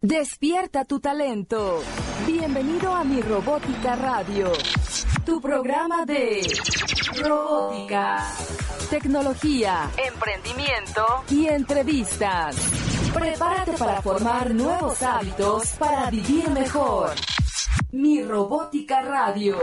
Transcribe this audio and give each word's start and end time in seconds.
Despierta 0.00 0.84
tu 0.84 1.00
talento. 1.00 1.82
Bienvenido 2.24 2.94
a 2.94 3.02
Mi 3.02 3.20
Robótica 3.20 3.96
Radio, 3.96 4.52
tu 5.26 5.40
programa 5.40 6.06
de 6.06 6.46
robótica, 7.20 8.24
tecnología, 8.90 9.90
emprendimiento 9.96 11.04
y 11.30 11.48
entrevistas. 11.48 12.54
Prepárate 13.12 13.72
para 13.72 14.00
formar 14.00 14.54
nuevos 14.54 15.02
hábitos 15.02 15.70
para 15.72 16.08
vivir 16.12 16.48
mejor. 16.50 17.10
Mi 17.90 18.22
Robótica 18.22 19.02
Radio. 19.02 19.58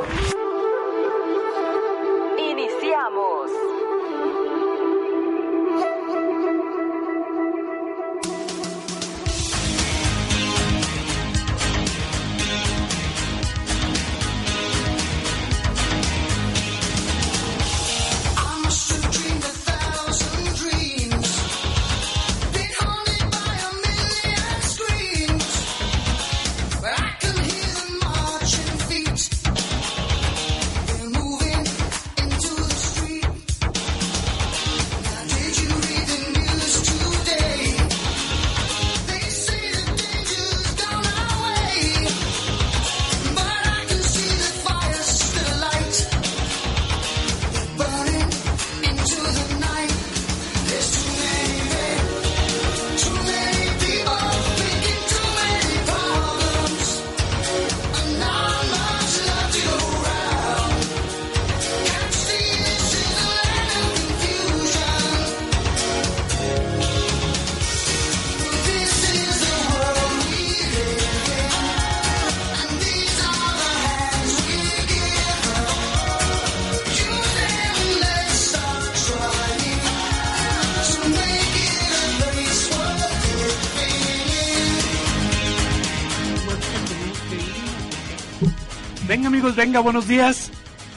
Amigos, 89.46 89.56
venga, 89.56 89.80
buenos 89.80 90.08
días. 90.08 90.50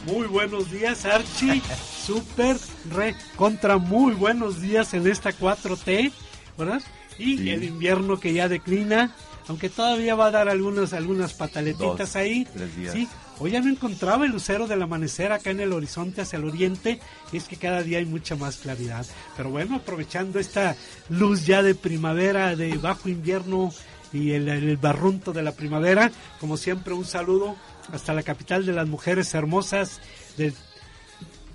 Muy 0.07 0.27
buenos 0.27 0.71
días, 0.71 1.05
Archie. 1.05 1.61
Super, 2.07 2.57
re, 2.91 3.15
contra 3.37 3.77
muy 3.77 4.15
buenos 4.15 4.63
días 4.63 4.95
en 4.95 5.07
esta 5.07 5.33
4T, 5.33 6.11
¿verdad? 6.57 6.81
Y 7.19 7.37
Sí. 7.37 7.51
el 7.51 7.65
invierno 7.65 8.19
que 8.19 8.33
ya 8.33 8.49
declina, 8.49 9.15
aunque 9.49 9.69
todavía 9.69 10.15
va 10.15 10.27
a 10.27 10.31
dar 10.31 10.49
algunas, 10.49 10.95
algunas 10.95 11.35
pataletitas 11.35 11.99
Dos, 11.99 12.17
ahí. 12.17 12.47
tres 12.55 12.75
días. 12.75 12.95
Sí, 12.95 13.07
hoy 13.39 13.51
ya 13.51 13.61
no 13.61 13.69
encontraba 13.69 14.25
el 14.25 14.33
lucero 14.33 14.67
del 14.67 14.81
amanecer 14.81 15.31
acá 15.33 15.51
en 15.51 15.61
el 15.61 15.75
horizonte 15.75 16.23
hacia 16.23 16.39
el 16.39 16.47
oriente, 16.47 17.01
y 17.33 17.37
es 17.37 17.45
que 17.45 17.57
cada 17.57 17.83
día 17.83 17.99
hay 17.99 18.07
mucha 18.07 18.35
más 18.35 18.57
claridad. 18.57 19.05
Pero 19.37 19.51
bueno, 19.51 19.77
aprovechando 19.77 20.39
esta 20.39 20.75
luz 21.11 21.45
ya 21.45 21.63
de 21.63 21.75
primavera, 21.75 22.57
de 22.57 22.79
bajo 22.79 23.11
invierno 23.11 23.75
y 24.11 24.31
el, 24.31 24.49
el 24.49 24.79
barrunto 24.79 25.35
de 25.35 25.43
la 25.43 25.53
primavera, 25.53 26.11
como 26.41 26.57
siempre 26.57 26.95
un 26.95 27.05
saludo 27.05 27.57
hasta 27.93 28.15
la 28.15 28.23
capital 28.23 28.67
de 28.67 28.73
las 28.73 28.89
mujeres 28.89 29.35
hermosas 29.35 30.01
del 30.37 30.55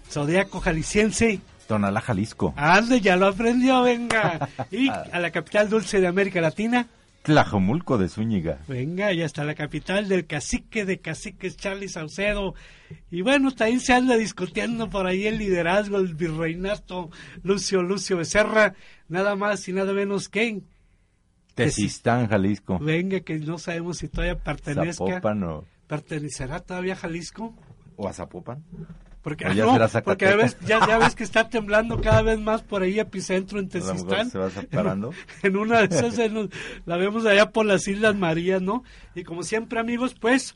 zodiaco 0.09 0.59
jalisciense. 0.59 1.41
Tonalá, 1.67 2.01
Jalisco. 2.01 2.53
Ande, 2.57 3.01
ya 3.01 3.16
lo 3.16 3.27
aprendió, 3.27 3.81
venga. 3.83 4.49
Y 4.71 4.89
a 4.89 5.19
la 5.19 5.31
capital 5.31 5.69
dulce 5.69 6.01
de 6.01 6.07
América 6.07 6.41
Latina. 6.41 6.88
Tlajomulco 7.23 7.97
de 7.97 8.09
Zúñiga. 8.09 8.59
Venga, 8.67 9.13
y 9.13 9.21
hasta 9.21 9.45
la 9.45 9.55
capital 9.55 10.09
del 10.09 10.27
cacique 10.27 10.83
de 10.83 10.99
caciques, 10.99 11.55
Charlie 11.55 11.88
Saucedo. 11.88 12.53
Y 13.09 13.21
bueno, 13.21 13.51
también 13.51 13.79
se 13.79 13.94
anda 13.94 14.17
discutiendo 14.17 14.89
por 14.89 15.07
ahí 15.07 15.25
el 15.25 15.38
liderazgo, 15.38 15.97
el 15.97 16.15
virreinato, 16.15 17.11
Lucio 17.44 17.81
Lucio 17.81 18.17
Becerra, 18.17 18.75
nada 19.07 19.38
más 19.38 19.67
y 19.69 19.73
nada 19.73 19.94
menos 19.94 20.27
que. 20.27 20.61
Tezistán, 21.55 22.27
Jalisco. 22.27 22.77
Venga, 22.79 23.21
que 23.21 23.39
no 23.39 23.57
sabemos 23.57 24.00
si 24.00 24.09
todavía 24.09 24.38
pertenezca. 24.38 25.05
Zapopan 25.05 25.44
o, 25.44 25.65
¿Pertenecerá 25.94 26.59
todavía 26.59 26.94
a 26.94 26.96
Jalisco? 26.96 27.54
o 27.96 28.08
a 28.08 28.14
Zapopan. 28.14 28.64
Porque, 29.22 29.46
ah, 29.46 29.54
ya 29.54 29.66
no, 29.66 29.74
será 29.74 30.04
porque 30.04 30.26
ya 30.26 30.36
ves, 30.36 30.54
Zacatecas. 30.54 30.81
ya, 30.81 30.88
ya 30.88 30.98
ves 30.98 31.14
que 31.14 31.24
está 31.24 31.48
temblando 31.50 32.02
cada 32.02 32.24
vez 32.24 32.40
más 32.40 32.64
por 32.64 32.81
ahí 32.81 33.00
epicentro 33.00 33.59
en 33.59 33.70
Tezistán. 33.70 34.31
se 34.31 34.40
va 34.40 34.50
separando. 34.50 35.12
En 35.44 35.56
una 35.56 35.86
de 35.86 35.96
esas 35.96 36.18
en 36.18 36.50
la 36.88 36.98
vemos 36.98 37.28
allá 37.28 37.52
por 37.52 37.68
las 37.68 37.88
Islas 37.88 38.16
Marías, 38.16 38.62
¿no? 38.62 38.84
Y 39.14 39.24
como 39.24 39.44
siempre, 39.44 39.80
amigos, 39.80 40.16
pues 40.20 40.56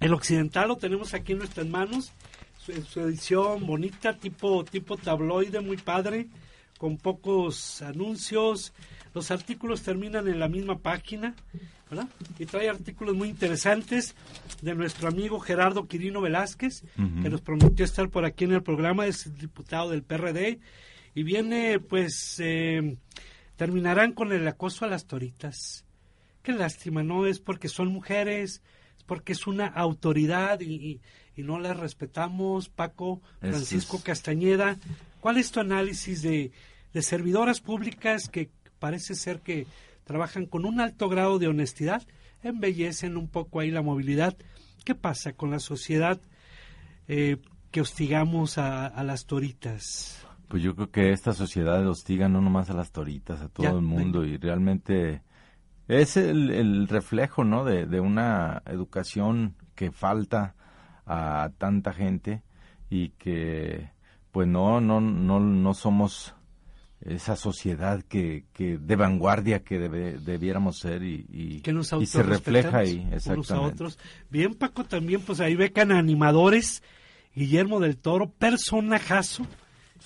el 0.00 0.14
occidental 0.14 0.68
lo 0.68 0.76
tenemos 0.76 1.12
aquí 1.12 1.32
en 1.32 1.38
nuestras 1.38 1.66
manos, 1.66 2.12
su, 2.58 2.72
su 2.82 3.00
edición 3.00 3.66
bonita, 3.66 4.14
tipo, 4.14 4.64
tipo 4.64 4.96
tabloide, 4.96 5.60
muy 5.60 5.76
padre, 5.76 6.28
con 6.78 6.96
pocos 6.98 7.82
anuncios. 7.82 8.72
Los 9.14 9.30
artículos 9.30 9.82
terminan 9.82 10.28
en 10.28 10.38
la 10.40 10.48
misma 10.48 10.78
página, 10.78 11.34
¿verdad? 11.90 12.08
Y 12.38 12.46
trae 12.46 12.68
artículos 12.68 13.14
muy 13.14 13.28
interesantes 13.28 14.14
de 14.62 14.74
nuestro 14.74 15.08
amigo 15.08 15.40
Gerardo 15.40 15.86
Quirino 15.88 16.20
Velázquez, 16.20 16.82
que 17.22 17.30
nos 17.30 17.40
prometió 17.40 17.84
estar 17.84 18.08
por 18.10 18.24
aquí 18.24 18.44
en 18.44 18.52
el 18.52 18.62
programa, 18.62 19.06
es 19.06 19.36
diputado 19.38 19.90
del 19.90 20.02
PRD, 20.02 20.58
y 21.14 21.22
viene, 21.22 21.78
pues, 21.80 22.36
eh, 22.40 22.96
terminarán 23.56 24.12
con 24.12 24.32
el 24.32 24.46
acoso 24.46 24.84
a 24.84 24.88
las 24.88 25.06
toritas. 25.06 25.84
Qué 26.42 26.52
lástima, 26.52 27.02
¿no? 27.02 27.26
Es 27.26 27.40
porque 27.40 27.68
son 27.68 27.88
mujeres, 27.88 28.60
es 28.98 29.04
porque 29.04 29.32
es 29.32 29.46
una 29.46 29.66
autoridad 29.66 30.60
y, 30.60 30.74
y- 30.74 31.00
y 31.38 31.42
no 31.42 31.58
las 31.58 31.76
respetamos. 31.78 32.68
Paco, 32.70 33.20
Francisco 33.40 33.96
es. 33.98 34.02
Castañeda, 34.04 34.78
¿cuál 35.20 35.38
es 35.38 35.50
tu 35.50 35.60
análisis 35.60 36.22
de, 36.22 36.52
de 36.92 37.02
servidoras 37.02 37.60
públicas 37.60 38.28
que 38.28 38.50
parece 38.78 39.14
ser 39.14 39.40
que 39.40 39.66
trabajan 40.04 40.46
con 40.46 40.64
un 40.64 40.80
alto 40.80 41.08
grado 41.08 41.38
de 41.38 41.48
honestidad, 41.48 42.02
embellecen 42.42 43.16
un 43.16 43.28
poco 43.28 43.60
ahí 43.60 43.70
la 43.70 43.82
movilidad? 43.82 44.36
¿Qué 44.84 44.94
pasa 44.94 45.32
con 45.32 45.50
la 45.50 45.58
sociedad 45.58 46.20
eh, 47.08 47.38
que 47.70 47.80
hostigamos 47.80 48.58
a, 48.58 48.86
a 48.86 49.02
las 49.04 49.26
toritas? 49.26 50.24
Pues 50.48 50.62
yo 50.62 50.76
creo 50.76 50.90
que 50.90 51.10
esta 51.10 51.32
sociedad 51.32 51.86
hostiga 51.88 52.28
no 52.28 52.40
nomás 52.40 52.70
a 52.70 52.74
las 52.74 52.92
toritas, 52.92 53.40
a 53.40 53.48
todo 53.48 53.64
Ya, 53.64 53.70
el 53.70 53.82
mundo 53.82 54.24
y 54.24 54.36
realmente 54.36 55.22
es 55.88 56.16
el, 56.16 56.50
el 56.50 56.86
reflejo, 56.88 57.42
¿no? 57.42 57.64
De, 57.64 57.86
de 57.86 58.00
una 58.00 58.62
educación 58.66 59.56
que 59.74 59.90
falta 59.90 60.54
a 61.04 61.50
tanta 61.58 61.92
gente 61.92 62.42
y 62.90 63.10
que 63.10 63.90
pues 64.36 64.46
no 64.48 64.82
no 64.82 65.00
no 65.00 65.40
no 65.40 65.72
somos 65.72 66.34
esa 67.00 67.36
sociedad 67.36 68.02
que, 68.02 68.44
que 68.52 68.76
de 68.76 68.94
vanguardia 68.96 69.62
que 69.64 69.78
debe- 69.80 70.18
debiéramos 70.18 70.78
ser 70.78 71.02
y, 71.02 71.24
y, 71.32 71.60
que 71.60 71.72
nos 71.72 71.90
y 71.94 72.04
se 72.04 72.22
refleja 72.22 72.78
ahí 72.78 72.98
autorrespetamos 73.04 73.16
unos 73.26 73.50
a 73.50 73.54
exactamente 73.54 73.74
otros. 73.74 73.98
Bien, 74.28 74.52
Paco, 74.54 74.84
también, 74.84 75.22
pues 75.22 75.40
ahí 75.40 75.54
becan 75.56 75.90
a 75.90 75.98
animadores, 75.98 76.82
Guillermo 77.34 77.80
del 77.80 77.96
Toro, 77.96 78.28
personajazo, 78.30 79.46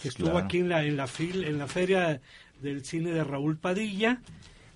que 0.01 0.09
estuvo 0.11 0.31
Claro. 0.31 0.45
aquí 0.47 0.59
en 0.59 0.69
la, 0.69 0.85
en 0.85 0.97
la 0.97 1.07
fil- 1.09 1.45
en 1.45 1.59
la 1.59 1.67
feria 1.67 2.21
del 2.63 2.85
cine 2.85 3.11
de 3.11 3.25
Raúl 3.25 3.57
Padilla 3.57 4.21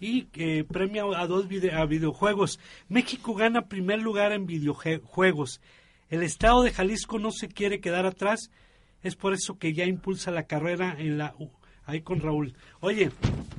y 0.00 0.22
que 0.32 0.64
premia 0.64 1.04
a 1.16 1.26
dos 1.28 1.46
vide- 1.46 1.74
a 1.74 1.84
videojuegos. 1.84 2.58
México 2.88 3.34
gana 3.36 3.68
primer 3.68 4.00
lugar 4.02 4.32
en 4.32 4.46
videojuegos. 4.46 5.60
El 6.10 6.24
estado 6.24 6.64
de 6.64 6.72
Jalisco 6.72 7.20
no 7.20 7.30
se 7.30 7.46
quiere 7.46 7.80
quedar 7.80 8.04
atrás, 8.06 8.50
es 9.04 9.14
por 9.14 9.32
eso 9.34 9.56
que 9.58 9.72
ya 9.72 9.84
impulsa 9.84 10.32
la 10.32 10.42
carrera 10.48 10.96
en 10.98 11.16
la 11.18 11.34
U- 11.38 11.52
ahí 11.86 12.00
con 12.00 12.18
Raúl. 12.20 12.54
Oye, 12.80 13.10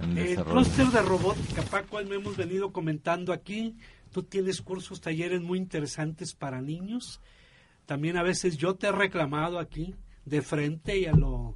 el 0.01 0.15
desarrollo. 0.15 0.51
clúster 0.51 0.87
de 0.87 1.01
robótica, 1.03 1.61
Paco, 1.61 2.03
me 2.03 2.15
hemos 2.15 2.35
venido 2.35 2.73
comentando 2.73 3.31
aquí. 3.31 3.75
Tú 4.11 4.23
tienes 4.23 4.61
cursos, 4.61 4.99
talleres 4.99 5.41
muy 5.41 5.57
interesantes 5.59 6.33
para 6.33 6.59
niños. 6.61 7.21
También 7.85 8.17
a 8.17 8.23
veces 8.23 8.57
yo 8.57 8.75
te 8.75 8.87
he 8.87 8.91
reclamado 8.91 9.59
aquí, 9.59 9.95
de 10.25 10.41
frente 10.41 10.97
y 10.97 11.05
a 11.05 11.13
lo... 11.13 11.55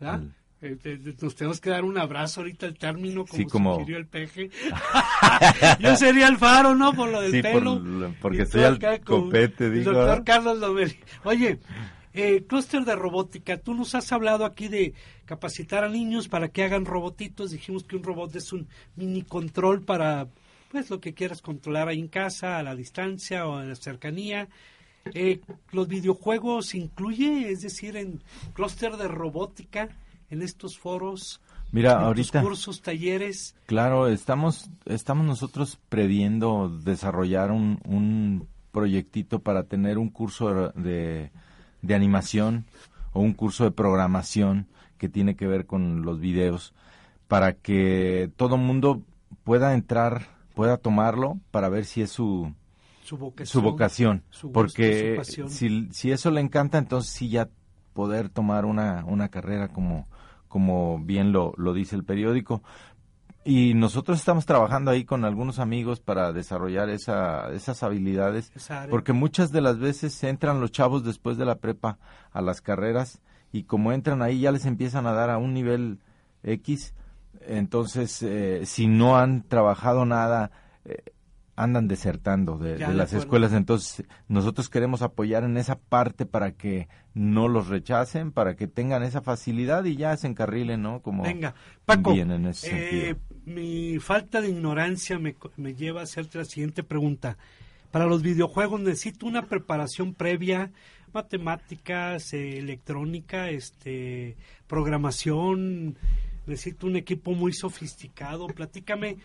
¿verdad? 0.00 0.14
Al- 0.16 0.34
Eh, 0.62 0.78
nos 1.20 1.34
tenemos 1.36 1.60
que 1.60 1.68
dar 1.68 1.84
un 1.84 1.98
abrazo 1.98 2.40
ahorita 2.40 2.64
el 2.64 2.78
término 2.78 3.26
como, 3.26 3.36
Sí, 3.42 3.44
como- 3.44 3.74
sugirió 3.74 3.98
el 3.98 4.06
peje. 4.06 4.48
Yo 5.80 5.96
sería 5.96 6.28
el 6.28 6.38
faro, 6.38 6.74
¿no? 6.74 6.94
Por 6.94 7.10
lo 7.10 7.20
del 7.20 7.30
Sí, 7.30 7.42
por 7.42 7.52
pelo. 7.52 7.78
lo- 7.78 8.14
porque 8.22 8.38
Y 8.38 8.40
estoy 8.40 8.78
tú 8.78 8.86
al 8.86 9.00
copete, 9.02 9.68
digo, 9.70 9.92
doctor 9.92 10.06
¿verdad? 10.08 10.22
Carlos 10.24 10.58
Lomelí. 10.58 10.96
Oye, 11.24 11.58
eh, 12.16 12.44
clúster 12.46 12.82
de 12.84 12.96
robótica, 12.96 13.58
tú 13.58 13.74
nos 13.74 13.94
has 13.94 14.10
hablado 14.10 14.46
aquí 14.46 14.68
de 14.68 14.94
capacitar 15.26 15.84
a 15.84 15.88
niños 15.90 16.28
para 16.28 16.48
que 16.48 16.64
hagan 16.64 16.86
robotitos. 16.86 17.50
Dijimos 17.50 17.84
que 17.84 17.96
un 17.96 18.02
robot 18.02 18.34
es 18.36 18.54
un 18.54 18.68
mini 18.96 19.20
control 19.20 19.82
para, 19.82 20.26
pues, 20.72 20.88
lo 20.88 20.98
que 20.98 21.12
quieras 21.12 21.42
controlar 21.42 21.88
ahí 21.88 22.00
en 22.00 22.08
casa, 22.08 22.56
a 22.56 22.62
la 22.62 22.74
distancia 22.74 23.46
o 23.46 23.56
a 23.56 23.64
la 23.64 23.74
cercanía. 23.76 24.48
Eh, 25.12 25.40
¿Los 25.72 25.88
videojuegos 25.88 26.74
incluye, 26.74 27.50
es 27.50 27.60
decir, 27.60 27.96
en 27.96 28.22
clúster 28.54 28.96
de 28.96 29.08
robótica, 29.08 29.90
en 30.30 30.40
estos 30.40 30.78
foros? 30.78 31.42
Mira, 31.70 31.92
en 31.92 31.98
ahorita, 31.98 32.40
cursos, 32.40 32.80
talleres. 32.80 33.54
claro, 33.66 34.08
estamos, 34.08 34.70
estamos 34.86 35.26
nosotros 35.26 35.78
previendo 35.90 36.70
desarrollar 36.82 37.50
un, 37.50 37.78
un 37.84 38.48
proyectito 38.72 39.40
para 39.40 39.64
tener 39.64 39.98
un 39.98 40.08
curso 40.08 40.70
de, 40.70 41.30
de 41.86 41.94
animación 41.94 42.66
o 43.12 43.20
un 43.20 43.32
curso 43.32 43.64
de 43.64 43.70
programación 43.70 44.66
que 44.98 45.08
tiene 45.08 45.36
que 45.36 45.46
ver 45.46 45.66
con 45.66 46.02
los 46.02 46.20
videos 46.20 46.74
para 47.28 47.54
que 47.54 48.30
todo 48.36 48.56
mundo 48.56 49.02
pueda 49.44 49.74
entrar, 49.74 50.28
pueda 50.54 50.76
tomarlo 50.76 51.38
para 51.50 51.68
ver 51.68 51.84
si 51.84 52.02
es 52.02 52.10
su, 52.10 52.52
Su 53.02 53.16
vocación. 53.18 53.46
su 53.46 53.62
vocación, 53.62 54.22
su 54.30 54.48
gusto, 54.48 54.52
porque 54.52 55.20
su 55.24 55.48
si, 55.48 55.88
si 55.92 56.12
eso 56.12 56.30
le 56.30 56.40
encanta, 56.40 56.78
entonces 56.78 57.12
sí 57.12 57.28
ya 57.28 57.48
poder 57.92 58.28
tomar 58.28 58.64
una, 58.64 59.04
una 59.06 59.28
carrera 59.28 59.68
como, 59.68 60.06
como 60.48 60.98
bien 60.98 61.32
lo, 61.32 61.52
lo 61.56 61.72
dice 61.72 61.96
el 61.96 62.04
periódico. 62.04 62.62
Y 63.48 63.74
nosotros 63.74 64.18
estamos 64.18 64.44
trabajando 64.44 64.90
ahí 64.90 65.04
con 65.04 65.24
algunos 65.24 65.60
amigos 65.60 66.00
para 66.00 66.32
desarrollar 66.32 66.90
esa, 66.90 67.52
esas 67.52 67.84
habilidades, 67.84 68.50
porque 68.90 69.12
muchas 69.12 69.52
de 69.52 69.60
las 69.60 69.78
veces 69.78 70.20
entran 70.24 70.60
los 70.60 70.72
chavos 70.72 71.04
después 71.04 71.36
de 71.36 71.44
la 71.44 71.60
prepa 71.60 72.00
a 72.32 72.42
las 72.42 72.60
carreras 72.60 73.20
y 73.52 73.62
como 73.62 73.92
entran 73.92 74.20
ahí 74.20 74.40
ya 74.40 74.50
les 74.50 74.66
empiezan 74.66 75.06
a 75.06 75.12
dar 75.12 75.30
a 75.30 75.38
un 75.38 75.54
nivel 75.54 76.00
X, 76.42 76.92
entonces 77.42 78.20
eh, 78.24 78.66
si 78.66 78.88
no 78.88 79.16
han 79.16 79.44
trabajado 79.44 80.04
nada, 80.06 80.50
eh, 80.84 81.04
andan 81.56 81.88
desertando 81.88 82.58
de, 82.58 82.78
las 82.78 83.14
escuelas, 83.14 83.52
entonces 83.54 84.06
nosotros 84.28 84.68
queremos 84.68 85.02
apoyar 85.02 85.42
en 85.42 85.56
esa 85.56 85.78
parte 85.78 86.26
para 86.26 86.52
que 86.52 86.88
no 87.14 87.48
los 87.48 87.68
rechacen, 87.68 88.30
para 88.30 88.56
que 88.56 88.66
tengan 88.68 89.02
esa 89.02 89.22
facilidad 89.22 89.84
y 89.84 89.96
ya 89.96 90.16
se 90.16 90.26
encarrilen, 90.26 90.82
¿no? 90.82 91.00
Como 91.00 91.22
Venga, 91.22 91.54
Paco, 91.86 92.12
bien 92.12 92.30
en 92.30 92.46
ese 92.46 93.10
eh, 93.10 93.16
mi 93.46 93.98
falta 93.98 94.42
de 94.42 94.50
ignorancia 94.50 95.18
me, 95.18 95.34
me 95.56 95.74
lleva 95.74 96.00
a 96.00 96.04
hacerte 96.04 96.38
la 96.38 96.44
siguiente 96.44 96.82
pregunta. 96.82 97.38
Para 97.90 98.04
los 98.04 98.20
videojuegos 98.20 98.80
necesito 98.80 99.24
una 99.24 99.46
preparación 99.46 100.12
previa, 100.12 100.70
matemáticas, 101.14 102.34
eh, 102.34 102.58
electrónica, 102.58 103.48
este, 103.48 104.36
programación, 104.66 105.96
necesito 106.46 106.86
un 106.86 106.96
equipo 106.96 107.32
muy 107.32 107.52
sofisticado. 107.52 108.46
Platícame, 108.48 109.16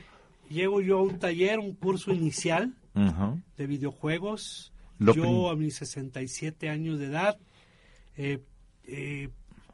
llego 0.51 0.81
yo 0.81 0.99
a 0.99 1.03
un 1.03 1.19
taller, 1.19 1.59
un 1.59 1.73
curso 1.73 2.13
inicial 2.13 2.73
de 3.57 3.67
videojuegos. 3.67 4.71
Lo 4.99 5.15
yo 5.15 5.49
a 5.49 5.55
mis 5.55 5.75
67 5.77 6.69
años 6.69 6.99
de 6.99 7.05
edad 7.07 7.37
eh, 8.17 8.39
eh, 8.85 9.29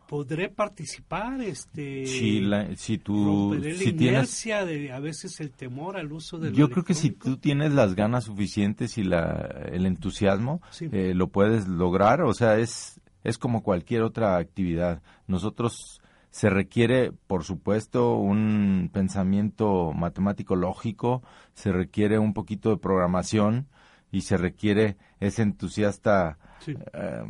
podré 0.07 0.47
participar, 0.47 1.41
este, 1.41 2.05
Si, 2.05 2.39
la- 2.39 2.73
si 2.77 2.97
tú 2.97 3.53
la 3.55 3.71
si 3.75 3.91
tienes 3.91 4.01
inercia 4.01 4.63
de 4.65 4.93
a 4.93 4.99
veces 5.01 5.41
el 5.41 5.51
temor 5.51 5.97
al 5.97 6.13
uso 6.13 6.37
de 6.39 6.53
Yo 6.53 6.69
creo 6.69 6.85
que 6.85 6.93
si 6.93 7.09
tú 7.11 7.35
tienes 7.35 7.73
las 7.73 7.93
ganas 7.95 8.23
suficientes 8.25 8.97
y 8.97 9.03
la, 9.03 9.65
el 9.71 9.85
entusiasmo, 9.85 10.61
Sí. 10.71 10.87
eh, 10.93 11.13
lo 11.13 11.27
puedes 11.27 11.67
lograr. 11.67 12.21
O 12.21 12.33
sea, 12.33 12.57
es, 12.57 13.01
es 13.25 13.37
como 13.37 13.63
cualquier 13.63 14.03
otra 14.03 14.37
actividad. 14.37 15.01
Nosotros 15.27 15.96
se 16.31 16.49
requiere, 16.49 17.11
por 17.27 17.43
supuesto, 17.43 18.15
un 18.17 18.89
pensamiento 18.93 19.91
matemático 19.93 20.55
lógico, 20.55 21.23
se 21.53 21.71
requiere 21.71 22.19
un 22.19 22.33
poquito 22.33 22.69
de 22.69 22.77
programación 22.77 23.67
y 24.11 24.21
se 24.21 24.37
requiere 24.37 24.97
ese 25.19 25.41
entusiasta 25.41 26.37
Sí. 26.59 26.75
eh, 26.93 27.23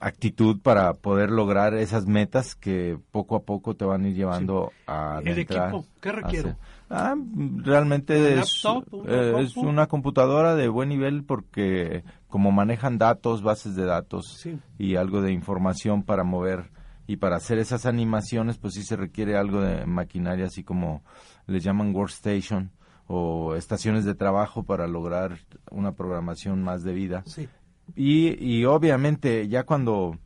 actitud 0.00 0.60
para 0.60 0.92
poder 0.94 1.30
lograr 1.30 1.74
esas 1.74 2.06
metas 2.06 2.54
que 2.56 2.98
poco 3.12 3.36
a 3.36 3.42
poco 3.44 3.74
te 3.76 3.84
van 3.84 4.04
a 4.04 4.08
ir 4.08 4.16
llevando 4.16 4.72
a 4.86 5.20
El 5.24 5.38
entrar 5.38 5.68
equipo, 5.70 5.86
¿qué 6.00 6.08
hacer- 6.10 6.56
Ah, 6.90 7.14
realmente 7.56 8.14
¿Un 8.34 8.38
es, 8.40 8.62
laptop, 8.64 9.06
eh, 9.08 9.34
es 9.40 9.56
una 9.56 9.86
computadora 9.86 10.54
de 10.54 10.68
buen 10.68 10.88
nivel 10.90 11.24
porque 11.24 12.04
como 12.28 12.52
manejan 12.52 12.98
datos, 12.98 13.42
bases 13.42 13.74
de 13.76 13.84
datos 13.86 14.26
Sí. 14.38 14.58
y 14.78 14.96
algo 14.96 15.22
de 15.22 15.32
información 15.32 16.02
para 16.02 16.24
mover 16.24 16.70
y 17.06 17.16
para 17.16 17.36
hacer 17.36 17.58
esas 17.58 17.86
animaciones, 17.86 18.58
pues 18.58 18.74
sí 18.74 18.82
se 18.82 18.96
requiere 18.96 19.36
algo 19.36 19.60
de 19.60 19.86
maquinaria, 19.86 20.46
así 20.46 20.64
como 20.64 21.02
les 21.46 21.62
llaman 21.62 21.94
workstation 21.94 22.70
o 23.06 23.54
estaciones 23.54 24.04
de 24.04 24.14
trabajo 24.14 24.62
para 24.64 24.86
lograr 24.86 25.38
una 25.70 25.92
programación 25.92 26.62
más 26.62 26.82
debida. 26.82 27.22
Sí. 27.26 27.48
Y, 27.94 28.42
y 28.42 28.64
obviamente 28.64 29.46
ya 29.48 29.64
cuando, 29.64 30.18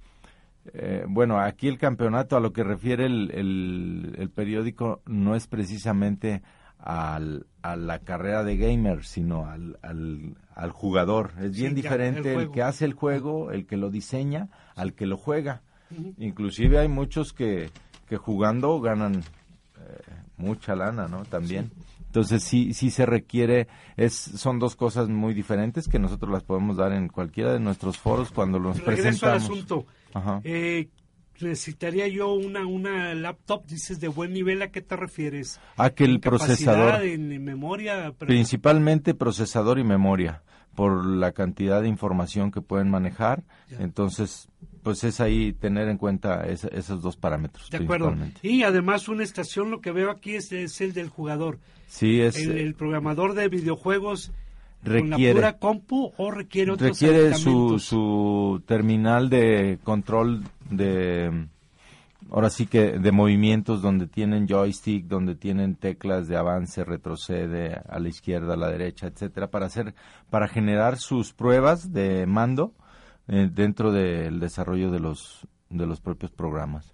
eh, 0.73 1.05
bueno, 1.09 1.41
aquí 1.41 1.67
el 1.67 1.79
campeonato 1.79 2.37
a 2.37 2.41
lo 2.41 2.53
que 2.53 2.63
refiere 2.63 3.07
el, 3.07 3.33
el, 3.33 4.15
el 4.17 4.31
periódico 4.31 5.03
no 5.07 5.35
es 5.35 5.49
precisamente 5.49 6.43
al, 6.79 7.47
a 7.63 7.75
la 7.75 7.99
carrera 7.99 8.45
de 8.45 8.57
gamer, 8.57 9.05
sino 9.05 9.47
al, 9.47 9.77
al, 9.83 10.37
al 10.55 10.71
jugador. 10.71 11.33
Es 11.41 11.57
Sí, 11.57 11.63
bien 11.63 11.75
ya, 11.75 11.83
diferente 11.83 12.35
el 12.35 12.53
que 12.53 12.63
hace 12.63 12.85
el 12.85 12.93
juego, 12.93 13.51
el 13.51 13.67
que 13.67 13.77
lo 13.77 13.91
diseña, 13.91 14.49
al 14.77 14.95
que 14.95 15.07
lo 15.07 15.17
juega. 15.17 15.63
Inclusive 16.19 16.79
hay 16.79 16.89
muchos 16.89 17.33
que, 17.33 17.71
que 18.09 18.17
jugando 18.17 18.81
ganan 18.81 19.17
eh, 19.17 20.13
mucha 20.37 20.75
lana, 20.75 21.09
¿no? 21.09 21.25
También. 21.25 21.71
Entonces 22.07 22.43
sí, 22.43 22.73
sí 22.73 22.91
se 22.91 23.05
requiere, 23.05 23.69
es, 23.97 24.15
son 24.15 24.59
dos 24.59 24.77
cosas 24.77 25.09
muy 25.09 25.35
diferentes 25.35 25.89
que 25.89 25.99
nosotros 25.99 26.33
las 26.33 26.43
podemos 26.43 26.77
dar 26.79 26.93
en 26.93 27.09
cualquiera 27.09 27.53
de 27.53 27.61
nuestros 27.61 27.99
foros 27.99 28.31
cuando 28.31 28.59
los 28.59 28.83
Regreso 28.83 29.27
al 29.27 29.37
asunto. 29.37 29.85
Ajá. 30.15 30.41
Eh, 30.45 30.89
necesitaría 31.41 32.09
yo 32.09 32.33
una 32.33 32.67
una 32.67 33.15
laptop, 33.15 33.65
dices 33.67 34.01
de 34.01 34.09
buen 34.09 34.33
nivel, 34.33 34.63
¿a 34.63 34.69
qué 34.73 34.81
te 34.81 34.97
refieres? 34.97 35.61
A 35.77 35.91
que 35.91 36.05
el 36.05 36.13
¿En 36.15 36.21
capacidad, 36.21 36.47
procesador, 36.75 37.03
en, 37.05 37.31
en 37.31 37.45
memoria, 37.45 38.15
pero- 38.19 38.29
principalmente 38.29 39.15
procesador 39.15 39.79
y 39.79 39.85
memoria, 39.85 40.43
por 40.75 41.05
la 41.05 41.33
cantidad 41.33 41.83
de 41.83 41.89
información 41.89 42.51
que 42.51 42.61
pueden 42.63 42.89
manejar. 42.91 43.43
Ya. 43.69 43.79
Entonces, 43.81 44.49
pues 44.89 45.05
es 45.05 45.21
ahí 45.21 45.53
tener 45.53 45.87
en 45.91 45.99
cuenta 45.99 46.47
esa- 46.47 46.69
esos 46.69 47.03
dos 47.03 47.15
parámetros. 47.19 47.69
de 47.69 47.77
acuerdo. 47.77 48.17
Y 48.41 48.63
además 48.63 49.07
una 49.09 49.23
estación, 49.23 49.71
lo 49.71 49.83
que 49.83 49.93
veo 49.93 50.11
aquí 50.11 50.35
es, 50.35 50.51
es 50.51 50.81
el 50.81 50.95
del 50.95 51.11
jugador. 51.11 51.59
Sí, 51.89 52.23
es, 52.23 52.39
el, 52.39 52.57
el 52.57 52.75
programador 52.75 53.35
de 53.35 53.49
videojuegos 53.49 54.33
con 54.83 55.11
la 55.11 55.17
requiere. 55.17 55.35
pura 55.35 55.59
compu 55.59 56.13
o 56.17 56.31
requiere 56.31 56.71
otros 56.73 56.89
requiere 56.99 57.35
su, 57.35 57.79
su 57.79 58.63
terminal 58.65 59.29
de 59.29 59.79
control 59.85 60.45
de 60.71 61.49
ahora 62.31 62.49
sí 62.49 62.67
que 62.67 62.93
de 62.99 63.13
movimientos 63.13 63.83
donde 63.83 64.07
tienen 64.07 64.47
joystick 64.49 65.05
donde 65.07 65.35
tienen 65.35 65.75
teclas 65.75 66.29
de 66.29 66.37
avance 66.39 66.83
retrocede 66.85 67.79
a 67.89 67.99
la 67.99 68.09
izquierda 68.09 68.55
a 68.55 68.57
la 68.57 68.71
derecha 68.71 69.07
etcétera 69.07 69.51
para 69.51 69.67
hacer 69.67 69.95
para 70.31 70.49
generar 70.49 70.97
sus 70.99 71.33
pruebas 71.35 71.93
de 71.93 72.27
mando 72.27 72.73
eh, 73.29 73.49
dentro 73.53 73.93
del 73.93 74.41
desarrollo 74.41 74.91
de 74.91 75.01
los 75.01 75.47
de 75.71 75.87
los 75.87 76.01
propios 76.01 76.33
programas 76.33 76.91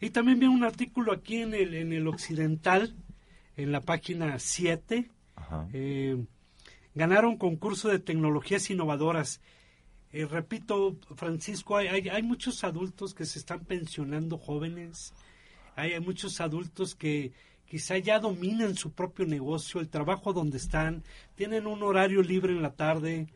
Y 0.00 0.10
también 0.10 0.40
vi 0.40 0.46
un 0.46 0.64
artículo 0.64 1.12
aquí 1.12 1.42
en 1.42 1.54
el, 1.54 1.74
en 1.74 1.92
el 1.92 2.08
Occidental, 2.08 2.94
en 3.56 3.72
la 3.72 3.80
página 3.80 4.38
7. 4.38 5.10
Ajá. 5.36 5.68
eh, 5.72 6.16
ganaron 6.94 7.36
concurso 7.36 7.88
de 7.88 7.98
tecnologías 7.98 8.70
innovadoras. 8.70 9.40
Eh, 10.12 10.24
repito, 10.24 10.96
Francisco, 11.14 11.76
hay, 11.76 11.88
hay, 11.88 12.08
hay 12.08 12.22
muchos 12.22 12.64
adultos 12.64 13.12
que 13.12 13.26
se 13.26 13.38
están 13.38 13.60
pensionando 13.66 14.38
jóvenes. 14.38 15.12
Hay, 15.74 15.92
hay 15.92 16.00
muchos 16.00 16.40
adultos 16.40 16.94
que 16.94 17.32
quizá 17.66 17.98
ya 17.98 18.18
dominan 18.18 18.76
su 18.76 18.92
propio 18.92 19.26
negocio, 19.26 19.80
el 19.80 19.88
trabajo 19.88 20.32
donde 20.32 20.56
están, 20.56 21.04
tienen 21.34 21.66
un 21.66 21.82
horario 21.82 22.22
libre 22.22 22.52
en 22.52 22.62
la 22.62 22.72
tarde. 22.72 23.26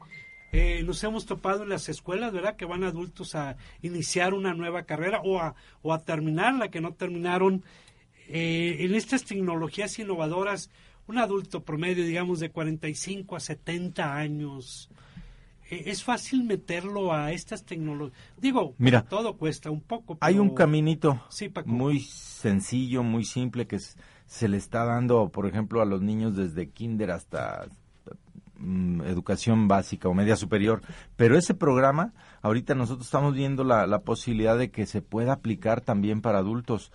Eh, 0.52 0.82
nos 0.84 1.02
hemos 1.04 1.26
topado 1.26 1.62
en 1.62 1.68
las 1.68 1.88
escuelas, 1.88 2.32
¿verdad? 2.32 2.56
Que 2.56 2.64
van 2.64 2.82
adultos 2.82 3.34
a 3.36 3.56
iniciar 3.82 4.34
una 4.34 4.52
nueva 4.52 4.82
carrera 4.82 5.20
o 5.24 5.38
a, 5.38 5.54
o 5.82 5.92
a 5.92 6.00
terminar 6.04 6.54
la 6.54 6.70
que 6.70 6.80
no 6.80 6.92
terminaron. 6.94 7.62
Eh, 8.28 8.78
en 8.80 8.94
estas 8.94 9.24
tecnologías 9.24 9.98
innovadoras, 9.98 10.70
un 11.06 11.18
adulto 11.18 11.62
promedio, 11.64 12.04
digamos, 12.04 12.40
de 12.40 12.50
45 12.50 13.36
a 13.36 13.40
70 13.40 14.16
años, 14.16 14.90
eh, 15.70 15.84
es 15.86 16.02
fácil 16.04 16.44
meterlo 16.44 17.12
a 17.12 17.32
estas 17.32 17.64
tecnologías. 17.64 18.16
Digo, 18.36 18.74
Mira, 18.78 19.02
todo 19.02 19.36
cuesta 19.36 19.70
un 19.70 19.80
poco. 19.80 20.18
Hay 20.20 20.38
un 20.38 20.48
pero- 20.48 20.54
caminito 20.56 21.24
Sí, 21.28 21.48
Paco. 21.48 21.68
muy 21.68 22.00
sencillo, 22.00 23.02
muy 23.02 23.24
simple 23.24 23.66
que 23.66 23.78
se 24.26 24.48
le 24.48 24.56
está 24.56 24.84
dando, 24.84 25.28
por 25.30 25.46
ejemplo, 25.46 25.80
a 25.80 25.84
los 25.84 26.02
niños 26.02 26.36
desde 26.36 26.70
kinder 26.70 27.10
hasta 27.12 27.66
mm, 28.60 29.02
educación 29.02 29.66
básica 29.68 30.08
o 30.08 30.14
media 30.14 30.36
superior. 30.36 30.82
Pero 31.16 31.36
ese 31.36 31.54
programa, 31.54 32.12
ahorita 32.42 32.74
nosotros 32.74 33.06
estamos 33.06 33.34
viendo 33.34 33.64
la, 33.64 33.86
la 33.86 34.00
posibilidad 34.00 34.56
de 34.56 34.70
que 34.70 34.86
se 34.86 35.02
pueda 35.02 35.32
aplicar 35.32 35.80
también 35.80 36.20
para 36.20 36.38
adultos 36.38 36.92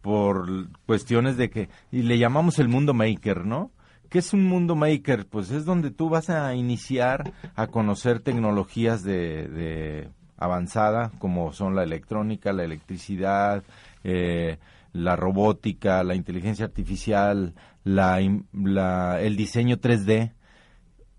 por 0.00 0.68
cuestiones 0.86 1.36
de 1.36 1.50
que, 1.50 1.68
y 1.90 2.02
le 2.02 2.18
llamamos 2.18 2.58
el 2.58 2.68
mundo 2.68 2.94
maker, 2.94 3.44
¿no? 3.44 3.72
¿Qué 4.08 4.20
es 4.20 4.32
un 4.32 4.44
mundo 4.46 4.74
maker? 4.74 5.26
Pues 5.26 5.50
es 5.50 5.64
donde 5.66 5.90
tú 5.90 6.08
vas 6.08 6.30
a 6.30 6.54
iniciar 6.54 7.32
a 7.56 7.66
conocer 7.66 8.20
tecnologías 8.20 9.02
de, 9.02 10.08
avanzada, 10.38 11.10
como 11.18 11.52
son 11.52 11.74
la 11.74 11.82
electrónica, 11.82 12.52
la 12.52 12.64
electricidad, 12.64 13.64
eh, 14.04 14.56
la 14.92 15.14
robótica, 15.16 16.02
la 16.04 16.14
inteligencia 16.14 16.64
artificial, 16.64 17.54
la, 17.84 18.18
la- 18.54 19.20
el 19.20 19.36
diseño 19.36 19.76
3D, 19.76 20.32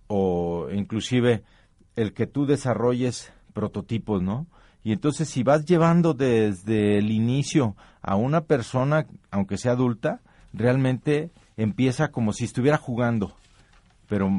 o 0.09 0.67
inclusive 0.73 1.43
el 1.95 2.13
que 2.13 2.27
tú 2.27 2.45
desarrolles 2.45 3.31
prototipos, 3.53 4.21
¿no? 4.21 4.47
Y 4.83 4.91
entonces 4.91 5.29
si 5.29 5.43
vas 5.43 5.65
llevando 5.65 6.13
desde 6.13 6.97
el 6.97 7.11
inicio 7.11 7.75
a 8.01 8.15
una 8.15 8.41
persona, 8.41 9.05
aunque 9.29 9.57
sea 9.57 9.73
adulta, 9.73 10.21
realmente 10.51 11.29
empieza 11.57 12.09
como 12.09 12.33
si 12.33 12.45
estuviera 12.45 12.77
jugando. 12.77 13.33
Pero 14.07 14.29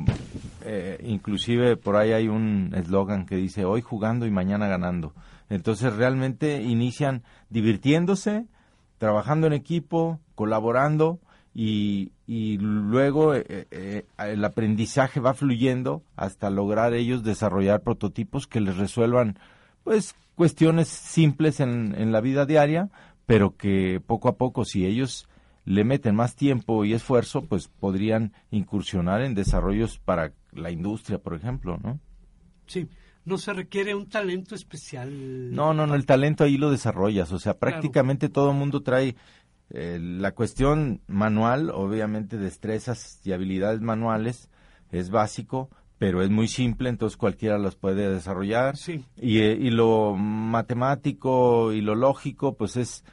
eh, 0.64 0.98
inclusive 1.06 1.76
por 1.76 1.96
ahí 1.96 2.12
hay 2.12 2.26
un 2.26 2.72
eslogan 2.74 3.26
que 3.26 3.36
dice 3.36 3.64
hoy 3.64 3.80
jugando 3.80 4.26
y 4.26 4.30
mañana 4.30 4.66
ganando. 4.66 5.14
Entonces 5.48 5.94
realmente 5.94 6.62
inician 6.62 7.22
divirtiéndose, 7.48 8.46
trabajando 8.98 9.46
en 9.46 9.52
equipo, 9.52 10.18
colaborando 10.34 11.20
y, 11.54 12.12
y 12.30 12.58
luego 12.58 13.34
eh, 13.34 13.66
eh, 13.72 14.06
el 14.16 14.44
aprendizaje 14.44 15.18
va 15.18 15.34
fluyendo 15.34 16.04
hasta 16.14 16.48
lograr 16.48 16.94
ellos 16.94 17.24
desarrollar 17.24 17.82
prototipos 17.82 18.46
que 18.46 18.60
les 18.60 18.76
resuelvan 18.76 19.36
pues 19.82 20.14
cuestiones 20.36 20.86
simples 20.86 21.58
en, 21.58 21.92
en 21.98 22.12
la 22.12 22.20
vida 22.20 22.46
diaria, 22.46 22.88
pero 23.26 23.56
que 23.56 24.00
poco 24.06 24.28
a 24.28 24.36
poco 24.36 24.64
si 24.64 24.86
ellos 24.86 25.28
le 25.64 25.82
meten 25.82 26.14
más 26.14 26.36
tiempo 26.36 26.84
y 26.84 26.92
esfuerzo, 26.92 27.42
pues 27.42 27.66
podrían 27.66 28.32
incursionar 28.52 29.22
en 29.22 29.34
desarrollos 29.34 29.98
para 29.98 30.32
la 30.52 30.70
industria, 30.70 31.18
por 31.18 31.34
ejemplo, 31.34 31.78
¿no? 31.82 31.98
Sí, 32.66 32.88
no 33.24 33.38
se 33.38 33.52
requiere 33.52 33.94
un 33.94 34.08
talento 34.08 34.54
especial. 34.54 35.52
No, 35.52 35.74
no, 35.74 35.86
no, 35.86 35.94
el 35.94 36.06
talento 36.06 36.44
ahí 36.44 36.56
lo 36.56 36.70
desarrollas, 36.70 37.32
o 37.32 37.38
sea, 37.38 37.58
prácticamente 37.58 38.28
todo 38.28 38.50
el 38.50 38.56
mundo 38.56 38.82
trae 38.82 39.16
eh, 39.70 39.98
la 40.00 40.32
cuestión 40.32 41.00
manual, 41.06 41.70
obviamente 41.70 42.36
destrezas 42.36 43.20
y 43.24 43.32
habilidades 43.32 43.80
manuales, 43.80 44.48
es 44.90 45.10
básico, 45.10 45.70
pero 45.98 46.22
es 46.22 46.30
muy 46.30 46.48
simple, 46.48 46.88
entonces 46.88 47.16
cualquiera 47.16 47.58
las 47.58 47.76
puede 47.76 48.10
desarrollar. 48.10 48.76
Sí. 48.76 49.04
Y, 49.16 49.40
eh, 49.40 49.56
y 49.60 49.70
lo 49.70 50.14
matemático 50.16 51.72
y 51.72 51.80
lo 51.80 51.94
lógico, 51.94 52.56
pues 52.56 52.76
es 52.76 53.04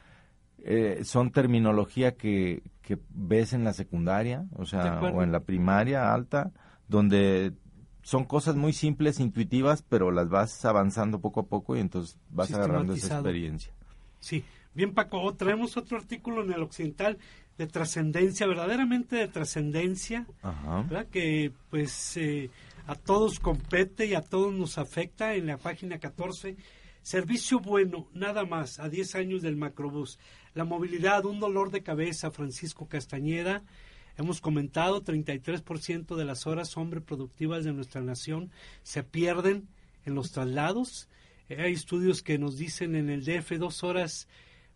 eh, 0.70 1.06
son 1.06 1.32
terminología 1.32 2.16
que, 2.16 2.62
que 2.82 3.00
ves 3.10 3.54
en 3.54 3.64
la 3.64 3.72
secundaria, 3.72 4.46
o 4.58 4.66
sea, 4.66 5.00
o 5.00 5.24
en 5.24 5.32
la 5.32 5.42
primaria 5.42 6.14
alta, 6.14 6.52
donde 6.90 7.54
son 8.02 8.26
cosas 8.26 8.56
muy 8.56 8.74
simples, 8.74 9.22
intuitivas, 9.22 9.82
pero 9.82 10.12
las 10.12 10.28
vas 10.28 10.66
avanzando 10.66 11.22
poco 11.22 11.42
a 11.42 11.46
poco 11.46 11.78
y 11.78 11.80
entonces 11.80 12.20
vas 12.30 12.54
agarrando 12.54 12.94
esa 12.94 13.16
experiencia. 13.16 13.72
Sí, 14.20 14.44
bien 14.78 14.94
Paco, 14.94 15.34
traemos 15.34 15.76
otro 15.76 15.98
artículo 15.98 16.44
en 16.44 16.54
el 16.54 16.62
Occidental 16.62 17.18
de 17.58 17.66
trascendencia, 17.66 18.46
verdaderamente 18.46 19.16
de 19.16 19.28
trascendencia, 19.28 20.28
que 21.12 21.52
pues 21.72 22.16
eh, 22.16 22.52
a 22.86 22.94
todos 22.94 23.40
compete 23.40 24.06
y 24.06 24.14
a 24.14 24.22
todos 24.22 24.54
nos 24.54 24.78
afecta 24.78 25.34
en 25.34 25.48
la 25.48 25.58
página 25.58 25.98
14. 25.98 26.56
Servicio 27.02 27.60
bueno, 27.60 28.08
nada 28.14 28.46
más, 28.46 28.80
a 28.80 28.88
10 28.88 29.16
años 29.16 29.42
del 29.42 29.56
macrobús. 29.56 30.20
La 30.54 30.64
movilidad, 30.64 31.26
un 31.26 31.40
dolor 31.40 31.72
de 31.72 31.82
cabeza, 31.82 32.30
Francisco 32.30 32.88
Castañeda. 32.88 33.64
Hemos 34.16 34.42
comentado, 34.42 35.04
33% 35.04 36.16
de 36.16 36.26
las 36.26 36.46
horas 36.46 36.78
hombre 36.78 37.02
productivas 37.02 37.64
de 37.64 37.74
nuestra 37.74 38.02
nación 38.02 38.52
se 38.84 39.02
pierden 39.02 39.68
en 40.06 40.14
los 40.14 40.32
traslados. 40.32 41.10
Eh, 41.50 41.64
Hay 41.64 41.74
estudios 41.74 42.22
que 42.22 42.38
nos 42.38 42.58
dicen 42.58 42.96
en 42.96 43.10
el 43.10 43.26
DF 43.26 43.58
dos 43.58 43.84
horas 43.84 44.28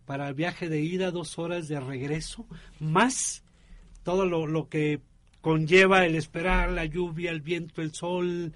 para 0.05 0.27
el 0.27 0.33
viaje 0.33 0.67
de 0.69 0.81
ida, 0.81 1.11
dos 1.11 1.37
horas 1.39 1.67
de 1.67 1.79
regreso, 1.79 2.45
más 2.79 3.43
todo 4.03 4.25
lo, 4.25 4.47
lo 4.47 4.67
que 4.67 4.99
conlleva 5.41 6.05
el 6.05 6.15
esperar, 6.15 6.71
la 6.71 6.85
lluvia, 6.85 7.31
el 7.31 7.41
viento, 7.41 7.81
el 7.81 7.93
sol, 7.93 8.53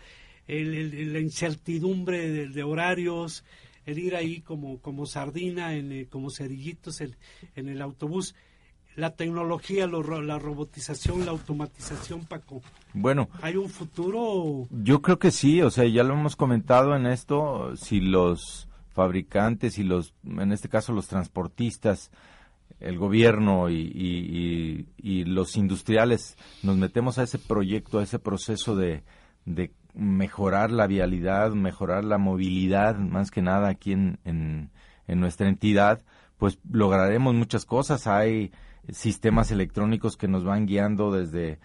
el- 0.48 0.74
el- 0.76 1.14
la 1.14 1.20
incertidumbre 1.20 2.30
de, 2.30 2.48
de 2.50 2.64
horarios, 2.64 3.44
el 3.86 4.00
ir 4.00 4.16
ahí 4.16 4.42
como, 4.42 4.80
como 4.80 5.06
sardina, 5.06 5.76
en, 5.76 5.92
eh, 5.92 6.08
como 6.10 6.30
cerillitos 6.32 7.02
en, 7.02 7.16
en 7.56 7.70
el 7.70 7.82
autobús. 7.82 8.36
La 8.96 9.12
tecnología, 9.12 9.88
lo 9.88 10.22
la 10.22 10.40
robotización, 10.40 11.26
la 11.26 11.32
automatización, 11.32 12.24
Paco. 12.26 12.62
Bueno, 12.94 13.28
¿Hay 13.42 13.58
un 13.58 13.68
futuro? 13.70 14.68
Yo 14.72 15.02
creo 15.02 15.20
que 15.20 15.32
sí, 15.32 15.62
o 15.62 15.70
sea, 15.70 15.86
ya 15.86 16.04
lo 16.04 16.14
hemos 16.14 16.38
comentado 16.38 16.96
en 16.96 17.06
esto, 17.06 17.76
si 17.76 18.00
los 18.00 18.70
fabricantes 18.96 19.78
y 19.78 19.84
los, 19.84 20.16
en 20.24 20.52
este 20.52 20.70
caso 20.70 20.94
los 20.94 21.08
transportistas, 21.08 22.10
el 22.80 22.98
gobierno 22.98 23.70
y, 23.70 24.88
y- 24.98 25.26
los 25.26 25.56
industriales 25.58 26.36
nos 26.64 26.78
metemos 26.78 27.18
a 27.20 27.24
ese 27.24 27.38
proyecto, 27.38 28.00
a 28.00 28.04
ese 28.04 28.20
proceso 28.20 28.76
de, 28.76 29.04
de 29.46 29.72
mejorar 29.94 30.72
la 30.72 30.88
vialidad, 30.88 31.52
mejorar 31.52 32.04
la 32.04 32.18
movilidad, 32.18 32.98
más 32.98 33.32
que 33.32 33.42
nada 33.42 33.68
aquí 33.70 33.92
en, 33.92 34.20
en, 34.24 34.72
en 35.08 35.20
nuestra 35.20 35.48
entidad, 35.48 36.02
pues 36.38 36.60
lograremos 36.70 37.34
muchas 37.36 37.66
cosas. 37.66 38.08
Hay 38.08 38.52
sistemas 38.90 39.52
electrónicos 39.52 40.18
que 40.18 40.28
nos 40.28 40.44
van 40.44 40.66
guiando 40.66 41.12
desde 41.12 41.60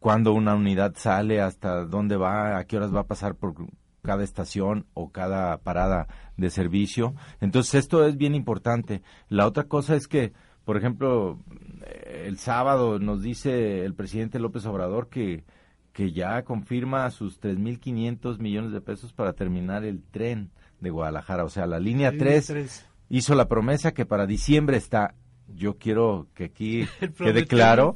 cuándo 0.00 0.32
una 0.32 0.54
unidad 0.54 0.94
sale, 0.96 1.40
hasta 1.40 1.84
dónde 1.86 2.16
va, 2.16 2.58
a 2.58 2.64
qué 2.64 2.76
horas 2.76 2.94
va 2.94 3.00
a 3.00 3.06
pasar 3.06 3.34
por 3.34 3.54
cada 4.02 4.22
estación 4.22 4.86
o 4.94 5.10
cada 5.10 5.56
parada 5.58 6.06
de 6.36 6.50
servicio. 6.50 7.14
Entonces 7.40 7.74
esto 7.74 8.06
es 8.06 8.16
bien 8.16 8.34
importante. 8.34 9.02
La 9.28 9.46
otra 9.46 9.64
cosa 9.64 9.94
es 9.94 10.08
que, 10.08 10.32
por 10.64 10.76
ejemplo, 10.76 11.38
eh, 11.86 12.24
el 12.26 12.38
sábado 12.38 12.98
nos 12.98 13.22
dice 13.22 13.84
el 13.84 13.94
presidente 13.94 14.38
López 14.38 14.66
Obrador 14.66 15.08
que, 15.08 15.44
que 15.92 16.12
ya 16.12 16.42
confirma 16.42 17.10
sus 17.10 17.40
3.500 17.40 18.38
millones 18.38 18.72
de 18.72 18.80
pesos 18.80 19.12
para 19.12 19.32
terminar 19.32 19.84
el 19.84 20.02
tren 20.02 20.50
de 20.80 20.90
Guadalajara. 20.90 21.44
O 21.44 21.48
sea, 21.48 21.66
la 21.66 21.78
línea 21.78 22.10
Línea 22.10 22.24
3 22.24 22.46
tres. 22.46 22.86
hizo 23.08 23.34
la 23.34 23.48
promesa 23.48 23.92
que 23.92 24.06
para 24.06 24.26
diciembre 24.26 24.76
está. 24.76 25.14
Yo 25.46 25.76
quiero 25.76 26.28
que 26.34 26.44
aquí 26.44 26.86
quede 27.18 27.46
claro. 27.46 27.94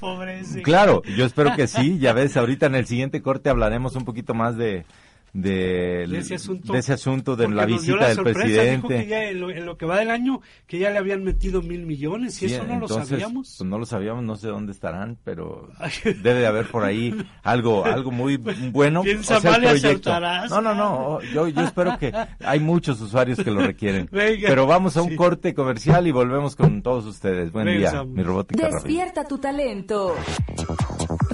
Claro, 0.62 1.02
yo 1.16 1.24
espero 1.24 1.56
que 1.56 1.66
sí. 1.66 1.98
Ya 1.98 2.12
ves, 2.12 2.36
ahorita 2.36 2.66
en 2.66 2.74
el 2.74 2.86
siguiente 2.86 3.22
corte 3.22 3.48
hablaremos 3.48 3.96
un 3.96 4.04
poquito 4.04 4.34
más 4.34 4.56
de, 4.58 4.84
de, 5.32 6.06
de 6.08 6.18
ese 6.18 6.34
asunto, 6.36 6.72
de 6.72 6.78
ese 6.78 6.92
asunto, 6.92 7.36
de 7.36 7.44
Porque 7.44 7.56
la 7.56 7.66
visita 7.66 7.96
la 7.96 8.06
del 8.08 8.14
sorpresa, 8.16 8.38
presidente. 8.40 8.76
Dijo 8.76 8.88
que 8.88 9.06
ya 9.06 9.24
en, 9.24 9.40
lo, 9.40 9.50
en 9.50 9.66
lo 9.66 9.76
que 9.76 9.86
va 9.86 9.98
del 9.98 10.10
año, 10.10 10.40
que 10.66 10.78
ya 10.78 10.90
le 10.90 10.98
habían 10.98 11.22
metido 11.24 11.62
mil 11.62 11.86
millones, 11.86 12.42
y 12.42 12.48
Sí, 12.48 12.54
eso 12.54 12.64
no 12.64 12.78
lo 12.80 12.88
sabíamos. 12.88 13.54
Pues 13.58 13.68
no 13.68 13.78
lo 13.78 13.86
sabíamos, 13.86 14.24
no 14.24 14.36
sé 14.36 14.48
dónde 14.48 14.72
estarán, 14.72 15.18
pero 15.24 15.68
debe 16.04 16.40
de 16.40 16.46
haber 16.46 16.66
por 16.70 16.84
ahí 16.84 17.14
algo 17.42 17.84
algo 17.84 18.10
muy 18.10 18.36
bueno. 18.72 19.02
Piensa 19.02 19.38
o 19.38 19.40
sea, 19.40 19.56
el 19.56 19.62
mal 19.62 19.76
y. 19.76 20.48
No, 20.50 20.60
no, 20.60 20.74
no, 20.74 21.20
yo, 21.34 21.48
yo 21.48 21.62
espero 21.62 21.98
que 21.98 22.12
hay 22.44 22.60
muchos 22.60 23.00
usuarios 23.00 23.38
que 23.42 23.50
lo 23.50 23.60
requieren. 23.60 24.08
Venga. 24.12 24.48
Pero 24.48 24.66
vamos 24.66 24.96
a 24.96 25.02
un 25.02 25.10
Sí. 25.10 25.16
corte 25.16 25.54
comercial 25.54 26.06
y 26.06 26.10
volvemos 26.10 26.54
con 26.56 26.82
todos 26.82 27.04
ustedes. 27.06 27.50
Buen 27.52 27.66
día, 27.78 28.04
mi 28.04 28.22
robótica. 28.22 28.68
Despierta 28.68 29.24
tu 29.24 29.38
talento. 29.38 30.14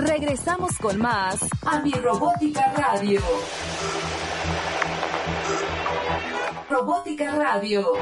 Regresamos 0.05 0.77
con 0.77 0.99
más 0.99 1.41
a 1.65 1.81
mi 1.81 1.91
Robótica 1.93 2.75
Radio. 2.77 3.23
Robótica 6.69 7.35
Radio. 7.35 7.93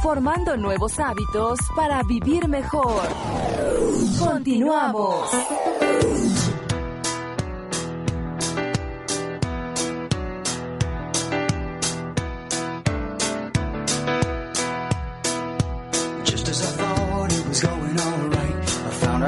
Formando 0.00 0.56
nuevos 0.56 1.00
hábitos 1.00 1.58
para 1.74 2.04
vivir 2.04 2.46
mejor. 2.46 3.02
Continuamos. 4.20 5.28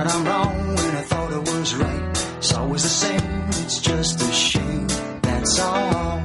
But 0.03 0.15
I'm 0.15 0.25
wrong 0.25 0.77
when 0.77 0.97
I 0.97 1.03
thought 1.03 1.31
it 1.31 1.53
was 1.53 1.75
right. 1.75 2.37
It's 2.39 2.55
always 2.55 2.83
the 2.85 2.89
same, 2.89 3.49
it's 3.49 3.81
just 3.81 4.23
a 4.23 4.33
shame, 4.33 4.89
that's 5.21 5.61
all. 5.61 6.23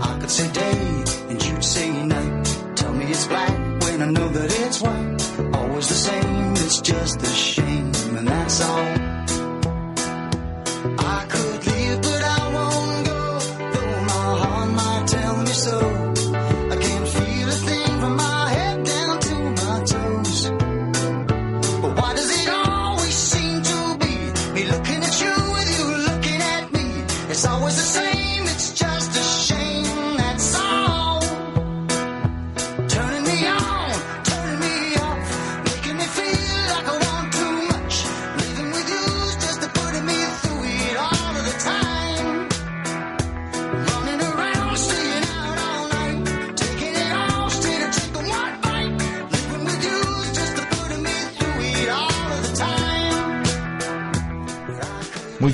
I 0.00 0.18
could 0.18 0.30
say 0.30 0.50
day 0.50 1.04
and 1.28 1.44
you'd 1.44 1.62
say 1.62 1.92
night. 2.04 2.76
Tell 2.76 2.94
me 2.94 3.04
it's 3.10 3.26
black 3.26 3.58
when 3.82 4.00
I 4.00 4.06
know 4.06 4.26
that 4.26 4.58
it's 4.58 4.80
white. 4.80 5.54
Always 5.54 5.88
the 5.90 6.00
same, 6.08 6.52
it's 6.52 6.80
just 6.80 7.20
a 7.20 7.26
shame, 7.26 7.92
and 8.16 8.26
that's 8.26 8.62
all. 8.62 9.07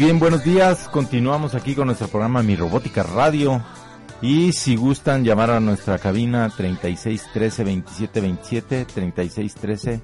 Bien, 0.04 0.18
buenos 0.18 0.44
días. 0.44 0.90
Continuamos 0.90 1.54
aquí 1.54 1.74
con 1.74 1.86
nuestro 1.86 2.08
programa 2.08 2.42
Mi 2.42 2.56
Robótica 2.56 3.02
Radio. 3.02 3.64
Y 4.20 4.52
si 4.52 4.76
gustan 4.76 5.24
llamar 5.24 5.50
a 5.50 5.60
nuestra 5.60 5.98
cabina 5.98 6.52
36 6.54 7.30
13 7.32 7.64
27 7.64 8.20
27, 8.20 8.84
36 8.84 9.54
13 9.54 10.02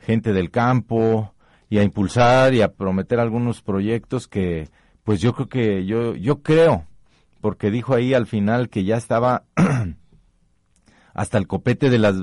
gente 0.00 0.32
del 0.32 0.50
campo 0.50 1.32
y 1.70 1.78
a 1.78 1.84
impulsar 1.84 2.52
y 2.52 2.60
a 2.60 2.72
prometer 2.72 3.20
algunos 3.20 3.62
proyectos 3.62 4.26
que 4.26 4.68
pues 5.04 5.20
yo 5.20 5.32
creo 5.32 5.48
que 5.48 5.86
yo 5.86 6.16
yo 6.16 6.42
creo 6.42 6.84
porque 7.40 7.70
dijo 7.70 7.94
ahí 7.94 8.14
al 8.14 8.26
final 8.26 8.68
que 8.68 8.82
ya 8.82 8.96
estaba 8.96 9.44
hasta 11.14 11.38
el 11.38 11.46
copete 11.46 11.88
de 11.88 11.98
las 11.98 12.16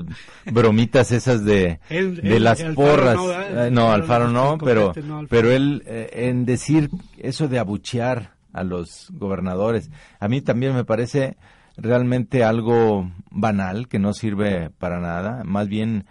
bromitas 0.52 1.10
esas 1.10 1.42
de, 1.42 1.80
de 1.88 2.38
las 2.38 2.62
porras. 2.74 3.16
no. 3.16 3.88
Eh, 3.88 3.94
Alfaro 3.94 4.28
no, 4.28 4.58
pero, 4.58 4.88
copete 4.88 5.06
no, 5.06 5.20
Alfaro. 5.20 5.28
pero 5.30 5.50
él 5.50 5.82
eh, 5.86 6.28
en 6.28 6.44
decir 6.44 6.90
eso 7.16 7.48
de 7.48 7.58
abuchear 7.58 8.41
a 8.52 8.62
los 8.64 9.08
gobernadores, 9.12 9.90
a 10.20 10.28
mí 10.28 10.40
también 10.40 10.74
me 10.74 10.84
parece 10.84 11.36
realmente 11.76 12.44
algo 12.44 13.10
banal, 13.30 13.88
que 13.88 13.98
no 13.98 14.12
sirve 14.12 14.70
para 14.70 15.00
nada. 15.00 15.42
Más 15.44 15.68
bien, 15.68 16.04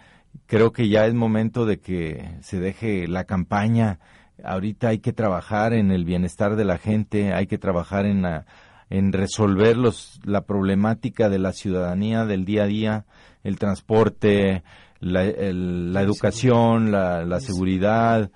creo 0.46 0.72
que 0.72 0.88
ya 0.88 1.06
es 1.06 1.14
momento 1.14 1.66
de 1.66 1.78
que 1.80 2.30
se 2.40 2.58
deje 2.58 3.06
la 3.06 3.24
campaña. 3.24 3.98
Ahorita 4.42 4.88
hay 4.88 4.98
que 4.98 5.12
trabajar 5.12 5.72
en 5.72 5.90
el 5.92 6.04
bienestar 6.04 6.56
de 6.56 6.64
la 6.64 6.78
gente, 6.78 7.32
hay 7.32 7.46
que 7.46 7.58
trabajar 7.58 8.06
en 8.06 8.22
la- 8.22 8.44
en 8.90 9.12
resolver 9.12 9.76
los, 9.76 10.20
la 10.24 10.42
problemática 10.42 11.30
de 11.30 11.38
la 11.38 11.52
ciudadanía 11.52 12.26
del 12.26 12.44
día 12.44 12.64
a 12.64 12.66
día, 12.66 13.04
el 13.42 13.58
transporte, 13.58 14.62
la, 15.00 15.24
el- 15.24 15.92
la 15.92 16.02
educación, 16.02 16.90
la, 16.92 17.24
la 17.24 17.40
seguridad, 17.40 18.30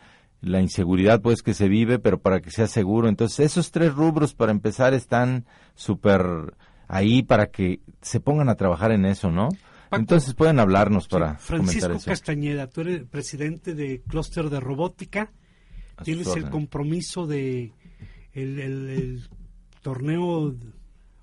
la 0.47 0.61
inseguridad 0.61 1.21
pues 1.21 1.43
que 1.43 1.55
se 1.55 1.69
vive, 1.69 1.99
pero 1.99 2.21
para 2.21 2.41
que 2.41 2.51
sea 2.51 2.67
seguro. 2.67 3.09
Entonces 3.09 3.41
esos 3.41 3.71
tres 3.71 3.93
rubros 3.95 4.35
para 4.35 4.53
empezar 4.53 4.95
están 4.95 5.45
súper 5.75 6.55
ahí 6.89 7.23
para 7.23 7.47
que 7.51 7.81
se 8.01 8.21
pongan 8.21 8.49
a 8.49 8.55
trabajar 8.55 8.93
en 8.93 9.05
eso, 9.05 9.31
¿no? 9.31 9.49
Paco. 9.89 10.01
Entonces 10.01 10.35
pueden 10.35 10.59
hablarnos 10.59 11.07
para 11.09 11.37
Francisco 11.37 11.81
comentar 11.89 11.97
eso. 11.97 12.11
Castañeda, 12.11 12.69
tú 12.69 12.81
eres 12.83 13.03
presidente 13.05 13.75
de 13.75 14.03
Clúster 14.09 14.51
de 14.51 14.61
Robótica, 14.61 15.31
A 15.97 16.03
tienes 16.05 16.27
el 16.37 16.51
compromiso 16.51 17.27
de 17.27 17.73
el, 18.33 18.59
el- 18.61 18.89
el 18.91 19.29
torneo 19.83 20.55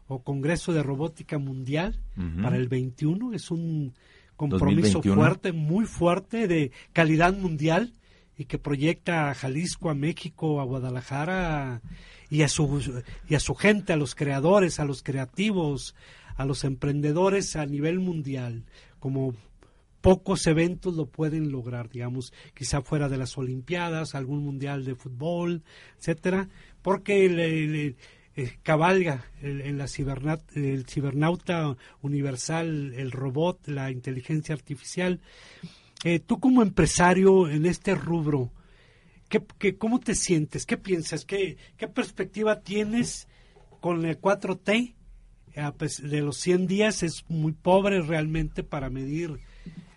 o 0.08 0.24
congreso 0.24 0.74
de 0.74 0.84
robótica 0.84 1.38
mundial 1.38 2.00
para 2.42 2.56
el 2.58 2.68
21, 2.68 3.34
es 3.34 3.52
un 3.52 3.94
compromiso 4.36 5.00
2021. 5.00 5.16
fuerte, 5.16 5.52
muy 5.54 5.86
fuerte 5.86 6.48
de 6.48 6.72
calidad 6.92 7.34
mundial 7.36 7.94
y 8.38 8.46
que 8.46 8.58
proyecta 8.58 9.30
a 9.30 9.34
Jalisco, 9.36 9.90
a 9.90 9.96
México, 9.96 10.60
a 10.60 10.64
Guadalajara 10.64 11.82
y 12.30 12.42
a 12.42 12.48
su 12.48 13.04
y 13.30 13.36
a 13.36 13.40
su 13.40 13.56
gente, 13.56 13.94
a 13.94 13.98
los 13.98 14.16
creadores, 14.16 14.80
a 14.80 14.86
los 14.86 15.04
creativos, 15.04 15.96
a 16.36 16.46
los 16.46 16.64
emprendedores 16.64 17.56
a 17.56 17.66
nivel 17.66 18.00
mundial, 18.00 18.64
como 19.00 19.36
pocos 20.02 20.48
eventos 20.48 20.96
lo 20.96 21.06
pueden 21.06 21.52
lograr, 21.52 21.90
digamos, 21.90 22.34
quizá 22.54 22.82
fuera 22.82 23.08
de 23.08 23.18
las 23.18 23.38
Olimpiadas, 23.38 24.16
algún 24.16 24.44
mundial 24.44 24.84
de 24.84 24.96
fútbol, 24.96 25.64
etcétera, 25.98 26.50
porque 26.82 27.30
le, 27.30 27.96
eh, 28.36 28.58
cabalga 28.64 29.26
el, 29.42 29.62
en 29.62 29.78
la 29.78 29.86
ciberna- 29.88 30.42
el 30.56 30.86
cibernauta 30.88 31.78
universal, 32.02 32.94
el 32.96 33.12
robot, 33.12 33.68
la 33.68 33.92
inteligencia 33.92 34.54
artificial. 34.56 35.22
Eh, 36.04 36.20
tú 36.20 36.40
como 36.40 36.62
empresario 36.62 37.50
en 37.50 37.66
este 37.66 37.96
rubro, 37.96 38.52
¿qué, 39.30 39.78
cómo 39.78 40.00
te 40.00 40.16
sientes? 40.16 40.66
¿Qué 40.66 40.78
piensas? 40.78 41.26
¿Qué, 41.26 41.58
qué 41.78 41.88
perspectiva 41.88 42.62
tienes 42.62 43.28
con 43.80 44.06
el 44.06 44.20
4T? 44.20 44.96
a 45.56 45.72
pes- 45.72 46.02
de 46.02 46.22
los 46.22 46.38
100 46.38 46.66
días 46.66 47.04
es 47.04 47.26
muy 47.30 47.52
pobre 47.52 48.02
realmente 48.02 48.64
para 48.64 48.90
medir 48.90 49.38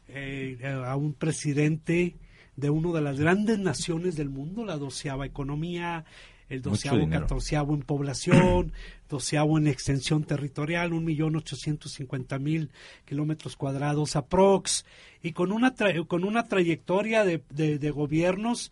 eh, 0.09 0.59
a 0.85 0.97
un 0.97 1.14
presidente 1.14 2.16
de 2.57 2.69
una 2.69 2.92
de 2.92 3.01
las 3.01 3.19
grandes 3.19 3.59
naciones 3.59 4.16
del 4.16 4.29
mundo, 4.29 4.66
la 4.66 4.77
doceava 4.77 5.25
economía, 5.25 6.05
el 6.48 6.62
doceavo, 6.62 6.96
catorceavo 7.22 7.74
en 7.74 7.82
población, 7.82 8.72
doceavo 9.09 9.59
en 9.59 9.66
extensión 9.66 10.24
territorial, 10.24 10.92
un 10.92 11.04
millón 11.04 11.37
ochocientos 11.37 11.92
cincuenta 11.92 12.38
mil 12.38 12.70
kilómetros 13.04 13.56
cuadrados 13.56 14.14
aprox, 14.16 14.85
y 15.22 15.32
con 15.32 15.50
una, 15.52 15.74
tra- 15.74 16.06
con 16.06 16.24
una 16.24 16.44
trayectoria 16.44 17.24
de, 17.24 17.42
de- 17.50 17.78
de 17.78 17.90
gobiernos 17.90 18.70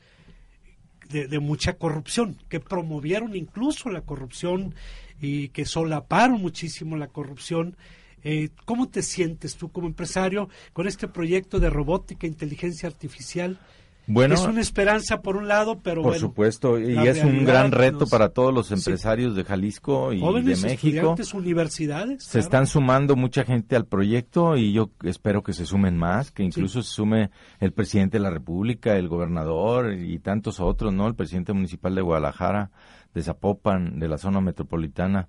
de, 1.10 1.26
de 1.28 1.38
mucha 1.38 1.74
corrupción, 1.74 2.38
que 2.48 2.60
promovieron 2.60 3.36
incluso 3.36 3.90
la 3.90 4.02
corrupción 4.02 4.74
y 5.20 5.48
que 5.48 5.64
solaparon 5.66 6.40
muchísimo 6.40 6.96
la 6.96 7.08
corrupción. 7.08 7.76
Eh, 8.22 8.48
¿Cómo 8.64 8.88
te 8.88 9.02
sientes 9.02 9.56
tú 9.56 9.70
como 9.70 9.86
empresario 9.86 10.48
con 10.72 10.88
este 10.88 11.08
proyecto 11.08 11.60
de 11.60 11.68
robótica, 11.70 12.26
inteligencia 12.26 12.88
artificial? 12.88 13.58
Bueno, 14.06 14.34
es 14.34 14.42
una 14.44 14.60
esperanza 14.60 15.22
por 15.22 15.36
un 15.36 15.48
lado, 15.48 15.80
pero 15.82 16.02
por 16.02 16.10
bueno, 16.12 16.20
supuesto, 16.20 16.78
y 16.78 16.94
es 17.08 17.24
un 17.24 17.44
gran 17.44 17.72
reto 17.72 18.00
nos- 18.00 18.10
para 18.10 18.28
todos 18.28 18.52
los 18.52 18.66
Sí. 18.68 18.74
empresarios 18.74 19.34
de 19.34 19.44
Jalisco 19.44 20.12
y 20.12 20.20
jóvenes 20.20 20.60
de 20.60 20.68
México. 20.68 20.96
estudiantes, 20.96 21.32
universidades. 21.32 22.22
Se 22.24 22.32
claro. 22.32 22.44
están 22.44 22.66
sumando 22.66 23.16
mucha 23.16 23.44
gente 23.44 23.76
al 23.76 23.86
proyecto 23.86 24.56
y 24.58 24.72
yo 24.74 24.90
espero 25.04 25.42
que 25.42 25.54
se 25.54 25.64
sumen 25.64 25.96
más, 25.96 26.30
que 26.30 26.42
incluso 26.42 26.82
se 26.82 26.90
sume 26.90 27.30
el 27.60 27.72
presidente 27.72 28.18
de 28.18 28.22
la 28.24 28.30
República, 28.30 28.96
el 28.96 29.08
gobernador 29.08 29.94
y 29.94 30.18
tantos 30.18 30.60
otros, 30.60 30.92
¿no? 30.92 31.06
El 31.06 31.14
presidente 31.14 31.54
municipal 31.54 31.94
de 31.94 32.02
Guadalajara, 32.02 32.70
de 33.14 33.22
Zapopan, 33.22 33.98
de 34.00 34.08
la 34.08 34.18
zona 34.18 34.40
metropolitana. 34.42 35.28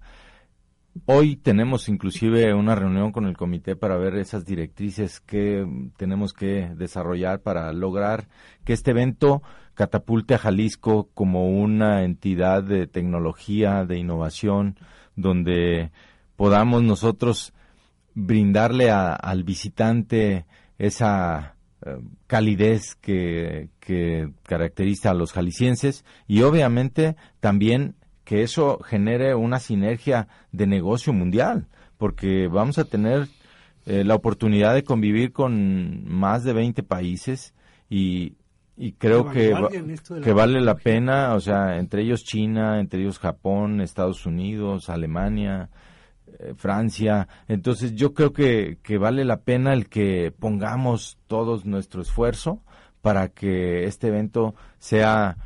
Hoy 1.03 1.36
tenemos 1.36 1.89
inclusive 1.89 2.53
una 2.53 2.73
reunión 2.73 3.12
con 3.12 3.25
el 3.25 3.36
comité 3.36 3.75
para 3.75 3.97
ver 3.97 4.15
esas 4.15 4.45
directrices 4.45 5.19
que 5.19 5.67
tenemos 5.97 6.31
que 6.31 6.69
desarrollar 6.77 7.41
para 7.41 7.71
lograr 7.73 8.29
que 8.63 8.71
este 8.71 8.91
evento 8.91 9.43
catapulte 9.73 10.36
a 10.36 10.38
Jalisco 10.38 11.10
como 11.13 11.49
una 11.49 12.03
entidad 12.03 12.63
de 12.63 12.88
tecnología, 12.88 13.84
de 13.84 13.97
innovación, 13.97 14.77
donde 15.17 15.91
podamos 16.38 16.81
nosotros 16.81 17.53
brindarle 18.13 18.89
a- 18.89 19.13
al 19.13 19.43
visitante 19.43 20.45
esa 20.77 21.55
eh, 21.86 21.97
calidez 22.25 22.95
que, 22.95 23.67
que 23.81 24.31
caracteriza 24.43 25.12
a 25.12 25.13
los 25.13 25.34
jaliscienses 25.34 26.05
y 26.25 26.41
obviamente 26.43 27.17
también 27.41 27.95
que 28.26 28.44
eso 28.44 28.80
genere 28.80 29.34
una 29.36 29.60
sinergia 29.60 30.28
de 30.52 30.68
negocio 30.68 31.14
mundial, 31.14 31.68
porque 31.98 32.48
vamos 32.48 32.78
a 32.80 32.84
tener 32.86 33.28
eh, 33.86 34.04
la 34.04 34.16
oportunidad 34.16 34.74
de 34.74 34.84
convivir 34.84 35.32
con 35.32 36.04
más 36.12 36.44
de 36.44 36.52
20 36.54 36.84
países 36.84 37.54
y 37.90 38.34
y 38.78 38.92
creo 38.92 39.24
que, 39.32 39.54
va- 39.54 39.70
que 40.26 40.34
vale 40.34 40.60
la 40.60 40.76
pena, 40.76 41.34
o 41.36 41.40
sea, 41.40 41.78
entre 41.78 42.02
ellos 42.02 42.26
China, 42.26 42.82
entre 42.82 43.00
ellos 43.00 43.20
Japón, 43.20 43.80
Estados 43.80 44.26
Unidos, 44.26 44.90
Alemania, 44.90 45.70
eh, 46.40 46.54
Francia. 46.58 47.30
Entonces 47.48 47.96
yo 47.96 48.14
creo 48.14 48.34
que, 48.34 48.78
que 48.84 48.98
vale 48.98 49.24
la 49.24 49.38
pena 49.44 49.72
el 49.72 49.88
que 49.88 50.34
pongamos 50.38 51.18
todos 51.28 51.66
nuestro 51.66 52.02
esfuerzo 52.02 52.64
para 53.02 53.30
que 53.30 53.86
este 53.86 54.08
evento 54.10 54.56
sea 54.78 55.38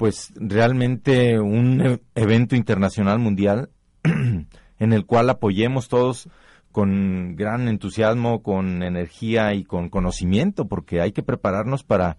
pues 0.00 0.32
realmente 0.34 1.38
un 1.40 1.82
e- 1.82 2.00
evento 2.14 2.56
internacional 2.56 3.18
mundial 3.18 3.68
en 4.02 4.92
el 4.94 5.04
cual 5.04 5.28
apoyemos 5.28 5.90
todos 5.90 6.30
con 6.72 7.36
gran 7.36 7.68
entusiasmo, 7.68 8.42
con 8.42 8.82
energía 8.82 9.52
y 9.52 9.62
con 9.62 9.90
conocimiento, 9.90 10.68
porque 10.68 11.02
hay 11.02 11.12
que 11.12 11.22
prepararnos 11.22 11.84
para, 11.84 12.16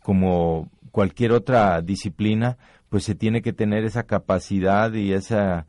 como 0.00 0.70
cualquier 0.92 1.32
otra 1.32 1.82
disciplina, 1.82 2.56
pues 2.88 3.02
se 3.02 3.16
tiene 3.16 3.42
que 3.42 3.52
tener 3.52 3.84
esa 3.84 4.04
capacidad 4.04 4.92
y 4.92 5.12
esa 5.12 5.66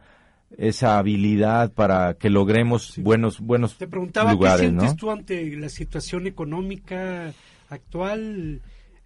esa 0.56 1.00
habilidad 1.00 1.74
para 1.74 2.14
que 2.14 2.30
logremos 2.30 2.96
buenos 3.00 3.40
buenos 3.40 3.76
Te 3.76 3.88
preguntaba, 3.88 4.34
lugares, 4.34 4.62
¿qué 4.62 4.68
sientes 4.68 4.92
¿no? 4.92 4.96
tú 4.98 5.10
ante 5.10 5.56
la 5.58 5.70
situación 5.70 6.28
económica 6.28 7.34
actual 7.70 8.62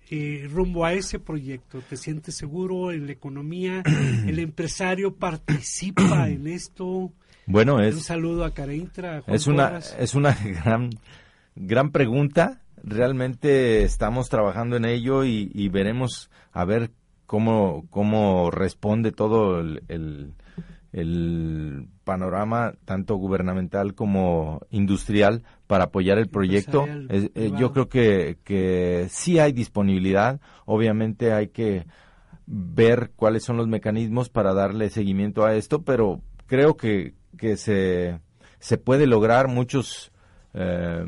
eh, 0.09 0.47
rumbo 0.51 0.85
a 0.85 0.93
ese 0.93 1.19
proyecto? 1.19 1.81
¿Te 1.89 1.97
sientes 1.97 2.35
seguro 2.35 2.91
en 2.91 3.05
la 3.07 3.11
economía? 3.13 3.83
¿El 4.27 4.39
empresario 4.39 5.15
participa 5.15 6.27
en 6.29 6.47
esto? 6.47 7.11
Bueno, 7.45 7.75
Un 7.75 7.83
es 7.83 8.03
saludo 8.03 8.45
a 8.45 8.53
Careintra. 8.53 9.23
a 9.27 9.33
Es 9.33 9.47
una, 9.47 9.65
Porras. 9.67 9.95
es 9.99 10.15
una 10.15 10.33
gran, 10.63 10.89
gran 11.55 11.91
pregunta. 11.91 12.61
Realmente 12.83 13.83
estamos 13.83 14.29
trabajando 14.29 14.75
en 14.75 14.85
ello 14.85 15.23
y, 15.25 15.49
y 15.53 15.69
veremos 15.69 16.29
a 16.51 16.65
ver 16.65 16.91
cómo, 17.25 17.85
cómo 17.89 18.51
responde 18.51 19.11
todo 19.11 19.59
el, 19.61 19.83
el- 19.87 20.33
el 20.93 21.87
panorama, 22.03 22.73
tanto 22.85 23.15
gubernamental 23.15 23.95
como 23.95 24.61
industrial, 24.69 25.43
para 25.67 25.85
apoyar 25.85 26.17
el 26.19 26.29
proyecto. 26.29 26.85
Es- 27.09 27.31
eh, 27.35 27.51
yo 27.59 27.73
creo 27.73 27.89
que, 27.89 28.37
que 28.43 29.07
sí 29.09 29.39
hay 29.39 29.51
disponibilidad. 29.51 30.39
Obviamente 30.65 31.33
hay 31.33 31.47
que 31.49 31.85
ver 32.45 33.11
cuáles 33.15 33.43
son 33.43 33.57
los 33.57 33.67
mecanismos 33.67 34.29
para 34.29 34.53
darle 34.53 34.89
seguimiento 34.89 35.45
a 35.45 35.55
esto, 35.55 35.81
pero 35.81 36.21
creo 36.45 36.77
que, 36.77 37.13
que 37.37 37.57
se, 37.57 38.19
se 38.59 38.77
puede 38.77 39.07
lograr 39.07 39.47
muchos, 39.47 40.11
eh, 40.53 41.03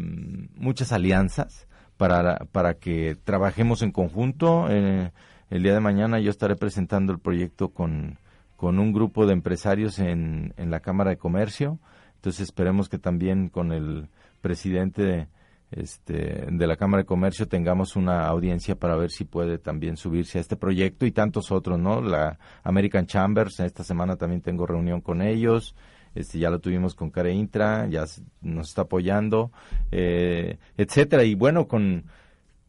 muchas 0.55 0.91
alianzas 0.91 1.67
para, 1.97 2.39
para 2.51 2.73
que 2.75 3.15
trabajemos 3.23 3.81
en 3.81 3.91
conjunto. 3.91 4.67
Eh, 4.69 5.11
el 5.51 5.61
día 5.63 5.73
de 5.73 5.79
mañana 5.79 6.19
yo 6.19 6.31
estaré 6.31 6.55
presentando 6.55 7.13
el 7.13 7.19
proyecto 7.19 7.69
con, 7.69 8.17
con 8.55 8.79
un 8.79 8.93
grupo 8.93 9.25
de 9.25 9.33
empresarios 9.33 9.99
en, 9.99 10.53
en 10.57 10.71
la 10.71 10.79
Cámara 10.79 11.11
de 11.11 11.17
Comercio. 11.17 11.79
Entonces 12.15 12.41
esperemos 12.41 12.89
que 12.89 12.97
también 12.97 13.49
con 13.49 13.71
el 13.71 14.09
presidente 14.41 15.03
de, 15.03 15.27
este, 15.71 16.47
de 16.49 16.67
la 16.67 16.77
Cámara 16.77 17.03
de 17.03 17.07
Comercio 17.07 17.47
tengamos 17.47 17.95
una 17.95 18.27
audiencia 18.27 18.75
para 18.75 18.95
ver 18.95 19.11
si 19.11 19.25
puede 19.25 19.57
también 19.57 19.97
subirse 19.97 20.37
a 20.37 20.41
este 20.41 20.55
proyecto 20.55 21.05
y 21.05 21.11
tantos 21.11 21.51
otros, 21.51 21.79
¿no? 21.79 22.01
La 22.01 22.39
American 22.63 23.07
Chambers, 23.07 23.59
esta 23.59 23.83
semana 23.83 24.15
también 24.15 24.41
tengo 24.41 24.65
reunión 24.65 25.01
con 25.01 25.21
ellos, 25.21 25.75
este, 26.13 26.39
ya 26.39 26.49
lo 26.49 26.59
tuvimos 26.59 26.95
con 26.95 27.09
Care 27.09 27.33
Intra, 27.33 27.87
ya 27.87 28.05
nos 28.41 28.69
está 28.69 28.83
apoyando, 28.83 29.51
eh, 29.91 30.57
etcétera. 30.77 31.23
Y 31.23 31.35
bueno, 31.35 31.67
con, 31.67 32.05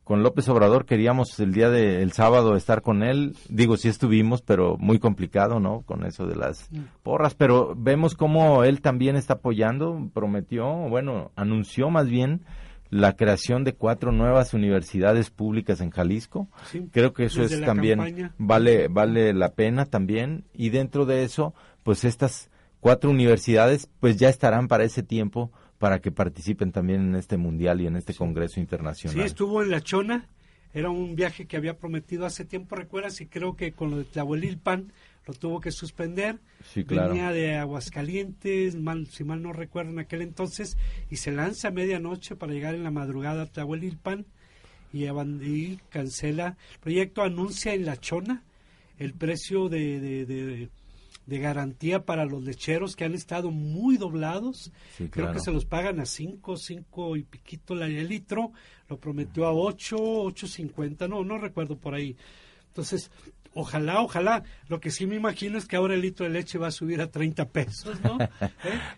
con 0.06 0.22
López 0.22 0.48
Obrador 0.48 0.86
queríamos 0.86 1.40
el 1.40 1.52
día 1.52 1.68
de 1.68 2.00
el 2.00 2.12
sábado 2.12 2.54
estar 2.54 2.80
con 2.80 3.02
él, 3.02 3.34
digo 3.48 3.76
sí 3.76 3.88
estuvimos, 3.88 4.40
pero 4.40 4.76
muy 4.78 5.00
complicado, 5.00 5.58
¿no? 5.58 5.80
Con 5.80 6.06
eso 6.06 6.28
de 6.28 6.36
las 6.36 6.70
porras, 7.02 7.34
pero 7.34 7.74
vemos 7.76 8.14
cómo 8.14 8.62
él 8.62 8.82
también 8.82 9.16
está 9.16 9.34
apoyando, 9.34 10.08
prometió, 10.14 10.64
bueno, 10.88 11.32
anunció 11.34 11.90
más 11.90 12.08
bien 12.08 12.42
la 12.88 13.16
creación 13.16 13.64
de 13.64 13.74
cuatro 13.74 14.12
nuevas 14.12 14.54
universidades 14.54 15.30
públicas 15.30 15.80
en 15.80 15.90
Jalisco. 15.90 16.46
Sí, 16.70 16.88
Creo 16.92 17.12
que 17.12 17.24
eso 17.24 17.42
es 17.42 17.60
también 17.62 17.98
campaña. 17.98 18.32
vale 18.38 18.86
vale 18.86 19.32
la 19.34 19.54
pena 19.54 19.86
también 19.86 20.44
y 20.54 20.70
dentro 20.70 21.04
de 21.04 21.24
eso, 21.24 21.52
pues 21.82 22.04
estas 22.04 22.48
cuatro 22.78 23.10
universidades 23.10 23.90
pues 23.98 24.18
ya 24.18 24.28
estarán 24.28 24.68
para 24.68 24.84
ese 24.84 25.02
tiempo 25.02 25.50
para 25.78 26.00
que 26.00 26.10
participen 26.10 26.72
también 26.72 27.00
en 27.02 27.14
este 27.16 27.36
mundial 27.36 27.80
y 27.80 27.86
en 27.86 27.96
este 27.96 28.14
congreso 28.14 28.54
Sí, 28.54 28.60
internacional. 28.60 29.24
estuvo 29.26 29.62
en 29.62 29.70
La 29.70 29.80
Chona. 29.80 30.28
Era 30.74 30.90
un 30.90 31.16
viaje 31.16 31.46
que 31.46 31.56
había 31.56 31.78
prometido 31.78 32.26
hace 32.26 32.44
tiempo, 32.44 32.76
¿recuerdas? 32.76 33.20
Y 33.22 33.26
creo 33.26 33.56
que 33.56 33.72
con 33.72 33.90
lo 33.90 33.98
de 33.98 34.04
Tlahuelilpan 34.04 34.92
lo 35.26 35.32
tuvo 35.34 35.60
que 35.60 35.70
suspender. 35.72 36.38
Sí, 36.72 36.84
claro. 36.84 37.14
Venía 37.14 37.30
de 37.32 37.56
Aguascalientes, 37.56 38.76
mal, 38.76 39.06
si 39.06 39.24
mal 39.24 39.42
no 39.42 39.52
recuerdo 39.52 39.90
en 39.92 39.98
aquel 39.98 40.22
entonces, 40.22 40.76
y 41.10 41.16
se 41.16 41.32
lanza 41.32 41.68
a 41.68 41.70
medianoche 41.70 42.36
para 42.36 42.52
llegar 42.52 42.74
en 42.74 42.84
la 42.84 42.90
madrugada 42.90 43.44
a 43.44 43.46
Tlahuelilpan 43.46 44.26
y, 44.92 45.04
y 45.06 45.80
cancela 45.88 46.56
el 46.74 46.78
proyecto. 46.80 47.22
Anuncia 47.22 47.72
en 47.74 47.86
La 47.86 47.96
Chona 47.96 48.42
el 48.98 49.14
precio 49.14 49.68
de, 49.68 49.98
de, 50.00 50.26
de- 50.26 50.68
de 51.26 51.38
garantía 51.38 52.04
para 52.04 52.24
los 52.24 52.44
lecheros 52.44 52.94
que 52.96 53.04
han 53.04 53.14
estado 53.14 53.50
muy 53.50 53.96
doblados. 53.96 54.72
Sí, 54.96 55.08
Creo 55.08 55.32
que 55.32 55.40
se 55.40 55.50
los 55.52 55.64
pagan 55.64 55.98
a 56.00 56.06
5, 56.06 56.56
5 56.56 57.16
y 57.16 57.24
piquito 57.24 57.74
la- 57.74 57.86
el 57.86 58.08
litro. 58.08 58.52
Lo 58.88 58.98
prometió 58.98 59.46
a 59.46 59.52
8, 59.52 59.96
8.50, 59.98 61.08
no, 61.08 61.24
no 61.24 61.38
recuerdo 61.38 61.76
por 61.76 61.94
ahí. 61.94 62.16
Entonces, 62.68 63.10
ojalá, 63.54 64.00
ojalá. 64.02 64.44
Lo 64.68 64.78
que 64.78 64.90
sí 64.90 65.06
me 65.06 65.16
imagino 65.16 65.58
es 65.58 65.66
que 65.66 65.74
ahora 65.76 65.94
el 65.94 66.02
litro 66.02 66.24
de 66.26 66.30
leche 66.30 66.58
va 66.58 66.68
a 66.68 66.70
subir 66.70 67.00
a 67.00 67.10
30 67.10 67.48
pesos, 67.48 68.00
¿no? 68.02 68.18
¿Eh? 68.40 68.48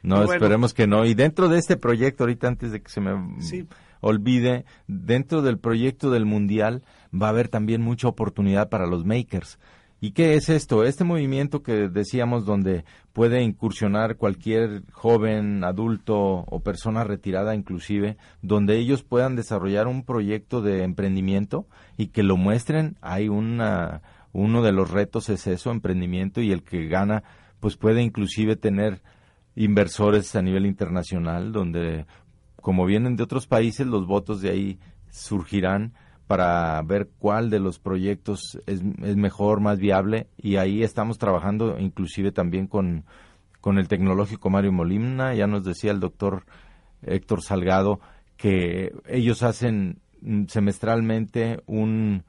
No, 0.03 0.17
Bueno, 0.17 0.33
esperemos 0.35 0.75
que 0.75 0.87
no. 0.87 1.07
Y 1.07 1.15
dentro 1.15 1.49
de 1.49 1.59
este 1.59 1.77
proyecto, 1.79 2.25
ahorita 2.25 2.49
antes 2.49 2.73
de 2.73 2.83
que 2.83 2.91
se 2.91 3.01
me 3.01 3.41
Sí. 3.41 3.67
olvide, 4.01 4.65
dentro 4.87 5.41
del 5.43 5.59
proyecto 5.59 6.11
del 6.11 6.27
Mundial 6.27 6.83
va 7.15 7.29
a 7.29 7.31
haber 7.31 7.49
también 7.49 7.81
mucha 7.81 8.09
oportunidad 8.09 8.69
para 8.69 8.87
los 8.87 9.05
makers. 9.07 9.59
¿Y 10.01 10.13
qué 10.13 10.35
es 10.35 10.49
esto? 10.49 10.85
Este 10.85 11.03
movimiento 11.03 11.63
que 11.65 11.89
decíamos 11.89 12.47
donde 12.47 12.85
puede 13.13 13.43
incursionar 13.43 14.17
cualquier 14.17 14.85
joven, 14.93 15.65
adulto 15.65 16.17
o 16.17 16.61
persona 16.61 17.03
retirada 17.03 17.57
inclusive, 17.57 18.17
donde 18.41 18.79
ellos 18.79 19.03
puedan 19.03 19.35
desarrollar 19.35 19.89
un 19.89 20.05
proyecto 20.05 20.63
de 20.63 20.85
emprendimiento 20.85 21.67
y 21.97 22.09
que 22.09 22.23
lo 22.23 22.37
muestren, 22.37 22.97
hay 23.01 23.29
una, 23.29 24.03
uno 24.33 24.63
de 24.63 24.71
los 24.71 24.91
retos 24.91 25.29
es 25.31 25.49
eso, 25.49 25.73
emprendimiento, 25.73 26.41
y 26.41 26.53
el 26.53 26.63
que 26.63 26.87
gana 26.87 27.25
pues 27.59 27.77
puede 27.77 28.03
inclusive 28.03 28.55
tener 28.55 29.03
inversores 29.57 30.37
a 30.37 30.43
nivel 30.43 30.65
internacional, 30.65 31.51
donde 31.51 32.07
como 32.63 32.87
vienen 32.87 33.17
de 33.17 33.25
otros 33.25 33.49
países, 33.49 33.85
los 33.85 34.07
votos 34.07 34.43
de 34.43 34.51
ahí 34.51 34.79
surgirán 35.11 35.95
para 36.29 36.81
ver 36.83 37.09
cuál 37.19 37.51
de 37.51 37.59
los 37.59 37.81
proyectos 37.81 38.61
es, 38.67 38.83
es 39.03 39.17
mejor, 39.17 39.61
más 39.61 39.79
viable, 39.79 40.29
y 40.37 40.57
ahí 40.57 40.85
estamos 40.85 41.19
trabajando 41.19 41.79
inclusive 41.81 42.31
también 42.31 42.69
con, 42.69 43.05
con 43.61 43.79
el 43.79 43.89
tecnológico 43.89 44.51
Mario 44.51 44.73
Molina, 44.73 45.35
ya 45.35 45.49
nos 45.49 45.65
decía 45.65 45.91
el 45.91 45.99
doctor 45.99 46.45
Héctor 47.03 47.43
Salgado 47.43 47.99
que 48.37 48.93
ellos 49.07 49.43
hacen 49.43 50.01
semestralmente 50.49 51.63
un, 51.67 52.25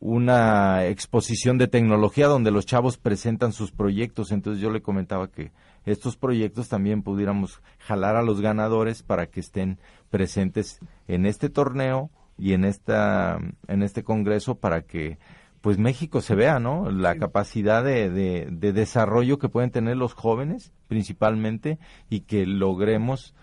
una 0.00 0.86
exposición 0.86 1.58
de 1.58 1.68
tecnología 1.68 2.26
donde 2.26 2.50
los 2.50 2.66
chavos 2.66 2.98
presentan 2.98 3.52
sus 3.52 3.72
proyectos. 3.72 4.32
Entonces 4.32 4.60
yo 4.60 4.70
le 4.70 4.82
comentaba 4.82 5.30
que 5.30 5.52
estos 5.84 6.16
proyectos 6.16 6.68
también 6.68 7.02
pudiéramos 7.02 7.60
jalar 7.78 8.16
a 8.16 8.22
los 8.22 8.40
ganadores 8.40 9.02
para 9.02 9.26
que 9.26 9.40
estén 9.40 9.78
presentes 10.10 10.80
en 11.06 11.26
este 11.26 11.50
torneo 11.50 12.10
y 12.42 12.54
en 12.54 12.64
esta 12.64 13.38
en 13.68 13.82
este 13.84 14.02
congreso 14.02 14.56
para 14.56 14.82
que 14.82 15.18
pues 15.60 15.78
México 15.78 16.20
se 16.20 16.34
vea, 16.34 16.58
¿no? 16.58 16.90
La 16.90 17.14
capacidad 17.14 17.84
de, 17.84 18.10
de, 18.10 18.48
de 18.50 18.72
desarrollo 18.72 19.38
que 19.38 19.48
pueden 19.48 19.70
tener 19.70 19.96
los 19.96 20.12
jóvenes, 20.12 20.72
principalmente, 20.88 21.78
y 22.10 22.22
que 22.22 22.46
logremos 22.46 23.36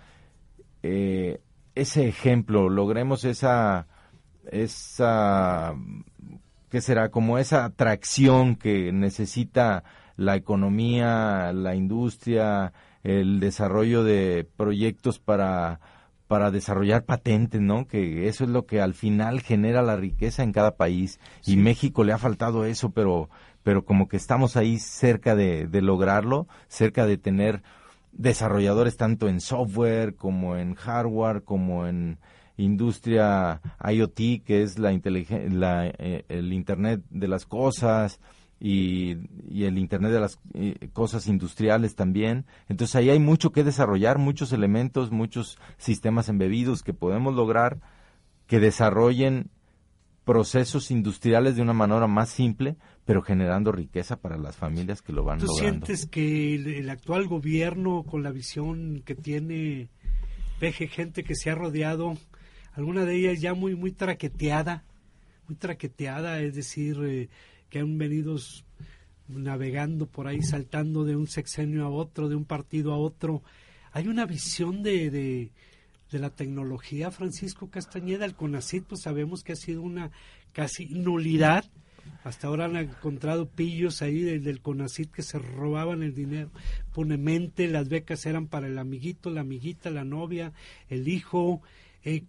eh, 0.83 1.39
ese 1.75 2.09
ejemplo, 2.09 2.67
logremos 2.67 3.23
esa, 3.23 3.88
esa, 4.51 5.75
¿qué 6.69 6.81
será? 6.81 7.09
Como 7.09 7.38
esa 7.38 7.63
atracción 7.63 8.57
que 8.57 8.91
necesita 8.91 9.85
la 10.17 10.35
economía, 10.35 11.53
la 11.53 11.73
industria, 11.73 12.73
el 13.03 13.39
desarrollo 13.39 14.03
de 14.03 14.45
proyectos 14.57 15.19
para, 15.19 15.79
para 16.29 16.51
desarrollar 16.51 17.05
patentes, 17.05 17.59
¿no? 17.59 17.87
Que 17.87 18.27
eso 18.27 18.43
es 18.43 18.51
lo 18.51 18.67
que 18.67 18.81
al 18.81 18.93
final 18.93 19.41
genera 19.41 19.81
la 19.81 19.95
riqueza 19.95 20.43
en 20.43 20.51
cada 20.51 20.75
país. 20.75 21.19
Y 21.43 21.57
México 21.57 22.03
le 22.03 22.13
ha 22.13 22.19
faltado 22.19 22.65
eso, 22.65 22.91
pero, 22.91 23.31
pero 23.63 23.83
como 23.83 24.07
que 24.07 24.17
estamos 24.17 24.55
ahí 24.55 24.77
cerca 24.77 25.35
de, 25.35 25.65
de 25.65 25.81
lograrlo, 25.81 26.47
cerca 26.67 27.07
de 27.07 27.17
tener 27.17 27.63
desarrolladores 28.11 28.95
tanto 28.95 29.27
en 29.27 29.41
software 29.41 30.13
como 30.13 30.55
en 30.55 30.75
hardware, 30.75 31.41
como 31.41 31.87
en 31.87 32.19
industria 32.57 33.59
IoT, 33.83 34.43
que 34.45 34.61
es 34.61 34.77
la, 34.77 34.91
la 34.91 35.87
eh, 35.87 36.25
el 36.29 36.53
Internet 36.53 37.01
de 37.09 37.27
las 37.27 37.47
cosas 37.47 38.19
y, 38.60 39.17
y 39.50 39.63
el 39.63 39.78
Internet 39.78 40.12
de 40.12 40.19
las 40.19 40.39
eh, 40.54 40.89
cosas 40.93 41.28
industriales 41.28 41.95
también. 41.95 42.45
Entonces 42.67 42.95
ahí 42.95 43.10
hay 43.10 43.19
mucho 43.19 43.52
que 43.52 43.63
desarrollar, 43.63 44.17
muchos 44.17 44.52
elementos, 44.52 45.12
muchos 45.12 45.58
sistemas 45.78 46.30
embebidos 46.30 46.84
que 46.84 46.93
podemos 46.93 47.36
lograr 47.36 47.80
que 48.48 48.60
desarrollen 48.60 49.50
procesos 50.26 50.91
industriales 50.91 51.56
de 51.56 51.62
una 51.62 51.74
manera 51.74 52.06
más 52.06 52.30
simple, 52.30 52.76
pero 53.06 53.22
generando 53.22 53.72
riqueza 53.72 54.17
para 54.17 54.38
las 54.38 54.56
familias 54.56 55.02
que 55.02 55.13
lo 55.13 55.24
van 55.24 55.39
¿Tú 55.39 55.48
logrando. 55.48 55.88
sientes 55.88 56.06
que 56.06 56.54
el, 56.54 56.67
el 56.67 56.89
actual 56.89 57.28
gobierno, 57.28 58.04
con 58.04 58.22
la 58.22 58.32
visión 58.32 59.02
que 59.06 59.15
tiene, 59.15 59.89
ve 60.60 60.72
que 60.72 60.88
gente 60.88 61.24
que 61.24 61.34
se 61.36 61.50
ha 61.50 61.56
rodeado, 61.56 62.15
alguna 62.74 63.06
de 63.06 63.15
ellas 63.15 63.41
ya 63.41 63.54
muy, 63.56 63.76
muy 63.76 63.91
traqueteada, 63.91 64.84
muy 65.48 65.56
traqueteada, 65.56 66.41
es 66.41 66.54
decir, 66.54 67.00
eh, 67.04 67.30
que 67.69 67.79
han 67.79 67.97
venido 67.97 68.38
navegando 69.27 70.08
por 70.08 70.27
ahí, 70.27 70.41
saltando 70.41 71.05
de 71.05 71.15
un 71.15 71.27
sexenio 71.27 71.86
a 71.86 71.89
otro, 71.89 72.29
de 72.29 72.36
un 72.36 72.45
partido 72.45 72.93
a 72.93 72.97
otro? 72.97 73.43
Hay 73.91 74.08
una 74.08 74.25
visión 74.25 74.84
de, 74.84 75.10
de, 75.10 75.51
de 76.12 76.19
la 76.19 76.29
tecnología, 76.29 77.12
Francisco 77.12 77.69
Castañeda, 77.69 78.25
el 78.25 78.36
CONACIT, 78.36 78.86
pues 78.86 79.01
sabemos 79.01 79.43
que 79.43 79.53
ha 79.53 79.55
sido 79.55 79.82
una 79.82 80.12
casi 80.53 80.88
nulidad. 80.88 81.65
Hasta 82.23 82.47
ahora 82.47 82.65
han 82.65 82.75
encontrado 82.75 83.47
pillos 83.47 84.01
ahí 84.01 84.21
del, 84.21 84.43
del 84.43 84.62
CONACIT 84.62 85.12
que 85.12 85.21
se 85.21 85.39
robaban 85.39 86.03
el 86.03 86.13
dinero. 86.13 86.49
Ponemente, 86.93 87.67
las 87.67 87.88
becas 87.88 88.25
eran 88.25 88.47
para 88.47 88.67
el 88.67 88.77
amiguito, 88.77 89.29
la 89.29 89.41
amiguita, 89.41 89.89
la 89.89 90.03
novia, 90.03 90.51
el 90.89 91.08
hijo. 91.08 91.62
Eh, 92.03 92.23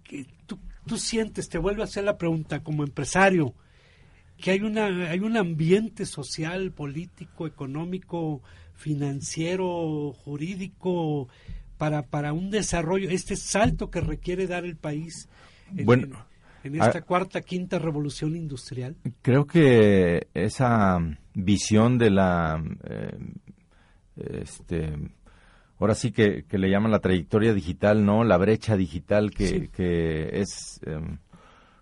tú, 0.46 0.59
tú 0.87 0.96
sientes, 0.98 1.48
te 1.48 1.59
vuelvo 1.59 1.83
a 1.83 1.87
hacer 1.87 2.05
la 2.05 2.18
pregunta 2.18 2.62
como 2.62 2.85
empresario, 2.85 3.55
que 4.40 4.50
hay 4.53 4.61
una 4.62 4.87
hay 5.11 5.20
un 5.20 5.37
ambiente 5.37 6.07
social, 6.07 6.72
político, 6.72 7.46
económico, 7.46 8.42
financiero, 8.74 10.12
jurídico 10.12 11.29
para 11.79 12.03
para 12.07 12.33
un 12.33 12.50
desarrollo, 12.50 13.09
este 13.11 13.37
salto 13.37 13.90
que 13.90 14.00
requiere 14.00 14.46
dar 14.46 14.64
el 14.64 14.76
país 14.76 15.29
en, 15.76 15.87
Bueno, 15.87 16.26
en- 16.64 16.74
en 16.74 16.83
esta 16.83 16.98
ah, 16.98 17.03
cuarta 17.03 17.40
quinta 17.40 17.79
revolución 17.79 18.37
industrial. 18.37 18.96
Creo 19.22 19.46
que 19.46 20.26
esa 20.35 20.98
visión 21.35 21.96
de 21.96 22.11
la, 22.11 22.62
eh, 22.85 23.16
este, 24.16 24.92
ahora 25.79 25.94
sí 25.94 26.12
que, 26.12 26.44
que 26.44 26.59
le 26.59 26.68
llaman 26.70 26.90
la 26.90 26.98
trayectoria 27.00 27.55
digital, 27.55 28.05
¿no? 28.05 28.24
La 28.24 28.37
brecha 28.37 28.76
digital 28.76 29.31
que, 29.31 29.46
Sí. 29.46 29.68
que 29.68 30.40
es, 30.40 30.81
em, 30.85 31.18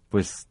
pues, 0.09 0.47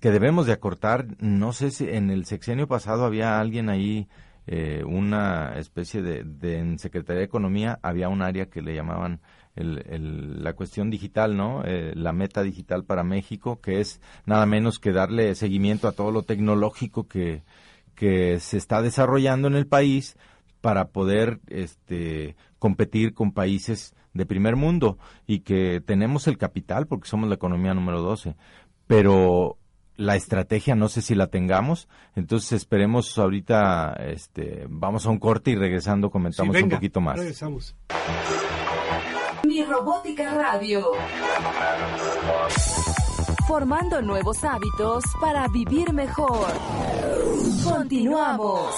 que 0.00 0.10
debemos 0.10 0.46
de 0.46 0.52
acortar. 0.52 1.06
No 1.20 1.52
sé 1.52 1.70
si 1.70 1.88
en 1.88 2.10
el 2.10 2.24
sexenio 2.26 2.66
pasado 2.68 3.04
había 3.04 3.40
alguien 3.40 3.68
ahí, 3.68 4.08
eh, 4.46 4.84
una 4.86 5.58
especie 5.58 6.02
de, 6.02 6.22
de, 6.24 6.58
en 6.58 6.78
Secretaría 6.78 7.20
de 7.20 7.24
Economía, 7.26 7.78
había 7.82 8.08
un 8.08 8.22
área 8.22 8.46
que 8.46 8.62
le 8.62 8.74
llamaban 8.74 9.20
el, 9.56 9.82
el- 9.88 10.44
la 10.44 10.52
cuestión 10.52 10.90
digital, 10.90 11.36
¿no? 11.36 11.62
Eh, 11.64 11.92
la 11.96 12.12
meta 12.12 12.42
digital 12.42 12.84
para 12.84 13.02
México, 13.04 13.60
que 13.60 13.80
es 13.80 14.00
nada 14.26 14.46
menos 14.46 14.78
que 14.78 14.92
darle 14.92 15.34
seguimiento 15.34 15.88
a 15.88 15.92
todo 15.92 16.10
lo 16.12 16.22
tecnológico 16.22 17.08
que, 17.08 17.42
que 17.94 18.38
se 18.40 18.56
está 18.58 18.82
desarrollando 18.82 19.48
en 19.48 19.54
el 19.56 19.66
país 19.66 20.16
para 20.60 20.88
poder 20.88 21.40
este, 21.48 22.36
competir 22.58 23.14
con 23.14 23.32
países 23.32 23.94
de 24.14 24.26
primer 24.26 24.56
mundo 24.56 24.98
y 25.26 25.40
que 25.40 25.82
tenemos 25.84 26.26
el 26.26 26.38
capital 26.38 26.86
porque 26.86 27.08
somos 27.08 27.28
la 27.28 27.34
economía 27.34 27.74
número 27.74 28.00
12, 28.00 28.34
pero 28.86 29.56
la 29.96 30.14
estrategia 30.16 30.74
no 30.74 30.88
sé 30.88 31.00
si 31.02 31.14
la 31.14 31.28
tengamos, 31.28 31.88
entonces 32.14 32.52
esperemos 32.52 33.16
ahorita, 33.18 33.94
este, 33.94 34.66
vamos 34.68 35.06
a 35.06 35.10
un 35.10 35.18
corte 35.18 35.52
y 35.52 35.56
regresando 35.56 36.10
comentamos 36.10 36.54
Sí, 36.54 36.62
un 36.62 36.68
venga, 36.68 36.76
poquito 36.76 37.00
más. 37.00 37.18
Regresamos. 37.18 37.74
Mi 39.44 39.62
Robótica 39.64 40.34
Radio. 40.34 40.84
Formando 43.46 44.02
nuevos 44.02 44.42
hábitos 44.44 45.04
para 45.20 45.46
vivir 45.48 45.92
mejor. 45.92 46.48
Continuamos. 47.64 48.74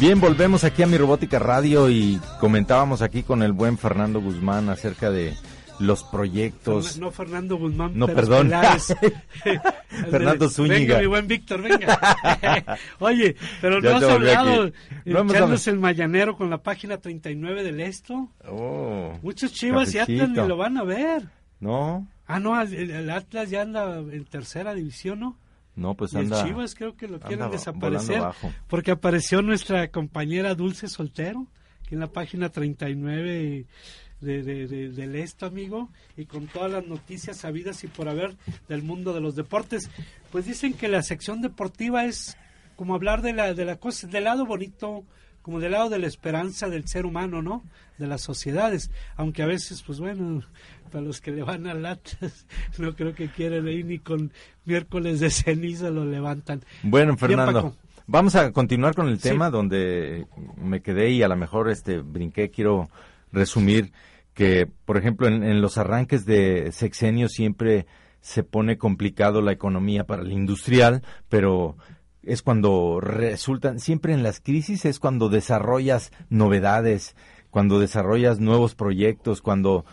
Bien, 0.00 0.20
volvemos 0.20 0.62
aquí 0.64 0.82
a 0.82 0.86
mi 0.86 0.96
robótica 0.96 1.38
radio 1.40 1.90
y 1.90 2.20
comentábamos 2.38 3.02
aquí 3.02 3.22
con 3.24 3.42
el 3.42 3.52
buen 3.52 3.78
Fernando 3.78 4.20
Guzmán 4.20 4.68
acerca 4.68 5.10
de 5.10 5.34
los 5.80 6.04
proyectos. 6.04 6.98
No 6.98 7.10
Fernando 7.10 7.56
Guzmán, 7.56 7.98
No, 7.98 8.06
perdón. 8.06 8.52
Fernando 10.10 10.48
Zúñiga. 10.48 10.76
Venga, 10.78 10.98
mi 11.00 11.06
buen 11.06 11.26
Víctor, 11.26 11.62
venga. 11.62 11.98
Oye, 13.00 13.34
pero 13.60 13.80
Ya 13.80 13.90
no 13.90 13.96
has 13.96 14.02
hablado, 14.04 14.62
aquí. 14.64 14.72
No 15.06 15.22
echándose 15.24 15.70
el 15.70 15.78
mañanero 15.80 16.36
con 16.36 16.48
la 16.48 16.58
página 16.62 16.98
39 16.98 17.64
del 17.64 17.80
esto. 17.80 18.28
Oh, 18.48 19.18
Muchos 19.22 19.52
chivas 19.52 19.92
y 19.94 19.98
Atlas 19.98 20.28
ni 20.30 20.36
lo 20.36 20.56
van 20.56 20.78
a 20.78 20.84
ver. 20.84 21.24
No, 21.60 22.06
Ah, 22.30 22.38
no, 22.38 22.60
el, 22.60 22.90
el 22.90 23.10
Atlas 23.10 23.48
ya 23.50 23.62
anda 23.62 23.96
en 23.98 24.24
tercera 24.26 24.74
división, 24.74 25.18
¿no? 25.20 25.38
No, 25.78 25.94
pues 25.94 26.12
y 26.12 26.18
el. 26.18 26.30
Chivas 26.44 26.74
creo 26.74 26.96
que 26.96 27.08
lo 27.08 27.18
quieren 27.20 27.38
desaparecer 27.50 28.20
porque 28.68 28.90
apareció 28.90 29.40
nuestra 29.42 29.88
compañera 29.88 30.54
Dulce 30.54 30.88
Soltero, 30.88 31.46
que 31.88 31.94
en 31.94 32.00
la 32.00 32.08
página 32.08 32.50
39 32.50 33.66
de, 34.20 34.42
de- 34.42 34.66
de- 34.66 34.88
del 34.90 35.14
esto, 35.16 35.46
amigo, 35.46 35.90
y 36.16 36.26
con 36.26 36.46
todas 36.48 36.70
las 36.72 36.84
noticias 36.86 37.36
sabidas 37.38 37.84
y 37.84 37.86
por 37.86 38.08
haber 38.08 38.36
del 38.68 38.82
mundo 38.82 39.14
de 39.14 39.20
los 39.20 39.36
deportes. 39.36 39.90
Pues 40.32 40.44
dicen 40.46 40.74
que 40.74 40.88
la 40.88 41.02
sección 41.02 41.40
deportiva 41.40 42.04
es 42.04 42.36
como 42.76 42.94
hablar 42.94 43.22
de 43.22 43.32
la, 43.32 43.54
de 43.54 43.64
la 43.64 43.76
cosa, 43.76 44.06
del 44.08 44.24
lado 44.24 44.44
bonito, 44.44 45.04
como 45.42 45.60
del 45.60 45.72
lado 45.72 45.88
de 45.88 45.98
la 45.98 46.06
esperanza 46.08 46.68
del 46.68 46.86
ser 46.88 47.06
humano, 47.06 47.42
¿no? 47.42 47.64
De 47.96 48.06
las 48.06 48.20
sociedades. 48.20 48.90
Aunque 49.16 49.42
a 49.42 49.46
veces, 49.46 49.82
pues 49.82 49.98
bueno, 50.00 50.42
para 50.88 51.04
los 51.04 51.20
que 51.20 51.30
le 51.30 51.42
van 51.42 51.66
a 51.66 51.74
latas, 51.74 52.46
no 52.78 52.94
creo 52.94 53.14
que 53.14 53.28
quieran 53.28 53.68
ir 53.68 53.84
ni 53.86 53.98
con 53.98 54.32
miércoles 54.64 55.20
de 55.20 55.30
ceniza 55.30 55.90
lo 55.90 56.04
levantan. 56.04 56.62
Bueno, 56.82 57.16
Fernando, 57.16 57.76
vamos 58.06 58.34
a 58.34 58.52
continuar 58.52 58.94
con 58.94 59.08
el 59.08 59.18
Sí. 59.20 59.28
tema 59.30 59.50
donde 59.50 60.26
me 60.56 60.80
quedé 60.82 61.10
y 61.10 61.22
a 61.22 61.28
lo 61.28 61.36
mejor 61.36 61.70
este 61.70 62.00
brinqué. 62.00 62.50
Quiero 62.50 62.88
resumir 63.32 63.92
que, 64.34 64.68
por 64.84 64.96
ejemplo, 64.96 65.26
en, 65.28 65.42
en 65.42 65.60
los 65.60 65.78
arranques 65.78 66.24
de 66.24 66.70
sexenio 66.72 67.28
siempre 67.28 67.86
se 68.20 68.42
pone 68.42 68.78
complicado 68.78 69.40
la 69.42 69.52
economía 69.52 70.04
para 70.04 70.22
el 70.22 70.32
industrial, 70.32 71.02
pero 71.28 71.76
es 72.22 72.42
cuando 72.42 73.00
resultan, 73.00 73.78
siempre 73.80 74.12
en 74.12 74.22
las 74.22 74.40
crisis 74.40 74.84
es 74.84 74.98
cuando 74.98 75.28
desarrollas 75.28 76.12
novedades, 76.28 77.16
cuando 77.50 77.78
desarrollas 77.80 78.38
nuevos 78.40 78.74
proyectos, 78.74 79.40
cuando 79.40 79.84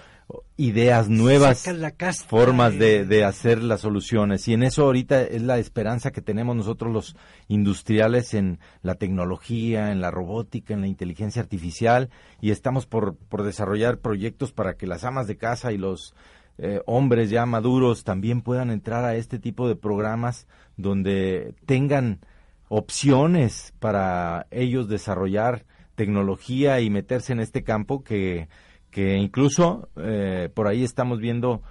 ideas 0.57 1.09
nuevas 1.09 1.59
Sacas 1.59 1.79
la 1.79 1.91
casta 1.91 2.27
formas 2.27 2.73
de, 2.73 2.79
de- 2.79 3.05
de 3.05 3.23
hacer 3.25 3.61
las 3.61 3.81
soluciones. 3.81 4.47
Y 4.47 4.53
en 4.53 4.63
eso 4.63 4.83
ahorita 4.85 5.21
es 5.21 5.41
la 5.41 5.59
esperanza 5.59 6.11
que 6.11 6.21
tenemos 6.21 6.55
nosotros 6.55 6.91
los 6.91 7.15
industriales 7.47 8.33
en 8.33 8.59
la 8.81 8.95
tecnología, 8.95 9.91
en 9.91 10.01
la 10.01 10.11
robótica, 10.11 10.73
en 10.73 10.81
la 10.81 10.87
inteligencia 10.87 11.41
artificial. 11.41 12.09
Y 12.41 12.51
estamos 12.51 12.85
por, 12.87 13.15
por 13.15 13.43
desarrollar 13.43 13.99
proyectos 13.99 14.51
para 14.51 14.75
que 14.77 14.87
las 14.87 15.03
amas 15.03 15.27
de 15.27 15.37
casa 15.37 15.71
y 15.71 15.77
los 15.77 16.15
eh, 16.57 16.81
hombres 16.85 17.29
ya 17.29 17.45
maduros 17.45 18.03
también 18.03 18.41
puedan 18.41 18.71
entrar 18.71 19.03
a 19.05 19.15
este 19.15 19.39
tipo 19.39 19.67
de 19.67 19.75
programas 19.75 20.47
donde 20.77 21.53
tengan 21.65 22.19
opciones 22.67 23.73
para 23.79 24.47
ellos 24.51 24.87
desarrollar 24.87 25.65
tecnología 25.95 26.81
y 26.81 26.89
meterse 26.89 27.31
en 27.33 27.39
este 27.39 27.63
campo 27.63 28.03
que, 28.03 28.47
que 28.95 29.17
incluso 29.17 29.89
eh, 29.97 30.47
por 30.53 30.69
ahí 30.69 30.85
estamos 30.85 31.19
viendo 31.19 31.61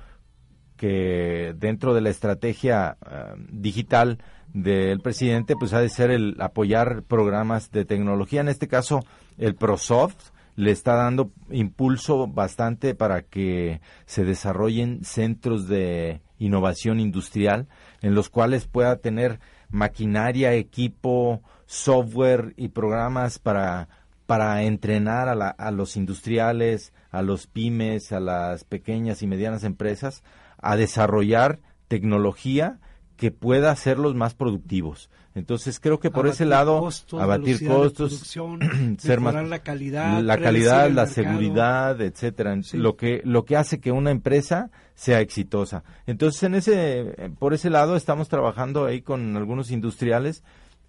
que 0.77 1.55
dentro 1.57 1.95
de 1.95 2.03
la 2.03 2.11
estrategia 2.11 2.99
eh, 3.01 3.35
digital 3.51 4.19
del 4.53 5.01
presidente, 5.01 5.55
pues 5.59 5.73
ha 5.73 5.81
de 5.81 5.89
ser 5.89 6.11
el 6.11 6.37
apoyar 6.39 7.03
programas 7.05 7.71
de 7.71 7.87
tecnología. 7.87 8.43
En 8.43 8.49
este 8.49 8.69
caso, 8.69 9.07
el 9.39 9.55
ProSoft 9.55 10.33
le 10.57 10.71
está 10.71 10.97
dando 10.97 11.31
impulso 11.51 12.27
bastante 12.27 12.95
para 12.95 13.23
que 13.23 13.81
se 14.05 14.27
desarrollen 14.27 15.03
centros 15.03 15.67
de 15.67 16.21
innovación 16.39 17.01
industrial 17.01 17.69
en 18.03 18.15
los 18.15 18.29
cuales 18.29 18.67
pueda 18.67 18.97
tener 18.97 19.41
maquinaria, 19.71 20.53
equipo, 20.53 21.41
software 21.65 22.53
y 22.59 22.69
programas 22.69 23.39
para 23.39 23.89
para 24.27 24.63
entrenar 24.63 25.29
a, 25.29 25.35
la- 25.35 25.49
a 25.51 25.71
los 25.71 25.97
industriales, 25.97 26.93
a 27.11 27.23
los 27.23 27.47
pymes, 27.47 28.13
a 28.13 28.21
las 28.21 28.65
pequeñas 28.65 29.23
y 29.23 29.27
medianas 29.27 29.65
empresas 29.65 30.23
a 30.59 30.77
desarrollar 30.77 31.61
tecnología 31.89 32.79
que 33.17 33.31
pueda 33.31 33.71
hacerlos 33.71 34.15
más 34.15 34.35
productivos. 34.35 35.09
Entonces 35.37 35.79
creo 35.81 35.99
que 36.01 36.11
por 36.11 36.27
ese 36.29 36.47
lado, 36.47 36.79
costos, 36.81 37.21
abatir 37.21 37.67
costos, 37.67 38.13
ser 38.99 39.21
más 39.21 39.35
mejorar 39.35 39.47
la 39.49 39.59
calidad, 39.61 40.21
la 40.21 40.39
calidad, 40.39 40.83
la 40.91 41.05
mercado. 41.05 41.07
seguridad, 41.09 42.01
etcétera, 42.01 42.57
Sí. 42.63 42.77
lo 42.79 42.97
que 42.97 43.21
lo 43.25 43.45
que 43.45 43.57
hace 43.57 43.79
que 43.81 43.93
una 43.93 44.11
empresa 44.11 44.71
sea 44.95 45.21
exitosa. 45.21 45.83
Entonces 46.07 46.43
en 46.45 46.55
ese 46.55 47.31
por 47.39 47.53
ese 47.53 47.69
lado 47.71 47.97
estamos 47.97 48.29
trabajando 48.29 48.87
ahí 48.87 49.03
con 49.03 49.37
algunos 49.37 49.71
industriales 49.71 50.43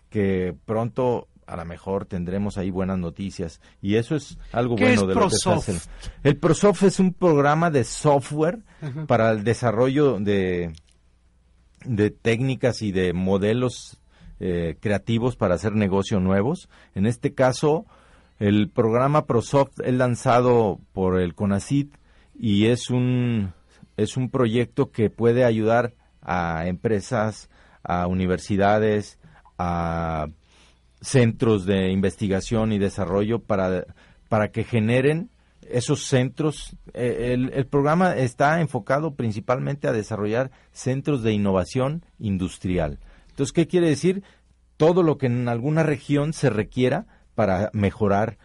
que 0.09 0.55
pronto 0.65 1.27
a 1.47 1.55
lo 1.55 1.65
mejor 1.65 2.05
tendremos 2.05 2.57
ahí 2.57 2.69
buenas 2.71 2.97
noticias 2.97 3.61
y 3.81 3.95
eso 3.95 4.15
es 4.15 4.37
algo 4.51 4.75
¿Qué 4.75 4.85
bueno 4.85 5.01
es 5.01 5.07
de 5.07 5.13
lo 5.15 5.21
que 5.29 5.35
se 5.35 5.49
ProSoft? 5.49 5.69
hace. 5.69 5.89
El 6.23 6.37
ProSoft 6.37 6.83
es 6.83 6.99
un 6.99 7.13
programa 7.13 7.69
de 7.71 7.83
software 7.83 8.59
para 9.07 9.31
el 9.31 9.43
desarrollo 9.43 10.19
de 10.19 10.73
de 11.85 12.09
técnicas 12.09 12.81
y 12.81 12.91
de 12.91 13.13
modelos 13.13 13.99
eh, 14.39 14.75
creativos 14.79 15.35
para 15.35 15.55
hacer 15.55 15.73
negocios 15.73 16.21
nuevos. 16.21 16.69
En 16.93 17.05
este 17.05 17.33
caso, 17.33 17.85
el 18.39 18.69
programa 18.69 19.25
ProSoft 19.25 19.79
es 19.83 19.93
lanzado 19.93 20.79
por 20.93 21.19
el 21.19 21.35
CONACIT 21.35 21.95
y 22.37 22.67
es 22.67 22.89
un, 22.89 23.53
es 23.97 24.17
un 24.17 24.29
proyecto 24.29 24.91
que 24.91 25.09
puede 25.09 25.45
ayudar 25.45 25.93
a 26.21 26.67
empresas, 26.67 27.49
a 27.83 28.07
universidades, 28.07 29.19
a 29.57 30.27
centros 31.05 31.65
de 31.65 31.91
investigación 31.91 32.71
y 32.71 32.79
desarrollo 32.79 33.39
para, 33.39 33.85
para 34.27 34.49
que 34.49 34.63
generen 34.63 35.29
esos 35.69 36.05
centros. 36.05 36.75
Eh, 36.93 37.31
el, 37.33 37.51
el 37.53 37.65
programa 37.67 38.15
está 38.15 38.59
enfocado 38.61 39.15
principalmente 39.15 39.87
a 39.87 39.91
desarrollar 39.93 40.51
centros 40.71 41.23
de 41.23 41.33
innovación 41.33 42.03
industrial. 42.19 42.99
Entonces, 43.29 43.53
¿qué 43.53 43.67
quiere 43.67 43.87
decir? 43.87 44.23
Todo 44.77 45.03
lo 45.03 45.17
que 45.17 45.27
en 45.27 45.47
alguna 45.47 45.83
región 45.83 46.33
se 46.33 46.49
requiera 46.49 47.05
para 47.35 47.69
mejorar 47.73 48.37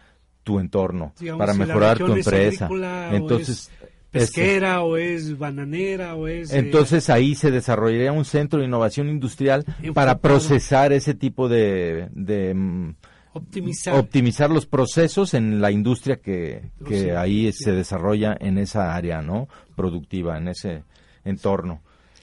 tu 0.43 0.59
entorno, 0.59 1.13
Digamos, 1.19 1.39
para 1.39 1.53
si 1.53 1.59
mejorar 1.59 1.97
tu 1.97 2.13
empresa. 2.13 2.69
Entonces, 3.11 3.71
es 3.81 3.90
pesquera 4.11 4.81
o 4.83 4.97
es 4.97 5.37
bananera 5.37 6.15
o 6.15 6.27
es... 6.27 6.51
eh, 6.53 6.59
entonces 6.59 7.09
ahí 7.09 7.33
se 7.35 7.49
desarrollaría 7.51 8.11
un 8.11 8.25
centro 8.25 8.59
de 8.59 8.65
innovación 8.65 9.09
industrial 9.09 9.65
para 9.93 10.19
procesar 10.19 10.91
ese 10.93 11.13
tipo 11.13 11.47
de, 11.47 12.09
de, 12.11 12.53
mm, 12.53 12.95
optimizar. 13.33 13.95
optimizar 13.95 14.49
los 14.51 14.65
procesos 14.65 15.33
en 15.33 15.61
la 15.61 15.71
industria 15.71 16.17
que, 16.17 16.71
que 16.85 16.99
Sí, 17.03 17.09
ahí 17.11 17.51
sí. 17.53 17.63
se 17.63 17.71
desarrolla 17.71 18.35
en 18.39 18.57
esa 18.57 18.93
área, 18.95 19.21
¿no? 19.21 19.47
Productiva, 19.75 20.37
en 20.37 20.49
ese 20.49 20.83
entorno. 21.23 21.81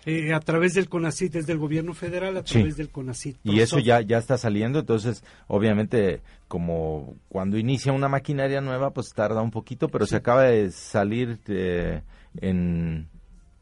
Eh, 0.09 0.33
a 0.35 0.40
través 0.40 0.75
del 0.75 0.88
CONACIT, 0.88 1.33
desde 1.33 1.53
el 1.53 1.59
gobierno 1.59 1.92
federal, 1.94 2.37
a 2.37 2.42
Sí. 2.47 2.55
través 2.55 2.77
del 2.77 2.88
CONACIT. 2.90 3.37
Y 3.44 3.61
eso 3.61 3.79
ya, 3.79 4.01
ya 4.01 4.18
está 4.18 4.38
saliendo, 4.38 4.79
entonces 4.81 5.23
obviamente 5.47 6.23
como 6.49 7.16
cuando 7.29 7.59
inicia 7.59 7.92
una 7.92 8.09
maquinaria 8.09 8.61
nueva 8.61 8.90
pues 8.92 9.11
tarda 9.14 9.42
un 9.42 9.51
poquito, 9.51 9.88
pero 9.88 10.07
se 10.07 10.16
acaba 10.16 10.44
de 10.44 10.71
salir 10.71 11.38
eh, 11.49 12.03
en 12.40 13.09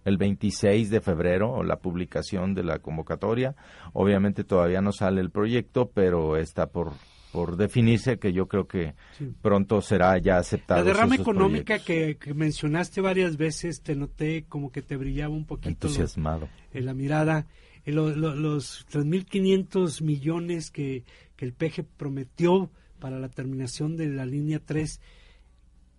el 0.04 0.16
26 0.18 0.88
de 0.90 1.00
febrero 1.00 1.64
la 1.64 1.76
publicación 1.80 2.54
de 2.54 2.62
la 2.62 2.78
convocatoria. 2.78 3.56
Obviamente 3.92 4.44
todavía 4.44 4.80
no 4.80 4.92
sale 4.92 5.20
el 5.20 5.30
proyecto, 5.30 5.90
pero 5.92 6.36
está 6.36 6.66
por, 6.68 6.92
por 7.32 7.56
definirse 7.56 8.18
que 8.18 8.32
yo 8.32 8.46
creo 8.48 8.66
que 8.66 8.94
Sí. 9.18 9.30
pronto 9.42 9.80
será 9.82 10.16
ya 10.18 10.38
aceptado. 10.38 10.80
La 10.80 10.86
derrama 10.86 11.16
económica 11.16 11.78
que, 11.78 12.16
que 12.16 12.32
mencionaste 12.34 13.00
varias 13.00 13.36
veces, 13.36 13.82
te 13.82 13.94
noté 13.94 14.44
como 14.48 14.70
que 14.72 14.82
te 14.82 14.96
brillaba 14.96 15.34
un 15.34 15.44
poquito 15.44 15.68
lo- 15.68 15.72
entusiasmado. 15.72 16.48
en 16.72 16.86
la 16.86 16.94
mirada. 16.94 17.46
Eh, 17.84 17.92
lo- 17.92 18.10
lo- 18.14 18.34
los 18.34 18.86
3.500 18.90 20.02
millones 20.02 20.70
que, 20.70 21.04
que 21.36 21.44
el 21.44 21.52
PG 21.52 21.84
prometió 21.96 22.70
para 22.98 23.18
la 23.18 23.28
terminación 23.28 23.96
de 23.96 24.08
la 24.08 24.24
línea 24.24 24.58
3, 24.64 25.00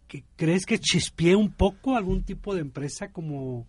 ¿que- 0.07 0.23
¿crees 0.35 0.65
que 0.65 0.79
chispee 0.79 1.35
un 1.35 1.51
poco 1.51 1.95
algún 1.95 2.23
tipo 2.23 2.55
de 2.55 2.61
empresa 2.61 3.11
como 3.11 3.67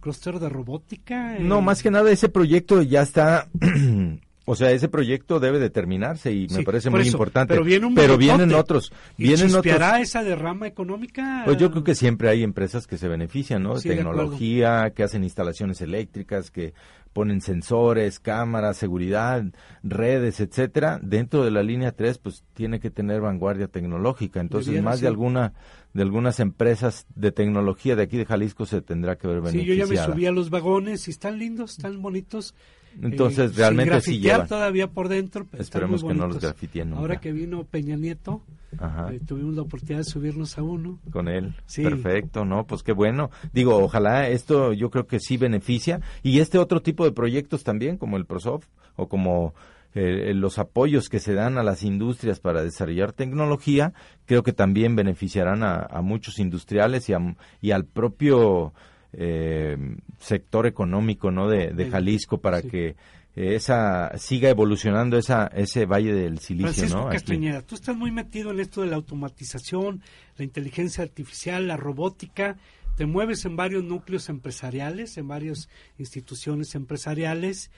clúster 0.00 0.38
de 0.38 0.48
robótica? 0.48 1.36
Eh, 1.36 1.40
No, 1.42 1.60
más 1.60 1.82
que 1.82 1.90
nada 1.90 2.10
ese 2.12 2.28
proyecto 2.28 2.80
ya 2.82 3.02
está, 3.02 3.48
o 4.46 4.54
sea, 4.56 4.70
ese 4.72 4.88
proyecto 4.88 5.38
debe 5.38 5.58
de 5.58 5.70
terminarse 5.70 6.32
y 6.32 6.48
me 6.48 6.56
Sí, 6.58 6.62
parece 6.64 6.90
muy 6.90 7.00
eso, 7.02 7.10
importante. 7.12 7.52
pero 7.54 7.64
viene 7.64 7.86
un 7.86 7.94
Pero 7.94 8.16
vienen 8.16 8.52
otros, 8.54 8.92
¿Y 9.16 9.24
vienen 9.24 9.54
otros. 9.54 9.76
esa 10.00 10.24
derrama 10.24 10.66
económica? 10.66 11.42
Pues 11.44 11.56
yo 11.58 11.70
creo 11.70 11.84
que 11.84 11.94
siempre 11.94 12.28
hay 12.28 12.42
empresas 12.42 12.86
que 12.86 12.96
se 12.98 13.06
benefician, 13.08 13.62
¿no? 13.62 13.74
De 13.74 13.80
Sí, 13.80 13.88
de 13.88 13.96
tecnología, 13.96 14.92
que 14.94 15.02
hacen 15.02 15.22
instalaciones 15.24 15.80
eléctricas, 15.80 16.50
que 16.50 16.72
ponen 17.12 17.40
sensores, 17.40 18.20
cámaras, 18.20 18.76
seguridad, 18.76 19.44
redes, 19.82 20.40
etcétera. 20.40 21.00
Dentro 21.02 21.44
de 21.44 21.50
la 21.50 21.62
línea 21.62 21.90
3, 21.92 22.18
pues 22.18 22.44
tiene 22.54 22.78
que 22.80 22.90
tener 22.90 23.20
vanguardia 23.20 23.66
tecnológica. 23.68 24.40
Entonces, 24.40 24.80
más 24.82 25.00
de 25.00 25.08
alguna 25.08 25.52
de 25.92 26.02
algunas 26.02 26.38
empresas 26.38 27.06
de 27.16 27.32
tecnología 27.32 27.96
de 27.96 28.04
aquí 28.04 28.16
de 28.16 28.24
Jalisco 28.24 28.64
se 28.64 28.80
tendrá 28.80 29.16
que 29.16 29.26
ver 29.26 29.38
Sí, 29.38 29.42
yo 29.42 29.50
beneficiada. 29.74 29.94
ya 29.94 30.06
me 30.08 30.12
subí 30.14 30.26
a 30.26 30.30
los 30.30 30.48
vagones 30.48 31.08
y 31.08 31.10
están 31.10 31.38
lindos, 31.40 31.72
están 31.72 32.00
bonitos. 32.00 32.54
Entonces, 33.02 33.52
Eh, 33.52 33.54
realmente 33.56 34.00
sin 34.00 34.14
sí 34.14 34.20
llevan. 34.20 34.46
todavía 34.48 34.88
por 34.88 35.08
dentro. 35.08 35.46
pero 35.50 35.62
Esperemos 35.62 36.02
que 36.02 36.08
no 36.08 36.14
los 36.14 36.36
bonitos. 36.36 36.42
grafiteen 36.42 36.90
nunca. 36.90 37.00
Ahora 37.00 37.20
que 37.20 37.32
vino 37.32 37.64
Peña 37.64 37.96
Nieto, 37.96 38.42
Ajá. 38.78 39.12
eh, 39.12 39.20
tuvimos 39.26 39.54
la 39.54 39.62
oportunidad 39.62 39.98
de 39.98 40.04
subirnos 40.04 40.58
a 40.58 40.62
uno. 40.62 40.98
con 41.10 41.28
él. 41.28 41.54
Sí. 41.66 41.82
Perfecto, 41.82 42.44
¿no? 42.44 42.66
Pues 42.66 42.82
qué 42.82 42.92
bueno. 42.92 43.30
Digo, 43.52 43.76
ojalá 43.78 44.28
esto 44.28 44.72
yo 44.72 44.90
creo 44.90 45.06
que 45.06 45.20
sí 45.20 45.36
beneficia. 45.36 46.00
Y 46.22 46.40
este 46.40 46.58
otro 46.58 46.80
tipo 46.82 47.04
de 47.04 47.12
proyectos 47.12 47.64
también, 47.64 47.96
como 47.96 48.16
el 48.16 48.26
ProSoft 48.26 48.66
o 48.96 49.08
como 49.08 49.54
eh, 49.94 50.32
los 50.34 50.60
apoyos 50.60 51.08
que 51.08 51.18
se 51.18 51.34
dan 51.34 51.58
a 51.58 51.64
las 51.64 51.82
industrias 51.82 52.38
para 52.38 52.62
desarrollar 52.62 53.12
tecnología, 53.12 53.92
creo 54.24 54.44
que 54.44 54.52
también 54.52 54.94
beneficiarán 54.94 55.64
a, 55.64 55.76
a 55.82 56.00
muchos 56.00 56.38
industriales 56.38 57.08
y, 57.08 57.12
a- 57.14 57.36
y 57.60 57.72
al 57.72 57.86
propio 57.86 58.72
eh, 59.12 59.76
sector 60.18 60.66
económico, 60.66 61.30
¿no? 61.30 61.48
De. 61.48 61.88
Jalisco 61.90 62.38
para 62.38 62.60
Sí. 62.62 62.68
que 62.68 62.96
esa 63.36 64.16
siga 64.18 64.48
evolucionando 64.50 65.16
esa 65.16 65.46
ese 65.54 65.86
valle 65.86 66.12
del 66.12 66.40
silicio, 66.40 66.72
Francisco 66.72 66.98
¿no? 66.98 67.06
Aquí. 67.08 67.16
Castañeda, 67.18 67.62
tú 67.62 67.74
estás 67.76 67.96
muy 67.96 68.10
metido 68.10 68.50
en 68.50 68.60
esto 68.60 68.82
de 68.82 68.88
la 68.88 68.96
automatización, 68.96 70.02
la 70.36 70.44
inteligencia 70.44 71.04
artificial, 71.04 71.66
la 71.68 71.76
robótica. 71.76 72.56
Te 72.96 73.06
mueves 73.06 73.44
en 73.44 73.56
varios 73.56 73.84
núcleos 73.84 74.28
empresariales, 74.28 75.16
en 75.16 75.28
varias 75.28 75.68
instituciones 75.96 76.74
empresariales. 76.74 77.70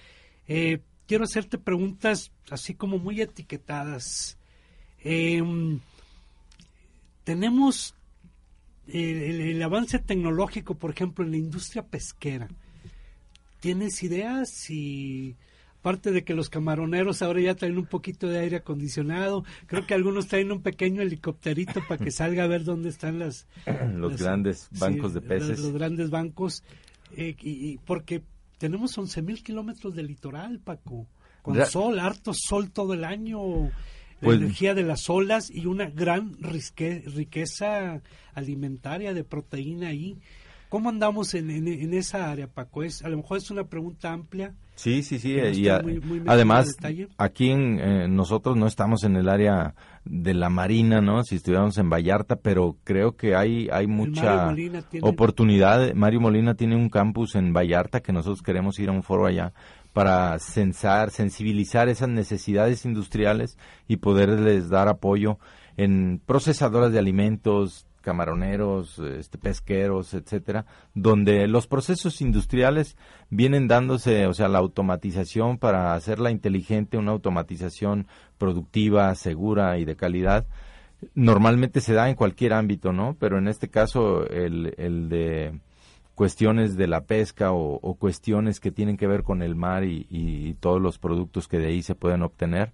Eh, 0.48 0.80
quiero 1.06 1.24
hacerte 1.24 1.58
preguntas 1.58 2.32
así 2.50 2.74
como 2.74 2.98
muy 2.98 3.20
etiquetadas. 3.20 4.38
Em, 5.04 5.80
tenemos 7.24 7.94
el, 8.92 9.22
el- 9.22 9.40
el 9.40 9.62
avance 9.62 9.98
tecnológico, 9.98 10.74
por 10.76 10.90
ejemplo, 10.90 11.24
en 11.24 11.30
la 11.32 11.36
industria 11.38 11.82
pesquera. 11.86 12.48
¿Tienes 13.60 14.02
ideas 14.02 14.50
si 14.50 15.36
aparte 15.80 16.12
de 16.12 16.22
que 16.22 16.34
los 16.34 16.48
camaroneros 16.48 17.22
ahora 17.22 17.40
ya 17.40 17.54
traen 17.56 17.76
un 17.78 17.86
poquito 17.86 18.28
de 18.28 18.38
aire 18.38 18.56
acondicionado, 18.58 19.44
creo 19.66 19.84
que 19.86 19.94
algunos 19.94 20.28
traen 20.28 20.52
un 20.52 20.62
pequeño 20.62 21.02
helicópterito 21.02 21.80
para 21.88 22.04
que 22.04 22.12
salga 22.12 22.44
a 22.44 22.46
ver 22.46 22.62
dónde 22.64 22.88
están 22.88 23.18
las 23.18 23.46
los 23.96 24.12
las- 24.12 24.20
grandes 24.22 24.68
sí, 24.72 24.78
bancos 24.78 25.12
de 25.14 25.20
peces. 25.22 25.58
Los, 25.58 25.72
grandes 25.72 26.10
bancos, 26.10 26.62
eh, 27.16 27.34
y, 27.42 27.50
y 27.72 27.78
porque 27.78 28.22
tenemos 28.58 28.96
11 28.96 29.22
mil 29.22 29.42
kilómetros 29.42 29.94
de 29.96 30.04
litoral, 30.04 30.60
Paco, 30.60 31.06
con 31.42 31.56
sol, 31.66 31.98
harto 31.98 32.32
sol 32.32 32.70
todo 32.70 32.94
el 32.94 33.02
año, 33.04 33.40
la 34.22 34.26
Pues- 34.26 34.38
energía 34.40 34.74
de 34.74 34.84
las 34.84 35.10
olas 35.10 35.50
y 35.50 35.66
una 35.66 35.90
gran 35.90 36.32
riqueza 36.40 38.00
alimentaria 38.34 39.12
de 39.14 39.24
proteína 39.24 39.88
ahí. 39.88 40.16
¿Cómo 40.68 40.88
andamos 40.88 41.34
en, 41.34 41.50
en, 41.50 41.68
en 41.68 41.92
esa 41.92 42.30
área, 42.30 42.46
Paco? 42.46 42.82
Es, 42.82 43.02
a 43.04 43.08
lo 43.10 43.18
mejor 43.18 43.36
es 43.36 43.50
una 43.50 43.64
pregunta 43.64 44.10
amplia. 44.10 44.54
Sí, 44.74 45.02
sí, 45.02 45.18
sí. 45.18 45.36
No 45.36 45.48
y 45.50 45.68
a- 45.68 45.80
muy- 45.82 46.22
además, 46.26 46.74
aquí 47.18 47.50
en, 47.50 47.78
eh, 47.78 48.08
nosotros 48.08 48.56
no 48.56 48.66
estamos 48.66 49.04
en 49.04 49.16
el 49.16 49.28
área 49.28 49.74
de 50.06 50.32
la 50.32 50.48
marina, 50.48 51.02
¿no? 51.02 51.24
Si 51.24 51.36
estuviéramos 51.36 51.76
en 51.76 51.90
Vallarta, 51.90 52.36
pero 52.36 52.76
creo 52.84 53.16
que 53.16 53.34
hay, 53.36 53.68
hay 53.70 53.86
mucha 53.86 54.22
Mario 54.24 54.46
Molina 54.50 54.82
tiene- 54.82 55.08
oportunidad. 55.08 55.92
Mario 55.94 56.20
Molina 56.22 56.54
tiene 56.54 56.74
un 56.74 56.88
campus 56.88 57.34
en 57.34 57.52
Vallarta 57.52 58.00
que 58.00 58.12
nosotros 58.14 58.40
queremos 58.40 58.78
ir 58.78 58.88
a 58.88 58.92
un 58.92 59.02
foro 59.02 59.26
allá 59.26 59.52
para 59.92 60.38
censar, 60.38 61.10
sensibilizar 61.10 61.88
esas 61.88 62.08
necesidades 62.08 62.84
industriales 62.84 63.58
y 63.88 63.96
poderles 63.96 64.68
dar 64.68 64.88
apoyo 64.88 65.38
en 65.76 66.20
procesadoras 66.24 66.92
de 66.92 66.98
alimentos, 66.98 67.86
camaroneros, 68.02 68.98
este, 68.98 69.38
pesqueros, 69.38 70.12
etcétera, 70.12 70.66
donde 70.94 71.46
los 71.46 71.66
procesos 71.66 72.20
industriales 72.20 72.96
vienen 73.30 73.68
dándose, 73.68 74.26
o 74.26 74.34
sea, 74.34 74.48
la 74.48 74.58
automatización 74.58 75.56
para 75.56 75.94
hacerla 75.94 76.30
inteligente, 76.30 76.98
una 76.98 77.12
automatización 77.12 78.06
productiva, 78.38 79.14
segura 79.14 79.78
y 79.78 79.84
de 79.84 79.96
calidad, 79.96 80.46
normalmente 81.14 81.80
se 81.80 81.94
da 81.94 82.08
en 82.08 82.16
cualquier 82.16 82.52
ámbito, 82.52 82.92
¿no? 82.92 83.16
Pero 83.18 83.38
en 83.38 83.48
este 83.48 83.68
caso, 83.68 84.26
el, 84.28 84.74
el 84.76 85.08
de 85.08 85.60
cuestiones 86.14 86.76
de 86.76 86.86
la 86.86 87.04
pesca 87.04 87.52
o, 87.52 87.78
o 87.80 87.94
cuestiones 87.94 88.60
que 88.60 88.70
tienen 88.70 88.96
que 88.96 89.06
ver 89.06 89.22
con 89.22 89.42
el 89.42 89.54
mar 89.54 89.84
y, 89.84 90.06
y 90.10 90.54
todos 90.54 90.80
los 90.80 90.98
productos 90.98 91.48
que 91.48 91.58
de 91.58 91.68
ahí 91.68 91.82
se 91.82 91.94
pueden 91.94 92.22
obtener, 92.22 92.72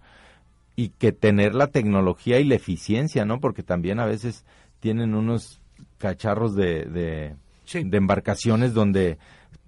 y 0.77 0.91
que 0.91 1.13
tener 1.13 1.55
la 1.55 1.69
tecnología 1.69 2.39
y 2.39 2.45
la 2.45 2.55
eficiencia, 2.55 3.25
¿no? 3.25 3.41
Porque 3.41 3.63
también 3.63 3.99
a 3.99 4.07
veces 4.07 4.45
tienen 4.81 5.15
unos 5.15 5.61
cacharros 5.99 6.55
de, 6.55 6.85
de, 6.85 7.35
Sí. 7.65 7.83
de 7.85 7.97
embarcaciones 7.97 8.75
donde 8.75 9.19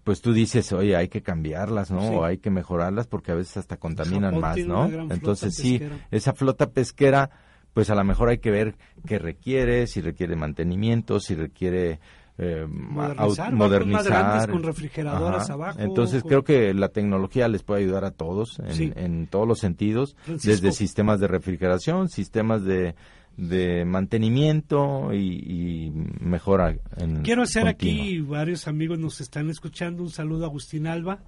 pues 0.05 0.23
tú 0.23 0.33
dices, 0.33 0.73
oye, 0.73 0.97
hay 0.97 1.09
que 1.09 1.23
cambiarlas, 1.23 1.91
¿no? 1.91 2.01
Sí. 2.01 2.15
O 2.15 2.25
hay 2.25 2.39
que 2.39 2.51
mejorarlas 2.51 3.07
porque 3.07 3.33
a 3.33 3.35
veces 3.35 3.59
hasta 3.59 3.77
contaminan 3.77 4.35
Japón 4.35 4.41
más, 4.41 4.59
¿no? 4.67 5.13
Entonces 5.13 5.55
sí, 5.55 5.81
esa 6.11 6.33
flota 6.33 6.71
pesquera, 6.71 7.31
pues 7.75 7.91
a 7.91 7.95
lo 7.95 8.03
mejor 8.05 8.31
hay 8.31 8.39
que 8.39 8.51
ver 8.51 8.77
qué 9.07 9.19
requiere, 9.19 9.87
si 9.87 10.01
requiere 10.01 10.37
mantenimiento, 10.37 11.21
si 11.21 11.35
requiere 11.35 12.01
eh, 12.43 12.67
Modernizar, 12.67 13.53
modernizar. 13.53 14.07
grandes 14.07 14.47
con 14.49 14.63
refrigeradoras 14.63 15.45
Ajá. 15.45 15.53
abajo, 15.53 15.79
Entonces 15.81 16.23
con- 16.23 16.29
creo 16.31 16.45
que 16.45 16.73
la 16.73 16.89
tecnología 16.89 17.49
les 17.49 17.63
puede 17.63 17.83
ayudar 17.83 18.05
a 18.07 18.13
todos 18.13 18.59
en, 18.61 18.73
Sí. 18.75 18.93
en 18.97 19.27
todos 19.27 19.47
los 19.47 19.59
sentidos, 19.59 20.17
Francisco. 20.25 20.51
desde 20.51 20.73
sistemas 20.73 21.21
de 21.21 21.29
refrigeración, 21.29 22.09
sistemas 22.09 22.65
de, 22.65 22.95
de 23.37 23.85
mantenimiento 23.85 25.13
y, 25.13 25.87
y 25.87 25.91
mejora 26.21 26.77
en 26.97 27.23
Quiero 27.23 27.43
hacer 27.43 27.65
continua. 27.65 28.03
aquí, 28.05 28.21
varios 28.21 28.67
amigos 28.69 28.99
nos 28.99 29.21
están 29.21 29.51
escuchando, 29.51 30.03
un 30.03 30.11
saludo 30.11 30.45
a 30.45 30.49
Agustín 30.49 30.87
Alba, 30.87 31.19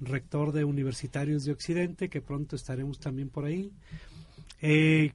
rector 0.00 0.50
de 0.50 0.64
Universitarios 0.64 1.44
de 1.44 1.52
Occidente, 1.52 2.08
que 2.08 2.20
pronto 2.20 2.56
estaremos 2.56 2.98
también 2.98 3.28
por 3.28 3.44
ahí. 3.44 3.70
Eh, 4.60 5.12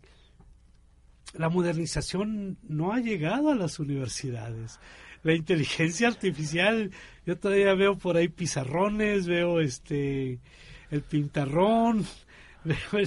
la 1.34 1.50
modernización 1.50 2.58
no 2.68 2.94
ha 2.94 3.00
llegado 3.00 3.50
a 3.52 3.56
las 3.56 3.80
universidades. 3.80 4.80
La 5.28 5.34
inteligencia 5.36 6.08
artificial, 6.08 6.92
yo 7.26 7.38
todavía 7.38 7.74
veo 7.76 7.98
por 7.98 8.16
ahí 8.16 8.30
pizarrones, 8.30 9.28
veo 9.28 9.60
este 9.60 10.40
el 10.90 11.02
pintarrón, 11.02 12.06
veo 12.64 13.04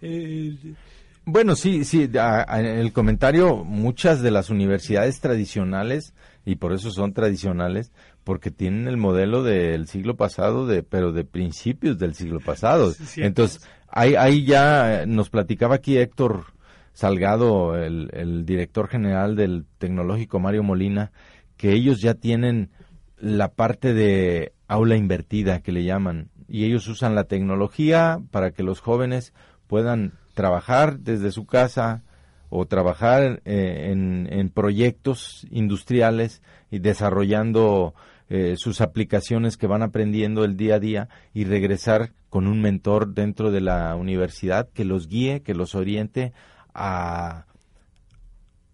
el- 0.00 0.76
Bueno, 1.24 1.54
sí, 1.54 1.84
sí, 1.84 2.10
a- 2.18 2.44
a- 2.48 2.58
en 2.60 2.66
el 2.66 2.92
comentario, 2.92 3.64
muchas 3.64 4.20
de 4.20 4.32
las 4.32 4.50
universidades 4.50 5.20
tradicionales, 5.20 6.12
y 6.44 6.56
por 6.56 6.72
eso 6.72 6.90
son 6.90 7.12
tradicionales, 7.12 7.92
porque 8.24 8.50
tienen 8.50 8.88
el 8.88 8.96
modelo 8.96 9.44
del 9.44 9.86
siglo 9.86 10.16
pasado, 10.16 10.66
de, 10.66 10.82
pero 10.82 11.12
de 11.12 11.22
principios 11.24 11.98
del 12.00 12.14
siglo 12.14 12.40
pasado. 12.40 12.90
Sí. 12.92 13.22
Entonces, 13.22 13.62
ahí, 13.88 14.16
ahí 14.16 14.44
ya 14.44 15.04
nos 15.06 15.30
platicaba 15.30 15.76
aquí 15.76 15.98
Héctor 15.98 16.46
Salgado, 16.94 17.76
el, 17.76 18.10
el 18.12 18.44
director 18.44 18.88
general 18.88 19.36
del 19.36 19.64
Tecnológico 19.78 20.40
Mario 20.40 20.64
Molina, 20.64 21.12
que 21.60 21.74
ellos 21.74 22.00
ya 22.00 22.14
tienen 22.14 22.70
la 23.18 23.52
parte 23.52 23.92
de 23.92 24.54
aula 24.66 24.96
invertida 24.96 25.60
que 25.60 25.72
le 25.72 25.84
llaman 25.84 26.30
y 26.48 26.64
ellos 26.64 26.88
usan 26.88 27.14
la 27.14 27.24
tecnología 27.24 28.18
para 28.30 28.52
que 28.52 28.62
los 28.62 28.80
jóvenes 28.80 29.34
puedan 29.66 30.14
trabajar 30.32 31.00
desde 31.00 31.30
su 31.30 31.44
casa 31.44 32.02
o 32.48 32.64
trabajar 32.64 33.42
eh, 33.44 33.90
en, 33.90 34.26
en 34.32 34.48
proyectos 34.48 35.46
industriales 35.50 36.40
y 36.70 36.78
desarrollando 36.78 37.92
eh, 38.30 38.54
sus 38.56 38.80
aplicaciones 38.80 39.58
que 39.58 39.66
van 39.66 39.82
aprendiendo 39.82 40.46
el 40.46 40.56
día 40.56 40.76
a 40.76 40.80
día 40.80 41.08
y 41.34 41.44
regresar 41.44 42.12
con 42.30 42.46
un 42.46 42.62
mentor 42.62 43.12
dentro 43.12 43.50
de 43.50 43.60
la 43.60 43.94
universidad 43.96 44.70
que 44.70 44.86
los 44.86 45.08
guíe, 45.08 45.42
que 45.42 45.52
los 45.52 45.74
oriente 45.74 46.32
a 46.72 47.44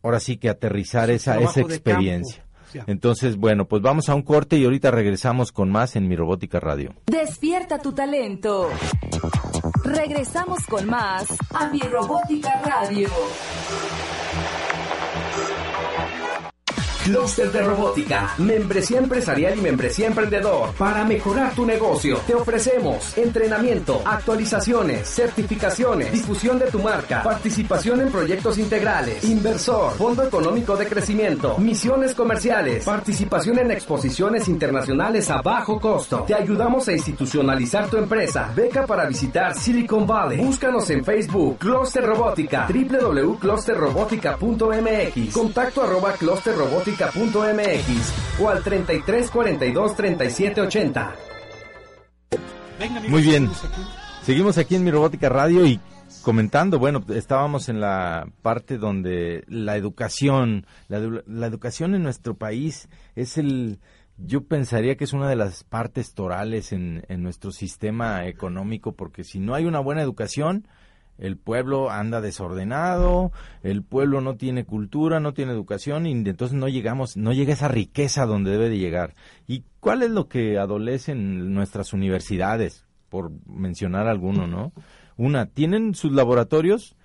ahora 0.05 0.21
sí 0.21 0.37
que 0.37 0.49
aterrizar 0.49 1.11
esa, 1.11 1.41
esa 1.41 1.63
experiencia. 1.63 2.46
Ya. 2.77 2.85
Entonces, 2.87 3.37
bueno, 3.37 3.67
pues 3.67 3.81
vamos 3.81 4.09
a 4.09 4.15
un 4.15 4.23
corte 4.23 4.59
y 4.59 4.65
ahorita 4.65 4.91
regresamos 4.91 5.51
con 5.51 5.71
más 5.71 5.97
en 5.97 6.09
Mi 6.09 6.17
Robótica 6.17 6.61
Radio. 6.61 6.93
Despierta 7.07 7.79
tu 7.79 7.93
talento. 7.93 8.69
Regresamos 9.83 10.67
con 10.67 10.87
más 10.87 11.27
a 11.55 11.69
Mi 11.71 11.81
Robótica 11.81 12.61
Radio. 12.63 13.09
Cluster 17.07 17.51
de 17.53 17.63
Robótica, 17.63 18.35
membresía 18.39 18.99
empresarial 18.99 19.57
y 19.57 19.61
membresía 19.61 20.09
emprendedor. 20.09 20.73
Para 20.73 21.05
mejorar 21.05 21.55
tu 21.55 21.65
negocio, 21.65 22.19
te 22.27 22.35
ofrecemos 22.35 23.17
entrenamiento, 23.17 24.03
actualizaciones, 24.05 25.09
certificaciones, 25.09 26.11
difusión 26.11 26.59
de 26.59 26.67
tu 26.67 26.81
marca, 26.81 27.23
participación 27.23 28.01
en 28.01 28.11
proyectos 28.11 28.59
integrales, 28.59 29.23
inversor, 29.23 29.93
fondo 29.93 30.25
económico 30.25 30.77
de 30.77 30.89
crecimiento, 30.89 31.57
misiones 31.59 32.13
comerciales, 32.13 32.85
participación 32.85 33.61
en 33.61 33.71
exposiciones 33.71 34.49
internacionales 34.49 35.31
a 35.31 35.43
bajo 35.43 35.79
costo. 35.79 36.25
Te 36.27 36.35
ayudamos 36.35 36.89
a 36.89 36.93
institucionalizar 36.93 37.89
tu 37.89 37.99
empresa. 37.99 38.51
Beca 38.53 38.85
para 38.85 39.07
visitar 39.07 39.55
Silicon 39.55 40.09
Valley. 40.09 40.45
Búscanos 40.45 40.91
en 40.91 41.05
Facebook, 41.05 41.59
Cluster 41.59 42.05
Robótica, 42.05 42.67
www.clusterrobotica.mx, 42.69 45.33
contacto 45.33 45.85
arroba 45.85 46.17
clusterrobotica.mx 46.97 48.41
o 48.41 48.49
al 48.49 48.63
33 48.63 49.31
42 49.31 49.97
37 49.97 50.61
80. 50.61 51.15
Venga, 52.79 52.97
amigos, 52.99 53.11
Muy 53.11 53.23
bien. 53.23 53.51
seguimos 54.23 54.59
aquí. 54.59 54.75
En 54.77 54.85
Mi 54.85 54.91
Robótica 54.91 55.29
Radio 55.29 55.65
y 55.67 55.81
comentando, 56.23 56.79
bueno, 56.79 57.05
estábamos 57.15 57.69
en 57.69 57.81
la 57.81 58.27
parte 58.43 58.79
donde 58.79 59.45
la 59.49 59.77
educación, 59.77 60.67
la, 60.89 60.99
edu- 61.01 61.23
la 61.27 61.47
educación 61.47 61.95
en 61.95 62.03
nuestro 62.03 62.35
país 62.35 62.89
es 63.15 63.39
el, 63.39 63.79
yo 64.19 64.45
pensaría 64.45 64.97
que 64.97 65.05
es 65.05 65.13
una 65.13 65.29
de 65.29 65.37
las 65.37 65.65
partes 65.65 66.15
torales 66.15 66.73
en, 66.73 67.05
en 67.09 67.23
nuestro 67.23 67.53
sistema 67.53 68.27
económico, 68.27 68.93
porque 68.93 69.25
si 69.25 69.39
no 69.39 69.55
hay 69.55 69.65
una 69.67 69.81
buena 69.81 70.03
educación, 70.03 70.67
el 71.19 71.37
pueblo 71.37 71.91
anda 71.91 72.21
desordenado, 72.21 73.33
el 73.63 73.83
pueblo 73.83 74.21
no 74.21 74.37
tiene 74.37 74.65
cultura, 74.65 75.21
no 75.21 75.33
tiene 75.33 75.53
educación 75.53 76.07
y 76.07 76.13
entonces 76.13 76.57
no 76.57 76.69
llegamos, 76.69 77.17
no 77.17 77.33
llega 77.33 77.53
esa 77.53 77.69
riqueza 77.69 78.27
donde 78.27 78.51
debe 78.51 78.69
de 78.69 78.79
llegar. 78.79 79.15
¿Y 79.47 79.65
cuál 79.81 80.03
es 80.03 80.11
lo 80.11 80.29
que 80.29 80.59
adolecen 80.59 81.55
nuestras 81.55 81.93
universidades? 81.93 82.85
Por 83.09 83.31
mencionar 83.47 84.09
alguno, 84.09 84.47
¿no? 84.47 84.73
Una, 85.17 85.47
tienen 85.47 85.95
sus 85.95 86.13
laboratorios 86.13 86.97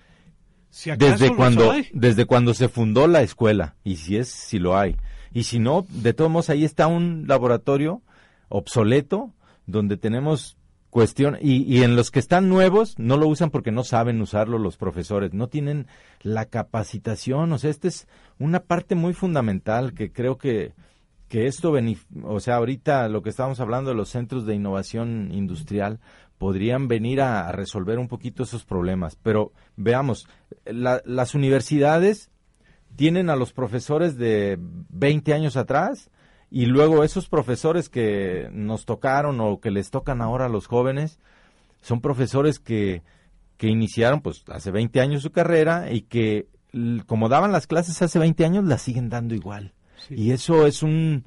Si 0.70 0.92
desde 0.92 1.34
cuando 1.36 1.72
desde 1.94 2.26
cuando 2.26 2.54
se 2.54 2.68
fundó 2.68 3.08
la 3.08 3.22
escuela 3.22 3.76
y 3.84 3.98
si 3.98 4.18
es 4.18 4.28
si 4.30 4.60
lo 4.60 4.78
hay 4.78 4.98
y 5.34 5.44
si 5.44 5.60
no 5.60 5.86
de 5.90 6.14
todos 6.14 6.30
modos 6.30 6.50
ahí 6.50 6.66
está 6.66 6.88
un 6.88 7.26
laboratorio 7.28 8.02
obsoleto 8.50 9.34
donde 9.66 9.96
tenemos 9.96 10.58
cuestión 10.92 11.38
y, 11.42 11.64
y 11.64 11.84
en 11.84 11.96
los 11.96 12.12
que 12.12 12.20
están 12.20 12.50
nuevos 12.50 13.00
no 13.00 13.18
lo 13.18 13.28
usan 13.28 13.50
porque 13.50 13.72
no 13.72 13.84
saben 13.84 14.22
usarlo 14.22 14.60
los 14.60 14.78
profesores 14.78 15.34
no 15.34 15.48
tienen 15.48 15.88
la 16.22 16.46
capacitación 16.46 17.52
o 17.54 17.58
sea 17.58 17.72
esta 17.72 17.88
es 17.88 18.08
una 18.38 18.60
parte 18.60 18.94
muy 18.96 19.14
fundamental 19.14 19.94
que 19.94 20.12
creo 20.12 20.38
que 20.38 20.74
que 21.30 21.48
esto 21.48 21.74
o 22.24 22.40
sea 22.42 22.58
ahorita 22.58 23.08
lo 23.08 23.22
que 23.24 23.30
estábamos 23.30 23.60
hablando 23.62 23.90
de 23.90 23.96
los 23.96 24.10
centros 24.10 24.46
de 24.46 24.54
innovación 24.54 25.30
industrial 25.32 26.00
podrían 26.38 26.88
venir 26.90 27.22
a, 27.22 27.48
a 27.48 27.52
resolver 27.54 27.98
un 27.98 28.10
poquito 28.10 28.44
esos 28.44 28.66
problemas 28.66 29.16
pero 29.24 29.54
veamos 29.78 30.28
la- 30.66 31.02
las 31.06 31.34
universidades 31.36 32.30
tienen 32.98 33.30
a 33.30 33.38
los 33.38 33.54
profesores 33.54 34.18
de 34.18 34.58
20 34.60 35.34
años 35.34 35.56
atrás 35.56 36.10
y 36.52 36.68
luego 36.68 37.04
esos 37.04 37.28
profesores 37.28 37.90
que 37.90 38.50
nos 38.52 38.86
tocaron 38.86 39.40
o 39.42 39.60
que 39.60 39.72
les 39.72 39.90
tocan 39.90 40.22
ahora 40.22 40.46
a 40.46 40.50
los 40.50 40.68
jóvenes 40.68 41.20
son 41.82 42.02
profesores 42.02 42.60
que, 42.60 43.02
que 43.58 43.68
iniciaron 43.68 44.22
pues 44.22 44.44
hace 44.50 44.70
20 44.70 45.00
años 45.02 45.24
su 45.24 45.32
carrera 45.32 45.92
y 45.92 46.02
que 46.02 46.48
como 47.08 47.30
daban 47.30 47.52
las 47.52 47.66
clases 47.66 48.02
hace 48.02 48.20
20 48.20 48.46
años 48.46 48.66
las 48.66 48.82
siguen 48.82 49.10
dando 49.10 49.34
igual. 49.34 49.74
Sí. 50.08 50.16
Y 50.16 50.32
eso 50.32 50.68
es 50.68 50.84
un 50.84 51.24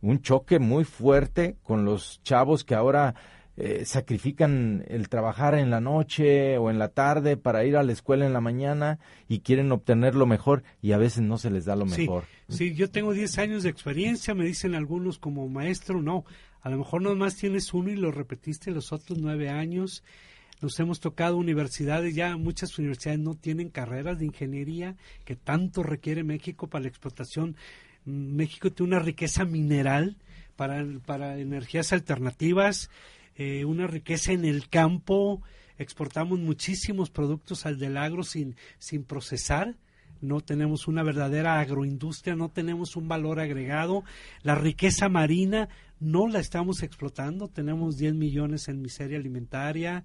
un 0.00 0.20
choque 0.22 0.58
muy 0.58 0.84
fuerte 0.84 1.56
con 1.62 1.84
los 1.84 2.22
chavos 2.22 2.64
que 2.64 2.74
ahora 2.74 3.14
eh, 3.56 3.84
sacrifican 3.84 4.84
el 4.88 5.08
trabajar 5.08 5.54
en 5.54 5.70
la 5.70 5.80
noche 5.80 6.58
o 6.58 6.70
en 6.70 6.78
la 6.78 6.88
tarde 6.88 7.36
para 7.36 7.64
ir 7.64 7.76
a 7.76 7.82
la 7.82 7.92
escuela 7.92 8.24
en 8.24 8.32
la 8.32 8.40
mañana 8.40 9.00
y 9.26 9.40
quieren 9.40 9.72
obtener 9.72 10.14
lo 10.14 10.26
mejor 10.26 10.62
y 10.80 10.92
a 10.92 10.98
veces 10.98 11.22
no 11.22 11.38
se 11.38 11.50
les 11.50 11.64
da 11.64 11.74
lo 11.74 11.84
mejor. 11.84 12.24
sí, 12.24 12.37
yo 12.48 12.90
tengo 12.90 13.12
10 13.12 13.38
años 13.38 13.62
de 13.62 13.68
experiencia, 13.68 14.34
me 14.34 14.46
dicen 14.46 14.74
algunos 14.74 15.18
como 15.18 15.48
maestro, 15.48 16.00
no, 16.00 16.24
a 16.62 16.70
lo 16.70 16.78
mejor 16.78 17.02
nomás 17.02 17.36
tienes 17.36 17.74
uno 17.74 17.90
y 17.90 17.96
lo 17.96 18.10
repetiste 18.10 18.70
los 18.70 18.90
otros 18.92 19.18
nueve 19.18 19.50
años. 19.50 20.02
Nos 20.60 20.80
hemos 20.80 20.98
tocado 20.98 21.36
universidades, 21.36 22.14
ya 22.14 22.36
muchas 22.36 22.78
universidades 22.78 23.20
no 23.20 23.34
tienen 23.34 23.68
carreras 23.68 24.18
de 24.18 24.24
ingeniería 24.24 24.96
que 25.24 25.36
tanto 25.36 25.82
requiere 25.82 26.24
México 26.24 26.68
para 26.68 26.82
la 26.82 26.88
explotación. 26.88 27.54
México 28.04 28.72
tiene 28.72 28.96
una 28.96 29.04
riqueza 29.04 29.44
mineral 29.44 30.16
para, 30.56 30.84
para 31.04 31.38
energías 31.38 31.92
alternativas, 31.92 32.90
eh, 33.36 33.66
una 33.66 33.86
riqueza 33.86 34.32
en 34.32 34.44
el 34.44 34.68
campo, 34.68 35.42
exportamos 35.76 36.40
muchísimos 36.40 37.10
productos 37.10 37.66
al 37.66 37.78
del 37.78 37.98
agro 37.98 38.24
sin, 38.24 38.56
sin 38.78 39.04
procesar 39.04 39.76
no 40.20 40.40
tenemos 40.40 40.88
una 40.88 41.02
verdadera 41.02 41.60
agroindustria, 41.60 42.34
no 42.36 42.48
tenemos 42.50 42.96
un 42.96 43.08
valor 43.08 43.40
agregado, 43.40 44.04
la 44.42 44.54
riqueza 44.54 45.08
marina 45.08 45.68
no 46.00 46.28
la 46.28 46.38
estamos 46.40 46.82
explotando, 46.82 47.48
tenemos 47.48 47.96
10 47.98 48.14
millones 48.14 48.68
en 48.68 48.80
miseria 48.82 49.18
alimentaria. 49.18 50.04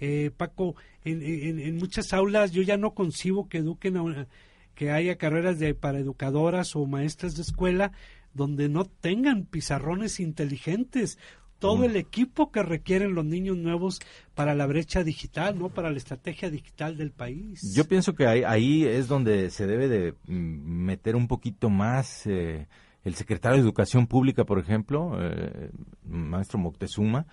Eh, 0.00 0.30
Paco, 0.36 0.74
en, 1.04 1.22
en- 1.22 1.76
muchas 1.76 2.12
aulas 2.12 2.52
yo 2.52 2.62
ya 2.62 2.76
no 2.76 2.94
concibo 2.94 3.48
que 3.48 3.58
eduquen 3.58 3.96
a 3.96 4.02
una- 4.02 4.28
que 4.74 4.90
haya 4.90 5.16
carreras 5.16 5.58
de 5.58 5.74
para 5.74 5.98
educadoras 5.98 6.76
o 6.76 6.86
maestras 6.86 7.34
de 7.36 7.42
escuela 7.42 7.92
donde 8.34 8.68
no 8.68 8.84
tengan 8.84 9.44
pizarrones 9.46 10.20
inteligentes 10.20 11.18
todo 11.58 11.84
el 11.84 11.96
equipo 11.96 12.50
que 12.50 12.62
requieren 12.62 13.14
los 13.14 13.24
niños 13.24 13.56
nuevos 13.56 14.00
para 14.34 14.54
la 14.54 14.66
brecha 14.66 15.02
digital, 15.02 15.58
no 15.58 15.70
para 15.70 15.90
la 15.90 15.96
estrategia 15.96 16.50
digital 16.50 16.96
del 16.96 17.10
país. 17.10 17.74
Yo 17.74 17.84
pienso 17.86 18.14
que 18.14 18.26
ahí, 18.26 18.42
ahí 18.44 18.84
es 18.84 19.08
donde 19.08 19.50
se 19.50 19.66
debe 19.66 19.88
de 19.88 20.12
mm, 20.26 20.84
meter 20.84 21.16
un 21.16 21.28
poquito 21.28 21.70
más 21.70 22.26
eh, 22.26 22.68
el 23.04 23.14
secretario 23.14 23.56
de 23.56 23.62
Educación 23.62 24.06
Pública, 24.06 24.44
por 24.44 24.58
ejemplo, 24.58 25.16
eh, 25.20 25.70
maestro 26.04 26.58
Moctezuma, 26.58 27.26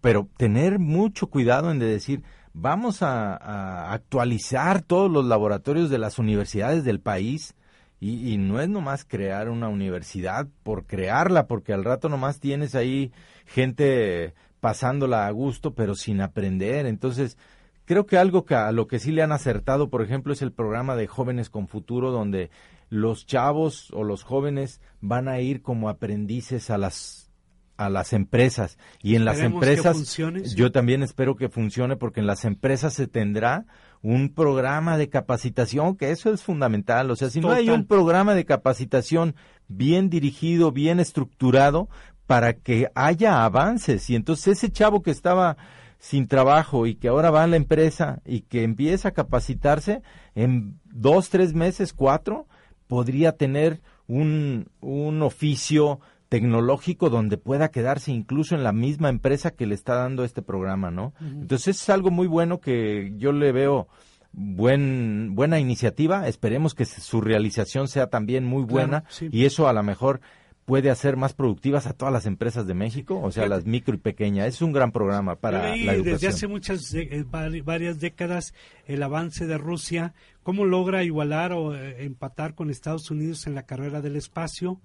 pero 0.00 0.28
tener 0.36 0.78
mucho 0.78 1.26
cuidado 1.28 1.70
en 1.70 1.78
de 1.78 1.86
decir, 1.86 2.22
vamos 2.52 3.02
a, 3.02 3.36
a 3.36 3.92
actualizar 3.92 4.82
todos 4.82 5.10
los 5.10 5.26
laboratorios 5.26 5.90
de 5.90 5.98
las 5.98 6.18
universidades 6.18 6.84
del 6.84 7.00
país. 7.00 7.54
Y, 7.98 8.32
y 8.32 8.36
no 8.36 8.60
es 8.60 8.68
nomás 8.68 9.04
crear 9.04 9.48
una 9.48 9.68
universidad 9.68 10.46
por 10.62 10.84
crearla, 10.86 11.46
porque 11.46 11.72
al 11.72 11.84
rato 11.84 12.08
nomás 12.08 12.40
tienes 12.40 12.74
ahí 12.74 13.10
gente 13.46 14.34
pasándola 14.60 15.26
a 15.26 15.30
gusto, 15.30 15.74
pero 15.74 15.94
sin 15.94 16.20
aprender. 16.20 16.86
Entonces, 16.86 17.38
creo 17.84 18.04
que 18.04 18.18
algo 18.18 18.44
que 18.44 18.54
a 18.54 18.72
lo 18.72 18.86
que 18.86 18.98
sí 18.98 19.12
le 19.12 19.22
han 19.22 19.32
acertado, 19.32 19.88
por 19.88 20.02
ejemplo, 20.02 20.32
es 20.32 20.42
el 20.42 20.52
programa 20.52 20.96
de 20.96 21.06
Jóvenes 21.06 21.48
con 21.48 21.68
Futuro, 21.68 22.10
donde 22.10 22.50
los 22.88 23.26
chavos 23.26 23.90
o 23.92 24.04
los 24.04 24.22
jóvenes 24.22 24.80
van 25.00 25.28
a 25.28 25.40
ir 25.40 25.62
como 25.62 25.88
aprendices 25.88 26.70
a 26.70 26.78
las 26.78 27.30
a 27.76 27.90
las 27.90 28.14
empresas 28.14 28.78
y 29.02 29.16
en 29.16 29.26
las 29.26 29.36
Esperemos 29.36 29.62
empresas 29.62 30.54
yo 30.54 30.72
también 30.72 31.02
espero 31.02 31.36
que 31.36 31.50
funcione 31.50 31.96
porque 31.96 32.20
en 32.20 32.26
las 32.26 32.46
empresas 32.46 32.94
se 32.94 33.06
tendrá 33.06 33.66
un 34.08 34.28
programa 34.28 34.96
de 34.98 35.08
capacitación 35.08 35.96
que 35.96 36.12
eso 36.12 36.32
es 36.32 36.44
fundamental. 36.44 37.10
O 37.10 37.16
sea 37.16 37.28
si 37.28 37.40
no 37.40 37.50
hay 37.50 37.70
un 37.70 37.86
programa 37.86 38.36
de 38.36 38.44
capacitación 38.44 39.34
bien 39.66 40.10
dirigido 40.10 40.70
bien 40.70 41.00
estructurado 41.00 41.88
para 42.24 42.52
que 42.52 42.88
haya 42.94 43.44
avances. 43.44 44.08
Y 44.08 44.14
entonces 44.14 44.58
ese 44.58 44.70
chavo 44.70 45.02
que 45.02 45.10
estaba 45.10 45.56
sin 45.98 46.28
trabajo 46.28 46.86
y 46.86 46.94
que 46.94 47.08
ahora 47.08 47.32
va 47.32 47.42
a 47.42 47.48
la 47.48 47.56
empresa 47.56 48.20
y 48.24 48.42
que 48.42 48.62
empieza 48.62 49.08
a 49.08 49.12
capacitarse 49.12 50.02
en 50.36 50.78
dos 50.84 51.28
tres 51.28 51.52
meses 51.52 51.92
cuatro 51.92 52.46
podría 52.86 53.32
tener 53.32 53.80
un, 54.06 54.70
un 54.80 55.20
oficio 55.22 55.98
tecnológico 56.28 57.08
donde 57.10 57.36
pueda 57.38 57.70
quedarse 57.70 58.10
incluso 58.12 58.54
en 58.54 58.62
la 58.64 58.72
misma 58.72 59.08
empresa 59.08 59.52
que 59.52 59.66
le 59.66 59.74
está 59.74 59.94
dando 59.94 60.24
este 60.24 60.42
programa, 60.42 60.90
¿no? 60.90 61.12
Entonces 61.20 61.80
es 61.80 61.88
algo 61.90 62.10
muy 62.10 62.26
bueno 62.26 62.60
que 62.60 63.12
yo 63.16 63.32
le 63.32 63.52
veo 63.52 63.88
buen 64.32 65.34
buena 65.34 65.58
iniciativa, 65.58 66.28
esperemos 66.28 66.74
que 66.74 66.84
su 66.84 67.20
realización 67.20 67.88
sea 67.88 68.08
también 68.08 68.44
muy 68.44 68.64
buena 68.64 69.00
Claro, 69.02 69.06
sí. 69.14 69.28
y 69.32 69.44
eso 69.46 69.68
a 69.68 69.72
lo 69.72 69.82
mejor 69.82 70.20
puede 70.66 70.90
hacer 70.90 71.16
más 71.16 71.32
productivas 71.32 71.86
a 71.86 71.92
todas 71.92 72.12
las 72.12 72.26
empresas 72.26 72.66
de 72.66 72.74
México, 72.74 73.20
o 73.22 73.30
sea, 73.30 73.46
las 73.46 73.64
micro 73.66 73.94
y 73.94 73.98
pequeñas. 73.98 74.48
Es 74.48 74.62
un 74.62 74.72
gran 74.72 74.90
programa 74.90 75.36
para 75.36 75.70
leí 75.70 75.84
la 75.84 75.92
educación. 75.94 76.14
desde 76.16 76.26
hace 76.28 76.46
muchas 76.48 76.92
eh, 76.94 77.24
vari- 77.24 77.64
varias 77.64 78.00
décadas 78.00 78.52
el 78.84 79.02
avance 79.04 79.46
de 79.46 79.58
Rusia, 79.58 80.12
cómo 80.42 80.64
logra 80.64 81.04
igualar 81.04 81.52
o 81.52 81.74
eh, 81.76 82.04
empatar 82.04 82.54
con 82.56 82.68
Estados 82.70 83.10
Unidos 83.12 83.46
en 83.46 83.54
la 83.54 83.62
carrera 83.62 84.00
del 84.02 84.16
espacio. 84.16 84.80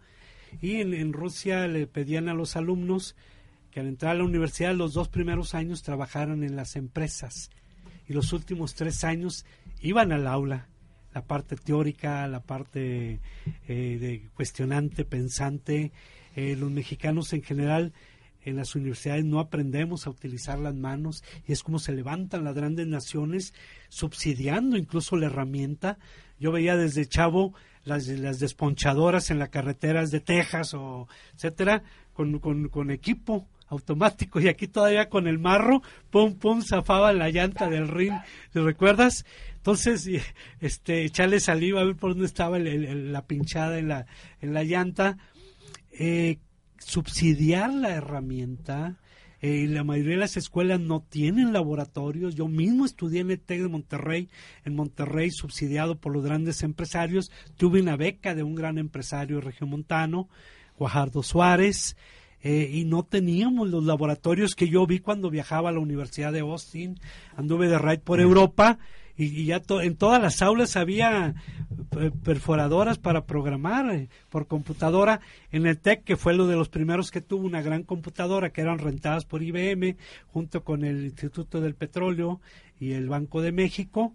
Y 0.60 0.82
en, 0.82 1.14
Rusia 1.14 1.68
le 1.68 1.88
pedían 1.88 2.28
a 2.30 2.34
los 2.34 2.56
alumnos 2.56 3.16
que 3.72 3.80
al 3.80 3.88
entrar 3.88 4.12
a 4.12 4.20
la 4.20 4.24
universidad 4.24 4.76
los 4.76 4.94
dos 4.94 5.08
primeros 5.08 5.56
años 5.56 5.82
trabajaran 5.82 6.44
en 6.44 6.56
las 6.56 6.76
empresas 6.76 7.50
y 8.08 8.14
los 8.14 8.34
últimos 8.34 8.76
tres 8.76 9.04
años 9.04 9.46
iban 9.82 10.12
al 10.12 10.28
aula. 10.28 10.68
La 11.14 11.26
parte 11.26 11.56
teórica, 11.56 12.28
la 12.28 12.42
parte 12.42 13.20
eh, 13.68 13.98
de 14.00 14.30
cuestionante, 14.34 15.06
pensante. 15.06 15.92
Eh, 16.36 16.56
los 16.56 16.72
mexicanos 16.72 17.34
en 17.34 17.44
general 17.44 17.94
en 18.44 18.56
las 18.56 18.76
universidades 18.76 19.24
no 19.26 19.40
aprendemos 19.40 20.08
a 20.08 20.10
utilizar 20.10 20.58
las 20.58 20.74
manos 20.74 21.24
y 21.48 21.52
es 21.52 21.64
como 21.64 21.80
se 21.80 21.92
levantan 21.92 22.44
las 22.44 22.56
grandes 22.56 22.88
naciones 22.88 23.54
subsidiando 23.90 24.78
incluso 24.78 25.16
la 25.16 25.28
herramienta. 25.28 25.98
Yo 26.40 26.52
veía 26.52 26.76
desde 26.76 27.06
chavo 27.06 27.54
las, 27.86 28.08
las 28.08 28.40
desponchadoras 28.40 29.32
en 29.32 29.40
las 29.40 29.50
carreteras 29.50 30.12
de 30.12 30.20
Texas 30.20 30.74
o 30.74 31.08
etcétera 31.36 31.84
con, 32.14 32.40
con, 32.40 32.68
con 32.70 32.92
equipo 32.92 33.48
automático 33.68 34.40
y 34.42 34.50
aquí 34.50 34.68
todavía 34.68 35.08
con 35.08 35.28
el 35.28 35.40
marro, 35.40 35.82
pum 36.10 36.36
pum 36.36 36.62
zafaba 36.62 37.14
la 37.14 37.30
llanta 37.30 37.70
del 37.70 37.88
ring, 37.88 38.14
¿te 38.52 38.60
recuerdas? 38.62 39.26
Entonces, 39.56 40.10
este, 40.60 41.06
echarle 41.06 41.40
saliva 41.40 41.80
a 41.82 41.86
ver 41.86 41.96
por 41.96 42.12
dónde 42.12 42.26
estaba 42.26 42.58
el- 42.58 42.68
el- 42.68 43.14
la 43.14 43.26
pinchada 43.26 43.80
en 43.80 43.88
la, 43.88 44.08
en 44.42 44.54
la 44.54 44.64
llanta, 44.66 45.18
eh, 45.92 46.40
subsidiar 46.80 47.74
la 47.74 47.92
herramienta. 47.92 48.98
Eh, 49.42 49.66
la 49.68 49.84
mayoría 49.84 50.14
de 50.14 50.20
las 50.20 50.38
escuelas 50.38 50.80
no 50.80 51.02
tienen 51.02 51.52
laboratorios. 51.52 52.36
Yo 52.36 52.48
mismo 52.48 52.86
estudié 52.86 53.22
en 53.22 53.32
el 53.32 53.40
TEC 53.40 53.64
de 53.64 53.68
Monterrey, 53.70 54.30
en 54.66 54.76
Monterrey, 54.76 55.32
subsidiado 55.32 55.96
por 55.96 56.14
los 56.14 56.24
grandes 56.24 56.62
empresarios. 56.62 57.32
Tuve 57.58 57.82
una 57.82 57.98
beca 57.98 58.36
de 58.36 58.44
un 58.44 58.54
gran 58.54 58.78
empresario 58.78 59.42
regiomontano, 59.42 60.30
Guajardo 60.78 61.24
Suárez, 61.24 61.96
eh, 62.44 62.70
y 62.72 62.86
no 62.86 63.04
teníamos 63.04 63.70
los 63.70 63.84
laboratorios 63.84 64.56
que 64.56 64.68
yo 64.68 64.86
vi 64.86 65.00
cuando 65.00 65.30
viajaba 65.30 65.70
a 65.70 65.74
la 65.74 65.80
Universidad 65.80 66.32
de 66.32 66.40
Austin. 66.42 67.00
Anduve 67.36 67.68
de 67.68 67.80
ride 67.80 68.00
por 68.00 68.20
Europa 68.20 68.78
y, 69.24 69.42
y 69.42 69.46
ya 69.46 69.60
to- 69.60 69.82
en 69.82 69.96
todas 69.96 70.22
las 70.22 70.42
aulas 70.42 70.76
había 70.76 71.36
eh, 72.00 72.12
perforadoras 72.24 72.98
para 72.98 73.26
programar 73.26 73.94
eh, 73.94 74.10
por 74.30 74.48
computadora. 74.48 75.22
En 75.52 75.66
el 75.66 75.78
TEC, 75.78 76.04
que 76.04 76.18
fue 76.18 76.34
lo 76.34 76.48
de 76.48 76.56
los 76.56 76.70
primeros 76.70 77.12
que 77.12 77.22
tuvo 77.22 77.46
una 77.46 77.62
gran 77.62 77.84
computadora 77.84 78.52
que 78.52 78.62
eran 78.62 78.80
rentadas 78.80 79.26
por 79.26 79.44
IBM, 79.44 79.96
junto 80.34 80.64
con 80.64 80.84
el 80.84 81.04
Instituto 81.06 81.62
del 81.62 81.76
Petróleo 81.76 82.40
y 82.80 82.94
el 82.94 83.10
Banco 83.10 83.42
de 83.42 83.52
México. 83.52 84.14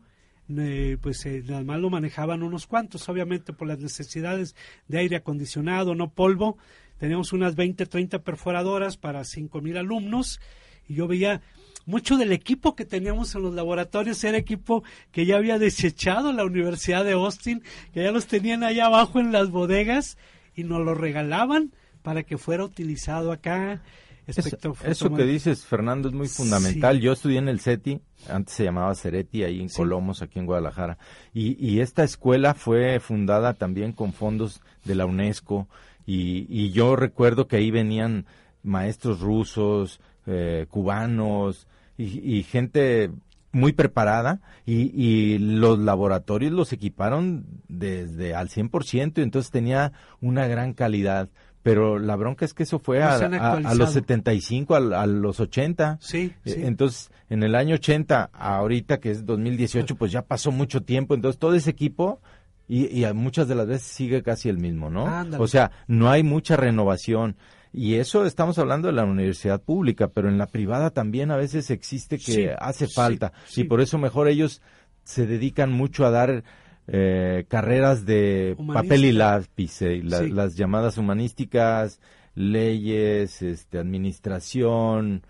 eh, 0.49 0.97
pues 1.01 1.27
eh, 1.27 1.43
nada 1.47 1.63
más 1.65 1.81
lo 1.81 1.91
manejaban 1.91 2.43
unos 2.43 2.67
cuantos, 2.67 3.09
obviamente 3.09 3.53
por 3.53 3.67
las 3.69 3.79
necesidades 3.81 4.55
de 4.89 4.99
aire 4.99 5.17
acondicionado, 5.17 5.95
no 5.95 6.11
polvo. 6.11 6.57
Teníamos 6.99 7.33
unas 7.33 7.57
20, 7.57 7.85
30 7.87 8.21
perforadoras 8.21 8.97
para 8.97 9.23
5 9.25 9.61
mil 9.61 9.77
alumnos 9.77 10.41
y 10.89 10.95
yo 10.95 11.07
veía 11.09 11.43
mucho 11.87 12.17
del 12.19 12.33
equipo 12.33 12.75
que 12.75 12.85
teníamos 12.85 13.35
en 13.35 13.43
los 13.43 13.55
laboratorios 13.55 14.23
era 14.25 14.37
equipo 14.37 14.83
que 15.13 15.25
ya 15.25 15.37
había 15.37 15.59
desechado 15.59 16.33
la 16.33 16.45
Universidad 16.45 17.05
de 17.05 17.13
Austin, 17.13 17.63
que 17.95 18.03
ya 18.03 18.11
los 18.11 18.27
tenían 18.27 18.65
allá 18.65 18.87
abajo 18.87 19.21
en 19.21 19.33
las 19.33 19.51
bodegas 19.51 20.19
y 20.55 20.65
nos 20.65 20.85
lo 20.85 20.95
regalaban 20.95 21.73
para 22.03 22.25
que 22.25 22.39
fuera 22.39 22.65
utilizado 22.65 23.33
acá. 23.33 23.83
Eso, 24.27 24.43
eso 24.85 25.15
que 25.15 25.23
dices, 25.23 25.65
Fernando, 25.65 26.09
es 26.09 26.15
muy 26.15 26.27
fundamental. 26.27 26.97
Sí. 26.97 27.03
Yo 27.03 27.13
estudié 27.13 27.39
en 27.39 27.49
el 27.49 27.61
CETI, 27.61 28.01
antes 28.29 28.55
se 28.57 28.65
llamaba 28.65 28.93
Cereti, 28.97 29.45
ahí 29.45 29.61
en 29.61 29.69
Sí. 29.69 29.77
Colomos, 29.77 30.21
aquí 30.21 30.41
en 30.41 30.47
Guadalajara. 30.47 30.99
Y, 31.33 31.65
y 31.65 31.79
esta 31.79 32.03
escuela 32.03 32.55
fue 32.55 32.99
fundada 32.99 33.55
también 33.55 33.93
con 33.93 34.13
fondos 34.13 34.61
de 34.85 34.97
la 34.97 35.07
UNESCO. 35.07 35.69
Y, 36.07 36.47
y 36.49 36.73
yo 36.73 36.97
recuerdo 36.97 37.47
que 37.47 37.57
ahí 37.57 37.71
venían 37.71 38.27
maestros 38.65 39.21
rusos, 39.21 40.01
eh, 40.27 40.67
cubanos 40.69 41.69
y, 41.99 42.37
y 42.39 42.43
gente 42.43 43.11
muy 43.53 43.73
preparada 43.73 44.41
y, 44.67 44.91
y 44.95 45.39
los 45.39 45.79
laboratorios 45.79 46.53
los 46.53 46.73
equiparon 46.73 47.47
desde 47.69 48.35
al 48.35 48.49
100% 48.49 49.19
y 49.19 49.23
entonces 49.23 49.51
tenía 49.51 49.93
una 50.21 50.47
gran 50.47 50.75
calidad 50.75 51.29
pero 51.63 51.99
la 51.99 52.15
bronca 52.15 52.45
es 52.45 52.55
que 52.55 52.63
eso 52.63 52.79
fue 52.79 53.03
a, 53.03 53.09
a- 53.41 53.53
a 53.71 53.75
los 53.75 53.89
75, 53.95 54.75
a, 54.77 55.03
a 55.03 55.07
los 55.07 55.41
80. 55.41 55.99
Sí, 56.01 56.33
Eh, 56.45 56.51
sí. 56.53 56.61
Entonces, 56.63 57.11
en 57.29 57.43
el 57.43 57.57
año 57.57 57.75
80, 57.75 58.31
ahorita 58.33 59.01
que 59.01 59.11
es 59.11 59.27
2018, 59.27 59.97
pues 59.97 60.13
ya 60.13 60.23
pasó 60.23 60.53
mucho 60.53 60.83
tiempo. 60.85 61.17
Entonces, 61.17 61.41
todo 61.41 61.57
ese 61.57 61.71
equipo, 61.71 62.21
y, 62.69 63.05
y 63.05 63.13
muchas 63.15 63.49
de 63.49 63.57
las 63.57 63.67
veces 63.67 63.83
sigue 63.83 64.23
casi 64.23 64.49
el 64.49 64.59
mismo, 64.59 64.91
¿no? 64.91 65.09
Ándale. 65.09 65.43
O 65.43 65.49
sea, 65.49 65.73
no 65.89 66.09
hay 66.09 66.23
mucha 66.23 66.57
renovación. 66.57 67.35
Y 67.79 67.97
eso 67.97 68.25
estamos 68.25 68.59
hablando 68.59 68.89
de 68.89 68.95
la 68.95 69.05
universidad 69.05 69.61
pública, 69.63 70.09
pero 70.09 70.29
en 70.31 70.39
la 70.39 70.47
privada 70.47 70.89
también 70.91 71.31
a 71.31 71.37
veces 71.37 71.71
existe 71.71 72.17
que 72.17 72.33
Sí, 72.33 72.47
hace 72.59 72.87
falta. 72.89 73.33
sí. 73.47 73.61
Y 73.61 73.65
por 73.65 73.83
eso 73.83 73.99
mejor 73.99 74.29
ellos 74.29 74.63
se 75.05 75.27
dedican 75.27 75.71
mucho 75.73 76.07
a 76.07 76.11
dar 76.11 76.43
eh, 76.89 77.45
carreras 77.49 78.07
de 78.07 78.57
papel 78.73 79.05
y 79.05 79.13
lápiz, 79.13 79.83
eh, 79.83 80.01
la- 80.05 80.23
las 80.23 80.57
llamadas 80.57 80.97
humanísticas, 80.99 82.01
leyes, 82.35 83.43
este, 83.43 83.79
administración, 83.79 85.23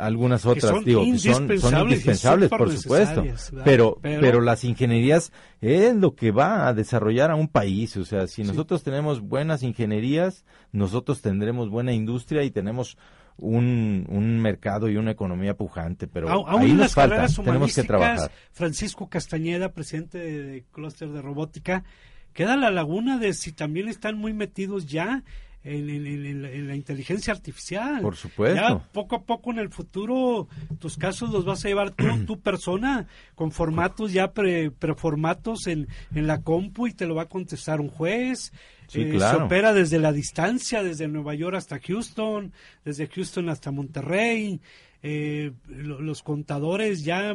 algunas 0.00 0.46
otras, 0.46 0.72
son 0.72 0.84
digo, 0.84 1.04
que 1.04 1.18
son, 1.18 1.34
son 1.34 1.42
indispensables 1.42 1.92
indispensables, 1.92 2.48
por 2.50 2.70
supuesto. 2.76 3.24
Pero, 3.64 3.98
Pero- 4.00 4.20
pero, 4.20 4.40
las 4.40 4.64
ingenierías 4.64 5.32
es 5.60 5.94
lo 5.94 6.14
que 6.14 6.30
va 6.30 6.68
a 6.68 6.74
desarrollar 6.74 7.30
a 7.30 7.36
un 7.36 7.48
país. 7.48 7.96
O 7.96 8.04
sea, 8.04 8.26
si 8.26 8.42
nosotros 8.42 8.82
tenemos 8.82 9.20
buenas 9.20 9.62
ingenierías, 9.62 10.44
nosotros 10.72 11.20
tendremos 11.20 11.68
buena 11.70 11.92
industria 11.92 12.42
y 12.42 12.50
tenemos 12.50 12.96
un, 13.36 14.06
un 14.10 14.38
mercado 14.40 14.88
y 14.88 14.96
una 14.96 15.10
economía 15.12 15.56
pujante. 15.56 16.06
Pero 16.06 16.28
aún 16.30 16.62
ahí 16.62 16.72
nos 16.72 16.92
falta, 16.94 17.26
tenemos 17.28 17.74
que 17.74 17.82
trabajar. 17.84 18.30
Francisco 18.52 19.08
Castañeda, 19.08 19.72
presidente 19.72 20.18
de, 20.18 20.42
de 20.42 20.64
Clúster 20.72 21.08
de 21.08 21.22
Robótica, 21.22 21.84
queda 22.32 22.56
la 22.56 22.70
laguna 22.70 23.18
de 23.18 23.32
si 23.32 23.52
también 23.52 23.88
están 23.88 24.16
muy 24.18 24.32
metidos 24.32 24.86
ya 24.86 25.22
en, 25.62 25.90
en- 25.90 26.06
en- 26.06 26.26
en 26.26 26.42
la, 26.42 26.50
en 26.50 26.68
la 26.68 26.74
inteligencia 26.74 27.32
artificial. 27.32 28.00
Por 28.02 28.16
supuesto. 28.16 28.56
Ya 28.60 28.78
poco 28.92 29.16
a 29.16 29.22
poco 29.24 29.50
en 29.50 29.58
el 29.58 29.68
futuro 29.70 30.48
tus 30.78 30.96
casos 30.96 31.30
los 31.30 31.44
vas 31.44 31.64
a 31.64 31.68
llevar 31.68 31.90
tú, 31.90 32.04
tu 32.26 32.40
persona, 32.40 33.06
con 33.34 33.52
formatos 33.52 34.12
ya 34.12 34.32
pre, 34.32 34.70
preformatos 34.70 35.66
en, 35.66 35.88
en 36.14 36.26
la 36.26 36.42
compu 36.42 36.86
y 36.86 36.92
te 36.94 37.06
lo 37.06 37.14
va 37.14 37.22
a 37.22 37.28
contestar 37.28 37.80
un 37.80 37.88
juez. 37.88 38.52
Sí, 38.88 39.02
Eh, 39.02 39.10
claro. 39.10 39.38
Se 39.38 39.44
opera 39.44 39.72
desde 39.72 39.98
la 39.98 40.12
distancia, 40.12 40.82
desde 40.82 41.06
Nueva 41.08 41.34
York 41.34 41.54
hasta 41.56 41.78
Houston, 41.78 42.52
desde 42.84 43.06
Houston 43.06 43.48
hasta 43.48 43.70
Monterrey. 43.70 44.60
Eh, 45.02 45.52
lo- 45.68 46.00
los 46.00 46.22
contadores 46.22 47.04
ya 47.04 47.34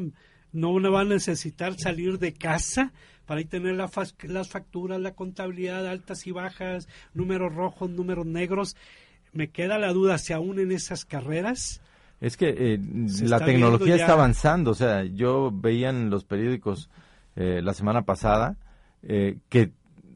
no 0.52 0.74
van 0.92 1.08
a 1.08 1.16
necesitar 1.16 1.76
salir 1.80 2.18
de 2.20 2.34
casa 2.34 2.92
para 3.26 3.40
ahí 3.40 3.46
tener 3.46 3.76
la 3.76 3.90
las 4.24 4.50
facturas, 4.50 5.00
la 5.00 5.14
contabilidad, 5.14 5.88
altas 5.88 6.26
y 6.28 6.32
bajas, 6.32 6.88
números 7.14 7.54
rojos, 7.54 7.90
números 7.90 8.26
negros. 8.26 8.76
Me 9.34 9.50
queda 9.50 9.78
la 9.78 9.92
duda 9.92 10.18
si 10.18 10.34
aún 10.34 10.60
en 10.60 10.72
esas 10.72 11.06
carreras. 11.06 11.82
Es 12.22 12.38
que 12.38 12.56
eh, 12.58 12.80
la 13.24 13.44
tecnología 13.44 13.96
está 13.96 14.14
avanzando. 14.14 14.72
O 14.72 14.76
sea, 14.76 15.04
yo 15.04 15.52
veía 15.54 15.90
en 15.90 16.10
los 16.10 16.24
periódicos 16.24 16.90
eh, 17.36 17.62
la 17.62 17.74
semana 17.74 18.04
pasada 18.04 18.56
eh, 19.04 19.38
que 19.50 19.72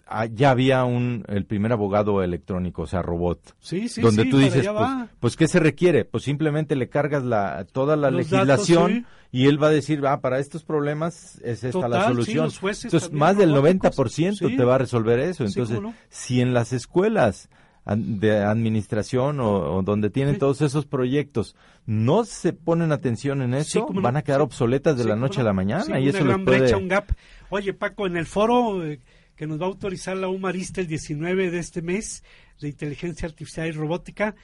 ah, 0.09 0.25
ya 0.25 0.51
había 0.51 0.83
un 0.83 1.23
el 1.27 1.45
primer 1.45 1.71
abogado 1.71 2.21
electrónico, 2.23 2.81
o 2.81 2.87
sea, 2.87 3.01
robot. 3.01 3.55
Sí, 3.59 3.87
sí, 3.87 4.01
donde 4.01 4.23
sí, 4.23 4.29
tú 4.29 4.37
dices, 4.39 4.67
pues, 4.67 4.89
pues, 5.19 5.35
¿qué 5.37 5.47
se 5.47 5.59
requiere? 5.59 6.05
Pues 6.05 6.23
simplemente 6.23 6.75
le 6.75 6.89
cargas 6.89 7.23
la, 7.23 7.65
toda 7.71 7.95
la 7.95 8.11
Los 8.11 8.29
legislación 8.31 8.93
datos, 9.03 9.11
y 9.31 9.45
él 9.47 9.61
va 9.61 9.67
a 9.67 9.71
decir, 9.71 10.01
ah, 10.05 10.21
para 10.21 10.39
estos 10.39 10.63
problemas 10.63 11.35
es 11.43 11.63
esta 11.63 11.71
Total, 11.71 11.91
la 11.91 12.07
solución. 12.07 12.49
Entonces, 12.61 13.11
más 13.13 13.37
del 13.37 13.53
robóticos. 13.53 13.95
90% 13.97 14.49
Sí. 14.49 14.57
te 14.57 14.63
va 14.63 14.75
a 14.75 14.79
resolver 14.79 15.19
eso. 15.19 15.45
Entonces, 15.45 15.79
no. 15.81 15.93
si 16.09 16.41
en 16.41 16.53
las 16.53 16.73
escuelas 16.73 17.49
de 17.95 18.37
administración 18.37 19.39
o, 19.39 19.77
o 19.77 19.81
donde 19.81 20.09
tienen 20.11 20.35
Sí. 20.35 20.39
todos 20.39 20.61
esos 20.61 20.85
proyectos 20.85 21.55
no 21.87 22.23
se 22.23 22.53
ponen 22.53 22.91
atención 22.91 23.41
en 23.41 23.55
eso, 23.55 23.87
van 23.91 24.15
a 24.15 24.21
quedar 24.21 24.41
obsoletas 24.41 24.95
de 24.97 25.03
Sí, 25.03 25.09
la 25.09 25.15
noche 25.15 25.37
no. 25.37 25.41
a 25.41 25.45
la 25.45 25.53
mañana 25.53 25.99
y 25.99 26.03
una 26.03 26.09
eso 26.09 26.17
les 26.19 26.27
gran 26.27 26.45
puede... 26.45 26.59
brecha, 26.59 26.77
un 26.77 26.87
gap. 26.87 27.09
Oye, 27.49 27.73
Paco, 27.73 28.05
en 28.05 28.15
el 28.17 28.27
foro 28.27 28.85
eh, 28.85 28.99
que 29.39 29.47
nos 29.47 29.57
va 29.57 29.63
a 29.63 29.69
autorizar 29.69 30.17
la 30.17 30.27
UMARISTA 30.27 30.81
el 30.81 30.87
19 30.87 31.49
de 31.49 31.59
este 31.59 31.81
mes 31.81 32.25
de 32.59 32.67
inteligencia 32.67 33.25
artificial 33.25 33.69
y 33.69 33.71
robótica, 33.71 34.35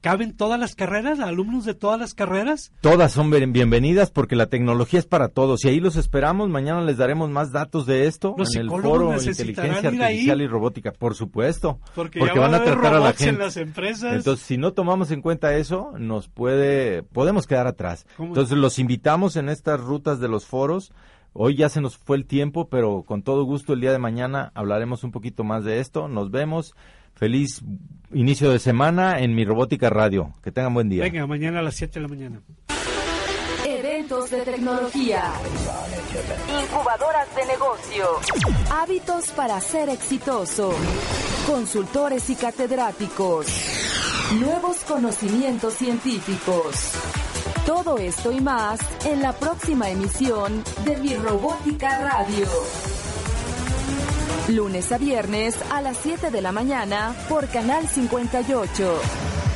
¿caben 0.00 0.34
todas 0.34 0.58
las 0.58 0.74
carreras, 0.74 1.20
alumnos 1.20 1.66
de 1.66 1.74
todas 1.74 2.00
las 2.00 2.14
carreras? 2.14 2.72
Todas 2.80 3.12
son 3.12 3.28
bien- 3.30 3.52
bienvenidas 3.52 4.10
porque 4.10 4.36
la 4.36 4.46
tecnología 4.46 5.00
es 5.00 5.04
para 5.04 5.28
todos 5.28 5.66
y 5.66 5.68
ahí 5.68 5.80
los 5.80 5.96
esperamos. 5.96 6.48
Mañana 6.48 6.80
les 6.80 6.96
daremos 6.96 7.28
más 7.28 7.52
datos 7.52 7.84
de 7.84 8.06
esto 8.06 8.34
Los 8.38 8.54
en 8.56 8.62
el 8.62 8.70
foro 8.70 9.12
necesitarán 9.12 9.74
Inteligencia. 9.76 10.06
Artificial 10.06 10.40
y 10.40 10.46
Robótica, 10.46 10.92
por 10.92 11.14
supuesto. 11.14 11.78
Porque, 11.94 12.18
ya 12.18 12.32
van 12.32 12.52
va 12.52 12.56
a 12.56 12.60
haber 12.60 12.72
tratar 12.72 12.94
a 12.94 13.00
la 13.00 13.10
en 13.10 13.16
gente. 13.16 13.42
las 13.42 13.56
empresas. 13.58 14.14
Entonces, 14.14 14.46
si 14.46 14.56
no 14.56 14.72
tomamos 14.72 15.10
en 15.10 15.20
cuenta 15.20 15.54
eso, 15.58 15.92
nos 15.98 16.28
puede, 16.28 17.02
podemos 17.02 17.46
quedar 17.46 17.66
atrás. 17.66 18.06
¿Cómo? 18.16 18.28
Entonces, 18.28 18.56
los 18.56 18.78
invitamos 18.78 19.36
en 19.36 19.50
estas 19.50 19.78
rutas 19.78 20.20
de 20.20 20.28
los 20.28 20.46
foros. 20.46 20.90
Hoy 21.40 21.54
ya 21.54 21.68
se 21.68 21.80
nos 21.80 21.96
fue 21.96 22.16
el 22.16 22.26
tiempo, 22.26 22.68
pero 22.68 23.04
con 23.06 23.22
todo 23.22 23.44
gusto 23.44 23.72
el 23.72 23.80
día 23.80 23.92
de 23.92 23.98
mañana 23.98 24.50
hablaremos 24.56 25.04
un 25.04 25.12
poquito 25.12 25.44
más 25.44 25.62
de 25.62 25.78
esto. 25.78 26.08
Nos 26.08 26.32
vemos. 26.32 26.74
Feliz 27.14 27.62
inicio 28.12 28.50
de 28.50 28.58
semana 28.58 29.20
en 29.20 29.36
mi 29.36 29.44
Robótica 29.44 29.88
Radio. 29.88 30.32
Que 30.42 30.50
tengan 30.50 30.74
buen 30.74 30.88
día. 30.88 31.04
Venga, 31.04 31.28
mañana 31.28 31.60
a 31.60 31.62
las 31.62 31.76
7 31.76 31.94
de 31.94 32.00
la 32.00 32.08
mañana. 32.08 32.42
Eventos 33.64 34.32
de 34.32 34.40
tecnología. 34.40 35.30
Incubadoras 36.60 37.28
de 37.36 37.46
negocio. 37.46 38.06
Hábitos 38.72 39.30
para 39.30 39.60
ser 39.60 39.90
exitoso. 39.90 40.72
Consultores 41.46 42.30
y 42.30 42.34
catedráticos. 42.34 43.46
Nuevos 44.40 44.78
conocimientos 44.78 45.74
científicos. 45.74 46.94
Todo 47.68 47.98
esto 47.98 48.32
y 48.32 48.40
más 48.40 48.80
en 49.04 49.20
la 49.20 49.34
próxima 49.34 49.90
emisión 49.90 50.64
de 50.86 50.96
Mi 50.96 51.14
Robótica 51.16 51.98
Radio. 51.98 52.46
Lunes 54.48 54.90
a 54.90 54.96
viernes 54.96 55.54
a 55.70 55.82
las 55.82 55.98
7 55.98 56.30
de 56.30 56.40
la 56.40 56.50
mañana 56.50 57.14
por 57.28 57.46
Canal 57.48 57.86
58. 57.86 59.47